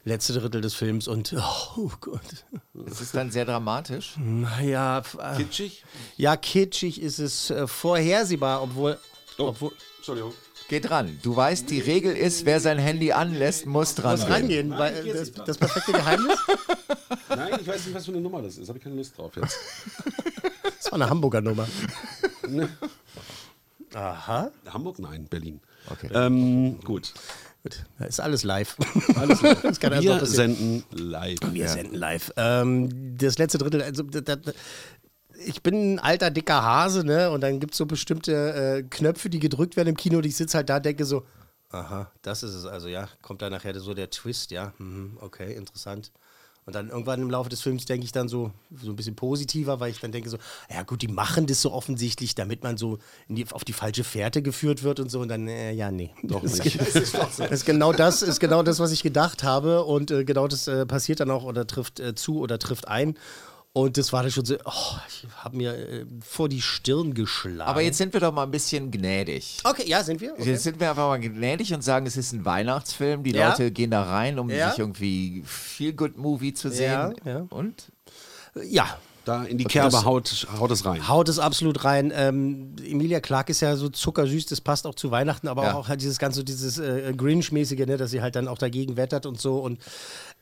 letzte 0.04 0.34
Drittel 0.34 0.60
des 0.60 0.74
Films 0.74 1.08
und 1.08 1.34
oh, 1.76 1.90
Gott. 2.00 2.44
Es 2.86 3.00
ist 3.00 3.14
dann 3.14 3.30
sehr 3.30 3.46
dramatisch. 3.46 4.14
Naja, 4.18 5.02
äh, 5.18 5.36
Kitschig? 5.38 5.82
ja, 6.18 6.36
kitschig 6.36 7.00
ist 7.00 7.18
es 7.18 7.50
äh, 7.50 7.66
vorhersehbar, 7.66 8.62
obwohl, 8.62 8.98
Oh, 9.38 9.48
obwohl 9.48 9.72
Entschuldigung. 10.06 10.34
Geh 10.68 10.78
dran. 10.78 11.18
Du 11.24 11.34
weißt, 11.34 11.68
die 11.68 11.80
Regel 11.80 12.16
ist, 12.16 12.44
wer 12.44 12.60
sein 12.60 12.78
Handy 12.78 13.10
anlässt, 13.10 13.66
muss 13.66 13.96
dran 13.96 14.12
muss 14.12 14.20
gehen. 14.20 14.32
rangehen, 14.32 14.70
weil 14.70 15.04
das, 15.04 15.32
das 15.32 15.58
perfekte 15.58 15.90
Geheimnis, 15.90 16.38
Nein, 17.28 17.58
ich 17.60 17.66
weiß 17.66 17.86
nicht, 17.86 17.94
was 17.94 18.04
für 18.04 18.12
eine 18.12 18.20
Nummer 18.20 18.40
das 18.40 18.56
ist. 18.56 18.68
Habe 18.68 18.78
ich 18.78 18.84
keine 18.84 18.94
Lust 18.94 19.18
drauf 19.18 19.32
jetzt. 19.34 19.58
das 20.62 20.92
war 20.92 20.94
eine 20.94 21.10
Hamburger 21.10 21.40
Nummer. 21.40 21.66
Aha. 23.94 24.52
Hamburg? 24.68 25.00
Nein, 25.00 25.26
Berlin. 25.28 25.60
Okay. 25.90 26.08
Ähm, 26.14 26.78
gut. 26.84 27.12
Gut, 27.66 27.84
da 27.98 28.04
ist 28.04 28.20
alles 28.20 28.44
live. 28.44 28.76
Alles 29.16 29.40
klar. 29.40 29.56
Das 29.62 29.80
kann 29.80 30.00
Wir 30.00 30.24
senden 30.24 30.84
live. 30.92 31.40
Wir 31.50 31.68
senden 31.68 31.96
live. 31.96 32.32
Ähm, 32.36 33.16
das 33.18 33.38
letzte 33.38 33.58
Drittel, 33.58 33.82
also 33.82 34.04
da, 34.04 34.36
da, 34.36 34.52
ich 35.44 35.62
bin 35.62 35.94
ein 35.94 35.98
alter, 35.98 36.30
dicker 36.30 36.62
Hase, 36.62 37.04
ne? 37.04 37.30
Und 37.30 37.40
dann 37.40 37.60
gibt 37.60 37.74
es 37.74 37.78
so 37.78 37.86
bestimmte 37.86 38.32
äh, 38.32 38.82
Knöpfe, 38.82 39.30
die 39.30 39.38
gedrückt 39.38 39.76
werden 39.76 39.90
im 39.90 39.96
Kino. 39.96 40.18
Und 40.18 40.26
ich 40.26 40.36
sitze 40.36 40.58
halt 40.58 40.68
da, 40.68 40.80
denke 40.80 41.04
so, 41.04 41.24
aha, 41.70 42.10
das 42.22 42.42
ist 42.42 42.54
es. 42.54 42.64
Also 42.66 42.88
ja, 42.88 43.08
kommt 43.22 43.42
da 43.42 43.50
nachher 43.50 43.78
so 43.78 43.94
der 43.94 44.10
Twist, 44.10 44.50
ja. 44.50 44.72
Mhm, 44.78 45.18
okay, 45.20 45.54
interessant. 45.54 46.12
Und 46.66 46.74
dann 46.74 46.88
irgendwann 46.88 47.22
im 47.22 47.30
Laufe 47.30 47.48
des 47.48 47.60
Films 47.60 47.84
denke 47.84 48.04
ich 48.04 48.10
dann 48.10 48.28
so, 48.28 48.50
so 48.82 48.90
ein 48.90 48.96
bisschen 48.96 49.14
positiver, 49.14 49.78
weil 49.78 49.92
ich 49.92 50.00
dann 50.00 50.10
denke 50.10 50.28
so, 50.28 50.36
ja 50.68 50.82
gut, 50.82 51.00
die 51.00 51.06
machen 51.06 51.46
das 51.46 51.62
so 51.62 51.70
offensichtlich, 51.70 52.34
damit 52.34 52.64
man 52.64 52.76
so 52.76 52.98
die, 53.28 53.46
auf 53.52 53.62
die 53.62 53.72
falsche 53.72 54.02
Fährte 54.02 54.42
geführt 54.42 54.82
wird 54.82 54.98
und 54.98 55.08
so. 55.08 55.20
Und 55.20 55.28
dann, 55.28 55.46
äh, 55.46 55.70
ja, 55.70 55.92
nee. 55.92 56.10
Doch 56.24 56.42
das, 56.42 56.58
nicht. 56.64 56.74
Ist, 56.74 57.14
das 57.14 57.38
ist 57.38 57.66
genau 57.66 57.92
das, 57.92 58.22
ist 58.22 58.40
genau 58.40 58.64
das, 58.64 58.80
was 58.80 58.90
ich 58.90 59.04
gedacht 59.04 59.44
habe. 59.44 59.84
Und 59.84 60.10
äh, 60.10 60.24
genau 60.24 60.48
das 60.48 60.66
äh, 60.66 60.86
passiert 60.86 61.20
dann 61.20 61.30
auch 61.30 61.44
oder 61.44 61.68
trifft 61.68 62.00
äh, 62.00 62.16
zu 62.16 62.40
oder 62.40 62.58
trifft 62.58 62.88
ein. 62.88 63.16
Und 63.78 63.98
das 63.98 64.10
war 64.10 64.22
dann 64.22 64.32
schon 64.32 64.46
so, 64.46 64.54
oh, 64.64 64.96
ich 65.06 65.26
habe 65.36 65.54
mir 65.54 65.74
äh, 65.76 66.06
vor 66.26 66.48
die 66.48 66.62
Stirn 66.62 67.12
geschlagen. 67.12 67.60
Aber 67.68 67.82
jetzt 67.82 67.98
sind 67.98 68.14
wir 68.14 68.20
doch 68.20 68.32
mal 68.32 68.44
ein 68.44 68.50
bisschen 68.50 68.90
gnädig. 68.90 69.58
Okay, 69.64 69.84
ja, 69.86 70.02
sind 70.02 70.18
wir? 70.22 70.32
Okay. 70.32 70.52
Jetzt 70.52 70.62
sind 70.62 70.80
wir 70.80 70.88
einfach 70.88 71.08
mal 71.08 71.20
gnädig 71.20 71.74
und 71.74 71.84
sagen, 71.84 72.06
es 72.06 72.16
ist 72.16 72.32
ein 72.32 72.46
Weihnachtsfilm. 72.46 73.22
Die 73.22 73.32
Ja. 73.32 73.50
Leute 73.50 73.70
gehen 73.70 73.90
da 73.90 74.02
rein, 74.04 74.38
um 74.38 74.48
Ja. 74.48 74.70
sich 74.70 74.78
irgendwie 74.78 75.42
Feel 75.44 75.92
Good 75.92 76.16
Movie 76.16 76.54
zu 76.54 76.70
sehen. 76.70 76.90
Ja, 76.90 77.12
ja. 77.26 77.46
Und? 77.50 77.92
Ja, 78.64 78.96
Da 79.26 79.42
in 79.42 79.58
die 79.58 79.64
Okay, 79.66 79.80
Kerbe 79.80 80.04
haut, 80.04 80.46
haut 80.56 80.70
es 80.70 80.84
rein. 80.84 81.08
haut 81.08 81.28
es 81.28 81.40
absolut 81.40 81.82
rein. 81.82 82.12
Ähm, 82.14 82.76
Emilia 82.82 83.18
Clarke 83.18 83.50
ist 83.50 83.60
ja 83.60 83.74
so 83.74 83.88
zuckersüß, 83.88 84.46
das 84.46 84.60
passt 84.60 84.86
auch 84.86 84.94
zu 84.94 85.10
Weihnachten, 85.10 85.48
aber 85.48 85.64
Ja. 85.64 85.74
auch 85.74 85.88
halt 85.88 86.00
dieses 86.00 86.18
ganze, 86.20 86.44
dieses 86.44 86.78
äh, 86.78 87.12
Grinch-mäßige, 87.12 87.86
ne, 87.86 87.96
dass 87.96 88.12
sie 88.12 88.22
halt 88.22 88.36
dann 88.36 88.46
auch 88.46 88.56
dagegen 88.56 88.96
wettert 88.96 89.26
und 89.26 89.40
so. 89.40 89.58
Und 89.58 89.80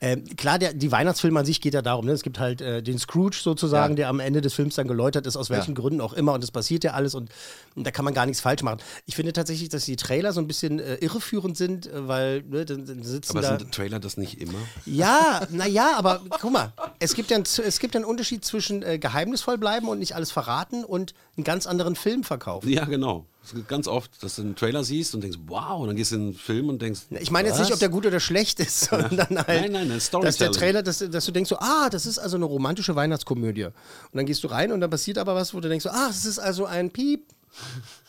ähm, 0.01 0.25
klar, 0.35 0.59
der, 0.59 0.73
die 0.73 0.91
Weihnachtsfilme 0.91 1.39
an 1.39 1.45
sich 1.45 1.61
geht 1.61 1.73
ja 1.73 1.81
darum, 1.81 2.05
ne? 2.05 2.11
es 2.11 2.21
gibt 2.21 2.37
halt 2.37 2.59
äh, 2.61 2.83
den 2.83 2.99
Scrooge 2.99 3.37
sozusagen, 3.41 3.93
Ja. 3.93 3.95
der 3.95 4.09
am 4.09 4.19
Ende 4.19 4.41
des 4.41 4.53
Films 4.53 4.75
dann 4.75 4.87
geläutert 4.89 5.25
ist, 5.25 5.37
aus 5.37 5.49
welchen 5.49 5.71
Ja. 5.73 5.79
Gründen 5.81 6.01
auch 6.01 6.11
immer. 6.13 6.33
Und 6.33 6.43
das 6.43 6.51
passiert 6.51 6.83
ja 6.83 6.91
alles 6.91 7.15
und, 7.15 7.29
und 7.75 7.87
da 7.87 7.91
kann 7.91 8.03
man 8.03 8.13
gar 8.13 8.25
nichts 8.25 8.41
falsch 8.41 8.61
machen. 8.61 8.79
Ich 9.05 9.15
finde 9.15 9.31
tatsächlich, 9.31 9.69
dass 9.69 9.85
die 9.85 9.95
Trailer 9.95 10.33
so 10.33 10.41
ein 10.41 10.47
bisschen 10.47 10.79
äh, 10.79 10.95
irreführend 10.95 11.55
sind, 11.55 11.87
äh, 11.87 12.07
weil 12.07 12.43
ne, 12.43 12.65
dann, 12.65 12.85
dann 12.85 13.03
sitzen 13.03 13.31
Aber 13.37 13.41
da. 13.41 13.57
sind 13.57 13.71
Trailer 13.71 13.99
das 13.99 14.17
nicht 14.17 14.41
immer? 14.41 14.59
Ja, 14.85 15.41
naja, 15.49 15.93
aber 15.95 16.21
guck 16.41 16.51
mal, 16.51 16.73
es 16.99 17.13
gibt 17.15 17.31
ja 17.31 17.37
einen, 17.37 17.45
es 17.45 17.79
gibt 17.79 17.95
ja 17.95 17.99
einen 17.99 18.05
Unterschied 18.09 18.43
zwischen 18.43 18.83
äh, 18.83 18.99
geheimnisvoll 18.99 19.57
bleiben 19.57 19.87
und 19.87 19.99
nicht 19.99 20.13
alles 20.13 20.29
verraten 20.29 20.83
und 20.83 21.13
einen 21.37 21.45
ganz 21.45 21.65
anderen 21.67 21.95
Film 21.95 22.23
verkaufen. 22.25 22.67
Ja, 22.69 22.83
genau. 22.85 23.25
Ganz 23.67 23.87
oft, 23.87 24.23
dass 24.23 24.35
du 24.35 24.41
einen 24.41 24.55
Trailer 24.55 24.83
siehst 24.83 25.15
und 25.15 25.21
denkst, 25.21 25.37
wow, 25.47 25.81
und 25.81 25.87
dann 25.87 25.95
gehst 25.95 26.11
du 26.11 26.15
in 26.15 26.31
den 26.31 26.33
Film 26.33 26.69
und 26.69 26.81
denkst, 26.81 27.01
Ich 27.11 27.31
meine 27.31 27.49
jetzt 27.49 27.59
nicht, 27.59 27.71
ob 27.71 27.79
der 27.79 27.89
gut 27.89 28.05
oder 28.05 28.19
schlecht 28.19 28.59
ist, 28.59 28.81
sondern 28.89 29.37
halt, 29.37 29.47
Nein, 29.47 29.71
nein, 29.71 29.87
nein, 29.87 30.01
dass 30.21 30.37
der 30.37 30.51
Trailer, 30.51 30.83
dass, 30.83 30.99
dass 30.99 31.25
du 31.25 31.31
denkst 31.31 31.49
so, 31.49 31.57
ah, 31.59 31.89
das 31.89 32.05
ist 32.05 32.19
also 32.19 32.37
eine 32.37 32.45
romantische 32.45 32.95
Weihnachtskomödie. 32.95 33.65
Und 33.65 33.73
dann 34.13 34.25
gehst 34.25 34.43
du 34.43 34.47
rein 34.47 34.71
und 34.71 34.81
dann 34.81 34.89
passiert 34.89 35.17
aber 35.17 35.35
was, 35.35 35.53
wo 35.53 35.59
du 35.59 35.69
denkst 35.69 35.83
so, 35.83 35.89
ah, 35.89 36.07
das 36.07 36.25
ist 36.25 36.39
also 36.39 36.65
ein 36.65 36.91
Piep. 36.91 37.27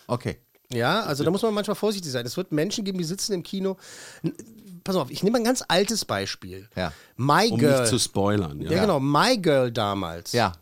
Okay. 0.06 0.38
Ja, 0.72 1.02
also 1.02 1.22
da 1.22 1.30
muss 1.30 1.42
man 1.42 1.54
manchmal 1.54 1.76
vorsichtig 1.76 2.10
sein. 2.10 2.26
Es 2.26 2.36
wird 2.36 2.52
Menschen 2.52 2.84
geben, 2.84 2.98
die 2.98 3.04
sitzen 3.04 3.32
im 3.32 3.42
Kino. 3.42 3.76
Pass 4.82 4.96
auf, 4.96 5.10
ich 5.10 5.22
nehme 5.22 5.38
ein 5.38 5.44
ganz 5.44 5.64
altes 5.66 6.04
Beispiel. 6.04 6.68
Ja. 6.76 6.92
My 7.16 7.48
um 7.50 7.58
Girl. 7.58 7.80
nicht 7.80 7.90
zu 7.90 7.98
spoilern. 7.98 8.60
Ja. 8.60 8.72
ja, 8.72 8.80
genau, 8.82 9.00
My 9.00 9.38
Girl 9.38 9.70
damals. 9.70 10.32
Ja. 10.32 10.52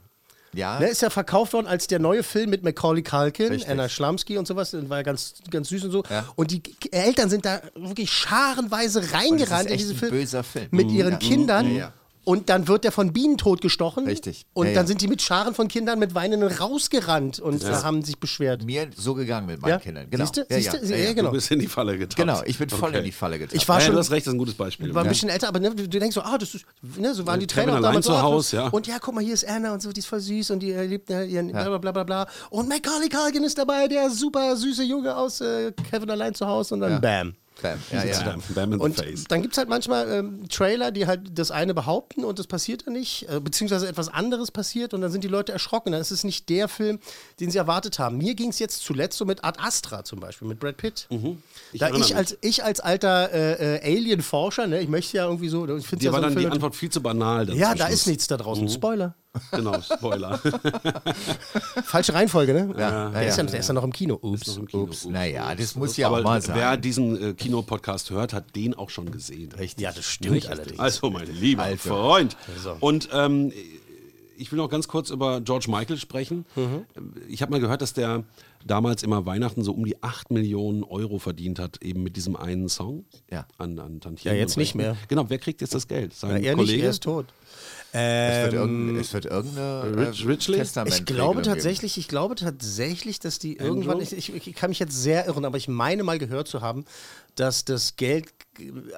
Ja. 0.57 0.79
Ne, 0.81 0.87
ist 0.89 1.03
ja 1.03 1.11
verkauft 1.11 1.53
worden 1.53 1.67
als 1.67 1.87
der 1.87 1.99
neue 1.99 2.23
Film 2.23 2.51
mit 2.51 2.63
Macaulay 2.65 3.03
Culkin, 3.03 3.49
Richtig. 3.49 3.71
Anna 3.71 3.89
Schlamsky 3.89 4.39
und 4.39 4.47
sowas. 4.47 4.75
War 4.89 4.99
ja 4.99 5.03
ganz, 5.03 5.35
ganz 5.51 5.69
süß 5.69 5.85
und 5.85 5.91
so. 5.91 6.03
Ja. 6.11 6.25
Und 6.37 6.51
die 6.51 6.63
Eltern 6.91 7.31
sind 7.31 7.45
da 7.45 7.61
wirklich 7.75 8.11
scharenweise 8.13 9.13
reingerannt 9.13 9.71
in 9.71 9.79
diesen 9.79 9.95
ein 9.97 9.99
Film. 9.99 10.11
böser 10.13 10.45
Film. 10.45 10.69
Mit 10.71 10.91
ihren 10.91 11.13
Ja. 11.13 11.19
Kindern. 11.19 11.75
Ja. 11.75 11.93
Und 12.25 12.49
dann 12.49 12.69
wird 12.69 12.85
der 12.85 12.93
von 12.93 13.13
Bienen 13.13 13.37
totgestochen. 13.39 14.07
Richtig. 14.07 14.47
Und 14.55 14.67
Ja, 14.69 14.73
dann 14.75 14.85
ja. 14.85 14.89
sind 14.89 15.01
die 15.03 15.09
mit 15.09 15.21
Scharen 15.23 15.55
von 15.55 15.69
Kindern 15.69 15.99
mit 15.99 16.15
Weinenden 16.15 16.49
rausgerannt 16.51 17.39
und 17.39 17.63
äh, 17.63 17.67
haben 17.67 18.03
sich 18.03 18.19
beschwert. 18.19 18.65
Mir 18.65 18.89
so 18.97 19.15
gegangen 19.15 19.47
mit 19.47 19.61
meinen 19.61 19.71
Ja. 19.73 19.79
Kindern. 19.79 20.07
Genau. 20.11 20.25
Siehste? 20.25 20.47
Ja, 20.49 20.57
Siehste? 20.57 20.77
ja, 20.87 20.97
Ja, 20.97 21.05
ja, 21.05 21.13
genau. 21.13 21.29
Du 21.29 21.35
bist 21.35 21.51
in 21.51 21.59
die 21.59 21.67
Falle 21.67 21.99
getappt. 21.99 22.17
Genau, 22.17 22.41
ich 22.45 22.59
bin 22.59 22.69
voll 22.71 22.89
Okay. 22.89 22.99
in 22.99 23.05
die 23.05 23.13
Falle 23.13 23.39
getappt. 23.39 23.55
Ich 23.55 23.69
war 23.69 23.79
ja, 23.79 23.85
schon 23.87 23.95
du 23.95 24.01
hast 24.01 24.11
recht, 24.11 24.27
das 24.27 24.33
ist 24.33 24.35
ein 24.37 24.39
gutes 24.39 24.55
Beispiel. 24.55 24.95
war 24.95 25.03
ein 25.03 25.07
Ja. 25.07 25.11
bisschen 25.13 25.29
älter, 25.29 25.49
aber 25.49 25.61
ne, 25.61 25.75
du 25.75 25.87
denkst 25.87 26.15
so, 26.15 26.23
ah, 26.23 26.39
das 26.39 26.55
ist, 26.55 26.65
ne, 26.99 27.15
so 27.15 27.27
waren 27.27 27.41
die 27.41 27.47
Kevin 27.47 27.65
Trailer 27.67 27.79
auch 27.79 27.83
damals 27.83 28.07
zu 28.07 28.13
ah, 28.13 28.23
Haus, 28.23 28.53
ja. 28.53 28.69
Und 28.69 28.87
ja, 28.87 28.99
guck 28.99 29.15
mal, 29.15 29.23
hier 29.23 29.35
ist 29.35 29.47
Anna 29.47 29.73
und 29.75 29.83
so, 29.83 29.93
die 29.93 30.01
ist 30.01 30.07
voll 30.07 30.21
süß 30.21 30.51
und 30.51 30.61
die 30.61 30.73
äh, 30.73 30.85
liebt 30.87 31.11
äh, 31.11 31.25
ihren 31.25 31.49
bla 31.53 31.65
bla 31.69 31.79
bla 31.79 31.93
bla 31.93 32.05
bla. 32.05 32.27
Und 32.51 32.69
Macaulay 32.69 33.09
Culkin 33.09 33.45
ist 33.45 33.59
dabei, 33.59 33.87
der 33.89 34.11
super 34.11 34.57
süße 34.57 34.83
Junge 34.83 35.17
aus 35.17 35.41
äh, 35.41 35.73
Kevin 35.91 36.11
allein 36.11 36.35
zu 36.35 36.47
Hause 36.47 36.75
und 36.75 36.81
dann 36.81 36.93
Ja. 36.93 36.99
bam. 37.01 37.35
Bam. 37.63 37.79
Ja, 37.93 38.05
ja. 38.05 38.23
Bam, 38.23 38.43
bam 38.55 38.73
in 38.73 38.79
the 38.79 38.85
Und 38.85 38.97
face. 38.97 39.25
dann 39.29 39.43
gibt 39.43 39.55
es 39.55 39.59
halt 39.59 39.69
manchmal 39.69 40.11
ähm, 40.11 40.49
Trailer, 40.49 40.91
die 40.91 41.07
halt 41.07 41.39
das 41.39 41.51
eine 41.51 41.73
behaupten 41.73 42.25
und 42.25 42.39
das 42.39 42.47
passiert 42.47 42.87
dann 42.87 42.95
nicht, 42.95 43.29
äh, 43.29 43.41
beziehungsweise 43.41 43.89
etwas 43.89 44.09
anderes 44.09 44.51
passiert 44.51 44.93
und 44.93 45.01
dann 45.01 45.11
sind 45.11 45.25
die 45.25 45.29
Leute 45.29 45.53
erschrocken. 45.53 45.93
Dann 45.93 46.01
ist 46.01 46.11
es 46.11 46.25
nicht 46.25 46.49
der 46.49 46.69
Film, 46.69 46.99
den 47.41 47.51
sie 47.51 47.59
erwartet 47.59 47.99
haben. 47.99 48.19
Mir 48.19 48.35
ging 48.35 48.51
es 48.51 48.59
jetzt 48.59 48.83
zuletzt 48.83 49.17
so 49.19 49.25
mit 49.25 49.45
Ad 49.45 49.59
Astra 49.63 50.05
zum 50.05 50.21
Beispiel, 50.21 50.49
mit 50.49 50.59
Brad 50.59 50.77
Pitt. 50.77 51.07
Mhm. 51.11 51.43
Ich 51.73 51.81
da 51.81 51.91
ich 51.91 52.17
als, 52.17 52.37
ich 52.41 52.65
als 52.65 52.81
alter 52.81 53.33
äh, 53.33 53.77
äh, 53.77 53.97
Alien-Forscher, 53.97 54.67
ne, 54.67 54.81
ich 54.81 54.89
möchte 54.89 55.17
ja 55.17 55.25
irgendwie 55.27 55.49
so, 55.49 55.65
ich 55.77 55.87
finde 55.87 56.01
Dir 56.03 56.07
ja 56.07 56.13
war 56.13 56.19
so 56.19 56.23
dann 56.23 56.33
ein 56.33 56.37
die 56.37 56.43
Film, 56.43 56.53
Antwort 56.53 56.75
viel 56.75 56.91
zu 56.91 57.01
banal. 57.03 57.49
Ja, 57.55 57.75
da 57.75 57.87
Schluss. 57.87 58.01
ist 58.01 58.07
nichts 58.09 58.27
da 58.27 58.37
draußen. 58.37 58.69
Spoiler. 58.69 59.15
Genau, 59.51 59.81
Spoiler. 59.81 60.39
Falsche 61.85 62.15
Reihenfolge, 62.15 62.55
ne? 62.55 62.75
Ja, 62.79 63.11
der, 63.11 63.27
ist 63.27 63.37
ja, 63.37 63.45
ja, 63.45 63.51
der 63.51 63.61
ist 63.61 63.69
ja 63.69 63.75
noch 63.75 63.85
im 63.85 63.93
Kino. 63.93 64.19
Ups. 64.21 64.57
Im 64.57 64.67
Kino. 64.67 64.83
Ups, 64.85 65.07
naja, 65.07 65.55
das 65.55 65.75
muss 65.75 65.97
ja 65.97 66.07
Aber 66.09 66.19
auch 66.19 66.23
mal 66.25 66.41
sein. 66.43 66.57
wer 66.57 66.77
diesen 66.77 67.31
äh, 67.31 67.35
Kinopodcast 67.35 68.11
hört, 68.11 68.33
hat 68.33 68.55
den 68.57 68.75
auch 68.75 68.91
schon 68.91 69.11
gesehen. 69.11 69.51
Richtig. 69.53 69.83
Ja, 69.83 69.93
das 69.93 70.05
stimmt 70.05 70.35
Nicht? 70.35 70.49
allerdings. 70.49 70.79
Also, 70.79 71.11
mein 71.11 71.27
lieber 71.35 71.65
Also. 71.65 71.89
Freund. 71.91 72.37
So. 72.63 72.77
Und 72.81 73.09
ähm, 73.13 73.53
ich 74.37 74.51
will 74.51 74.57
noch 74.57 74.69
ganz 74.69 74.89
kurz 74.89 75.11
über 75.11 75.41
George 75.41 75.67
Michael 75.69 75.97
sprechen. 75.97 76.45
Mhm. 76.57 76.85
Ich 77.29 77.43
habe 77.43 77.53
mal 77.53 77.61
gehört, 77.61 77.83
dass 77.83 77.93
der 77.93 78.25
damals 78.67 79.03
immer 79.03 79.27
Weihnachten 79.27 79.63
so 79.63 79.73
um 79.73 79.85
die 79.85 80.03
8 80.03 80.31
Millionen 80.31 80.83
Euro 80.85 81.19
verdient 81.19 81.59
hat, 81.59 81.83
eben 81.83 82.03
mit 82.03 82.17
diesem 82.17 82.35
einen 82.35 82.69
Song. 82.69 83.05
Ja. 83.31 83.47
An, 83.59 83.79
an 83.79 84.01
Ja, 84.23 84.33
jetzt 84.33 84.57
nicht 84.57 84.75
mehr. 84.75 84.97
Genau, 85.09 85.27
wer 85.29 85.39
kriegt 85.39 85.61
jetzt 85.61 85.75
das 85.75 85.87
Geld? 85.87 86.15
Sein 86.15 86.31
Ja, 86.43 86.51
er 86.51 86.57
nicht, 86.57 86.67
Kollege? 86.67 86.83
er 86.85 86.91
ist 86.91 87.03
tot. 87.03 87.27
Es 87.97 88.43
wird, 88.43 88.55
Ähm, 88.55 88.59
irgendein, 88.59 88.97
es 89.01 89.13
wird 89.15 89.25
irgendeine 89.27 90.09
Rich- 90.09 90.27
Richley? 90.27 90.59
Testament 90.59 90.95
ich 90.97 91.05
glaube 91.05 91.43
tatsächlich, 91.43 91.97
ich 91.97 92.09
glaube 92.09 92.35
tatsächlich, 92.35 93.21
dass 93.21 93.39
die 93.39 93.57
irgendwann, 93.57 94.01
ich, 94.01 94.13
ich, 94.13 94.35
ich 94.49 94.55
kann 94.57 94.71
mich 94.71 94.81
jetzt 94.81 95.01
sehr 95.01 95.27
irren, 95.27 95.45
aber 95.45 95.59
ich 95.59 95.69
meine 95.69 96.03
mal 96.03 96.19
gehört 96.19 96.49
zu 96.49 96.61
haben, 96.61 96.85
dass 97.37 97.65
das 97.65 97.97
Geld 97.97 98.33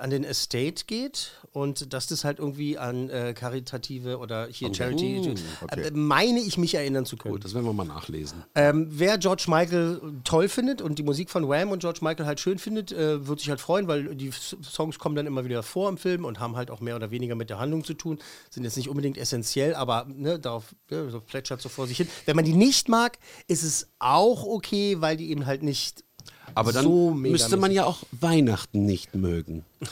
an 0.00 0.10
den 0.10 0.24
Estate 0.24 0.84
geht 0.86 1.32
und 1.52 1.94
dass 1.94 2.06
das 2.06 2.24
halt 2.24 2.38
irgendwie 2.38 2.76
an 2.76 3.08
äh, 3.08 3.32
karitative 3.32 4.18
oder 4.18 4.48
hier 4.48 4.74
Charity, 4.74 5.34
äh, 5.70 5.90
meine 5.92 6.40
ich 6.40 6.58
mich 6.58 6.74
erinnern 6.74 7.06
zu 7.06 7.16
können. 7.16 7.32
Gut, 7.32 7.44
das 7.44 7.54
werden 7.54 7.64
wir 7.64 7.72
mal 7.72 7.86
nachlesen. 7.86 8.44
Ähm, 8.54 8.88
wer 8.90 9.16
George 9.16 9.44
Michael 9.48 10.00
toll 10.24 10.48
findet 10.48 10.82
und 10.82 10.98
die 10.98 11.02
Musik 11.02 11.30
von 11.30 11.48
Wham 11.48 11.70
und 11.70 11.78
George 11.78 12.00
Michael 12.02 12.26
halt 12.26 12.40
schön 12.40 12.58
findet, 12.58 12.92
äh, 12.92 13.26
wird 13.26 13.40
sich 13.40 13.48
halt 13.48 13.60
freuen, 13.60 13.88
weil 13.88 14.14
die 14.14 14.30
Songs 14.30 14.98
kommen 14.98 15.16
dann 15.16 15.26
immer 15.26 15.44
wieder 15.44 15.62
vor 15.62 15.88
im 15.88 15.96
Film 15.96 16.26
und 16.26 16.38
haben 16.38 16.56
halt 16.56 16.70
auch 16.70 16.80
mehr 16.80 16.96
oder 16.96 17.10
weniger 17.10 17.34
mit 17.34 17.48
der 17.48 17.58
Handlung 17.58 17.84
zu 17.84 17.94
tun. 17.94 18.18
Sind 18.50 18.64
jetzt 18.64 18.76
nicht 18.76 18.90
unbedingt 18.90 19.16
essentiell, 19.16 19.74
aber 19.74 20.06
ne, 20.08 20.38
darauf 20.38 20.74
ja, 20.90 21.08
so 21.08 21.20
plätschert 21.20 21.62
so 21.62 21.70
vor 21.70 21.86
sich 21.86 21.96
hin. 21.96 22.08
Wenn 22.26 22.36
man 22.36 22.44
die 22.44 22.52
nicht 22.52 22.90
mag, 22.90 23.18
ist 23.48 23.62
es 23.62 23.88
auch 23.98 24.44
okay, 24.44 25.00
weil 25.00 25.16
die 25.16 25.30
eben 25.30 25.46
halt 25.46 25.62
nicht 25.62 26.04
Aber 26.54 26.72
dann 26.72 26.84
so 26.84 27.10
müsste 27.10 27.56
man 27.56 27.72
ja 27.72 27.84
auch 27.84 28.02
Weihnachten 28.12 28.84
nicht 28.86 29.14
mögen. 29.14 29.64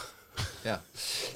Ja. 0.65 0.81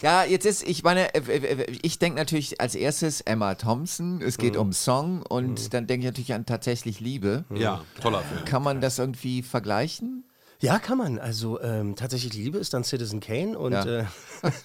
ja, 0.03 0.25
jetzt 0.25 0.45
ist, 0.45 0.67
ich 0.67 0.83
meine, 0.83 1.15
äh, 1.15 1.19
äh, 1.21 1.67
ich 1.83 2.01
denke 2.01 2.19
natürlich 2.19 2.61
als 2.61 2.75
erstes 2.75 3.21
Emma 3.21 3.55
Thompson, 3.55 4.21
es 4.23 4.39
geht 4.39 4.57
um 4.57 4.73
Song 4.73 5.23
und 5.23 5.73
dann 5.73 5.87
denke 5.87 6.05
ich 6.07 6.11
natürlich 6.11 6.33
an 6.35 6.47
tatsächlich 6.47 6.99
Liebe. 6.99 7.45
Ja, 7.55 7.85
toller 8.01 8.23
Film. 8.23 8.45
Kann 8.45 8.65
man 8.65 8.81
das 8.81 8.99
irgendwie 8.99 9.43
vergleichen? 9.45 10.25
Ja, 10.61 10.81
kann 10.81 10.99
man. 10.99 11.21
Also 11.21 11.61
ähm, 11.61 11.95
tatsächlich 11.95 12.33
Liebe 12.35 12.59
ist 12.59 12.75
dann 12.75 12.83
Citizen 12.83 13.21
Kane 13.21 13.57
und 13.57 13.73
Ja. 13.73 13.85
äh, 13.85 14.05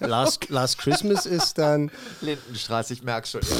Last, 0.00 0.48
Last 0.48 0.78
Christmas 0.78 1.26
ist 1.26 1.58
dann 1.58 1.92
Lindenstraße, 2.20 2.92
ich 2.94 3.04
merke 3.04 3.28
schon. 3.28 3.40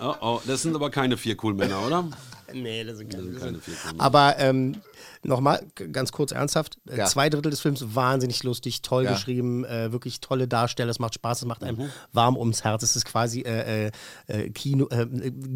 Oh, 0.00 0.14
oh, 0.20 0.40
das 0.46 0.62
sind 0.62 0.76
aber 0.76 0.90
keine 0.90 1.16
vier 1.16 1.36
cool 1.42 1.54
Männer, 1.54 1.84
oder? 1.84 2.04
Nee, 2.52 2.84
das 2.84 2.98
sind 2.98 3.10
keine, 3.10 3.24
Das 3.32 3.42
sind 3.42 3.44
keine 3.44 3.58
vier. 3.60 3.74
Aber 3.98 4.38
ähm, 4.38 4.76
nochmal, 5.22 5.64
ganz 5.92 6.12
kurz 6.12 6.32
ernsthaft, 6.32 6.78
Ja. 6.94 7.06
zwei 7.06 7.28
Drittel 7.28 7.50
des 7.50 7.60
Films 7.60 7.94
wahnsinnig 7.94 8.42
lustig, 8.42 8.82
toll 8.82 9.04
Ja. 9.04 9.12
geschrieben, 9.12 9.64
äh, 9.64 9.92
wirklich 9.92 10.20
tolle 10.20 10.48
Darsteller, 10.48 10.90
es 10.90 10.98
macht 10.98 11.14
Spaß, 11.14 11.42
es 11.42 11.44
macht 11.46 11.62
einem 11.64 11.90
warm 12.12 12.36
ums 12.36 12.64
Herz. 12.64 12.82
Es 12.82 12.96
ist 12.96 13.04
quasi 13.04 13.40
äh, 13.42 13.86
äh, 13.86 13.90
äh, 14.26 14.50
Kino, 14.50 14.88
äh, 14.90 15.06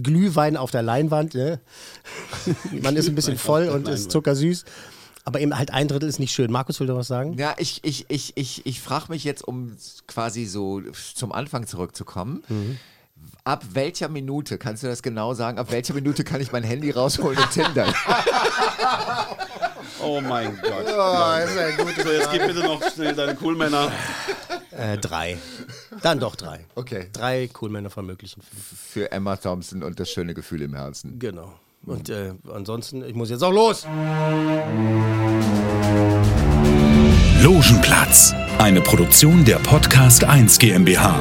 Glühwein 0.02 0.57
auf 0.57 0.70
der 0.70 0.83
Leinwand. 0.83 1.35
Ne? 1.35 1.61
Man 2.83 2.96
ist 2.96 3.09
ein 3.09 3.14
bisschen 3.14 3.38
voll 3.38 3.68
und 3.68 3.88
ist 3.88 4.11
zuckersüß. 4.11 4.64
Aber 5.24 5.38
eben 5.38 5.57
halt 5.57 5.70
ein 5.72 5.87
Drittel 5.87 6.09
ist 6.09 6.18
nicht 6.18 6.33
schön. 6.35 6.50
Markus, 6.50 6.81
will 6.81 6.88
du 6.88 6.96
was 6.96 7.07
sagen? 7.07 7.38
Ja, 7.38 7.55
ich, 7.59 7.78
ich, 7.85 8.07
ich, 8.09 8.33
ich, 8.37 8.66
ich 8.66 8.81
frage 8.81 9.07
mich 9.11 9.22
jetzt, 9.22 9.46
um 9.46 9.76
quasi 10.09 10.46
so 10.46 10.83
zum 11.14 11.31
Anfang 11.31 11.64
zurückzukommen. 11.68 12.42
Ab 13.44 13.64
welcher 13.72 14.09
Minute, 14.09 14.57
kannst 14.57 14.85
du 14.85 14.87
das 14.87 15.02
genau 15.02 15.35
sagen, 15.35 15.59
ab 15.59 15.72
welcher 15.72 15.94
Minute 15.94 16.22
kann 16.22 16.40
ich 16.40 16.52
mein 16.52 16.62
Handy 16.62 16.90
rausholen 16.90 17.38
und 17.38 17.50
tindern? 17.50 17.92
Oh 20.05 20.20
mein 20.20 20.59
Gott. 20.61 20.88
so, 20.88 22.11
jetzt 22.11 22.33
gib 22.33 22.44
bitte 22.44 22.59
noch 22.61 22.83
schnell 22.90 23.14
deine 23.14 23.37
cool 23.40 23.55
Männer. 23.55 23.92
Äh, 24.76 24.98
drei. 24.98 25.38
Dann 26.02 26.18
doch 26.18 26.35
drei. 26.35 26.64
Okay. 26.74 27.09
Drei 27.12 27.48
Coolmänner 27.52 27.88
von 27.88 28.05
möglichen. 28.07 28.42
Für 28.90 29.12
Emma 29.12 29.37
Thompson 29.37 29.85
und 29.85 30.00
das 30.00 30.11
schöne 30.11 30.35
Gefühl 30.35 30.62
im 30.62 30.74
Herzen. 30.74 31.20
Genau. 31.20 31.55
Und 31.87 32.09
äh, 32.09 32.33
ansonsten, 32.52 33.05
ich 33.05 33.14
muss 33.14 33.31
jetzt 33.31 33.44
auch 33.44 33.52
los. 33.52 33.87
Logenplatz, 37.40 38.35
eine 38.59 38.81
Produktion 38.81 39.44
der 39.44 39.57
Podcast 39.57 40.24
1 40.24 40.59
GmbH. 40.59 41.20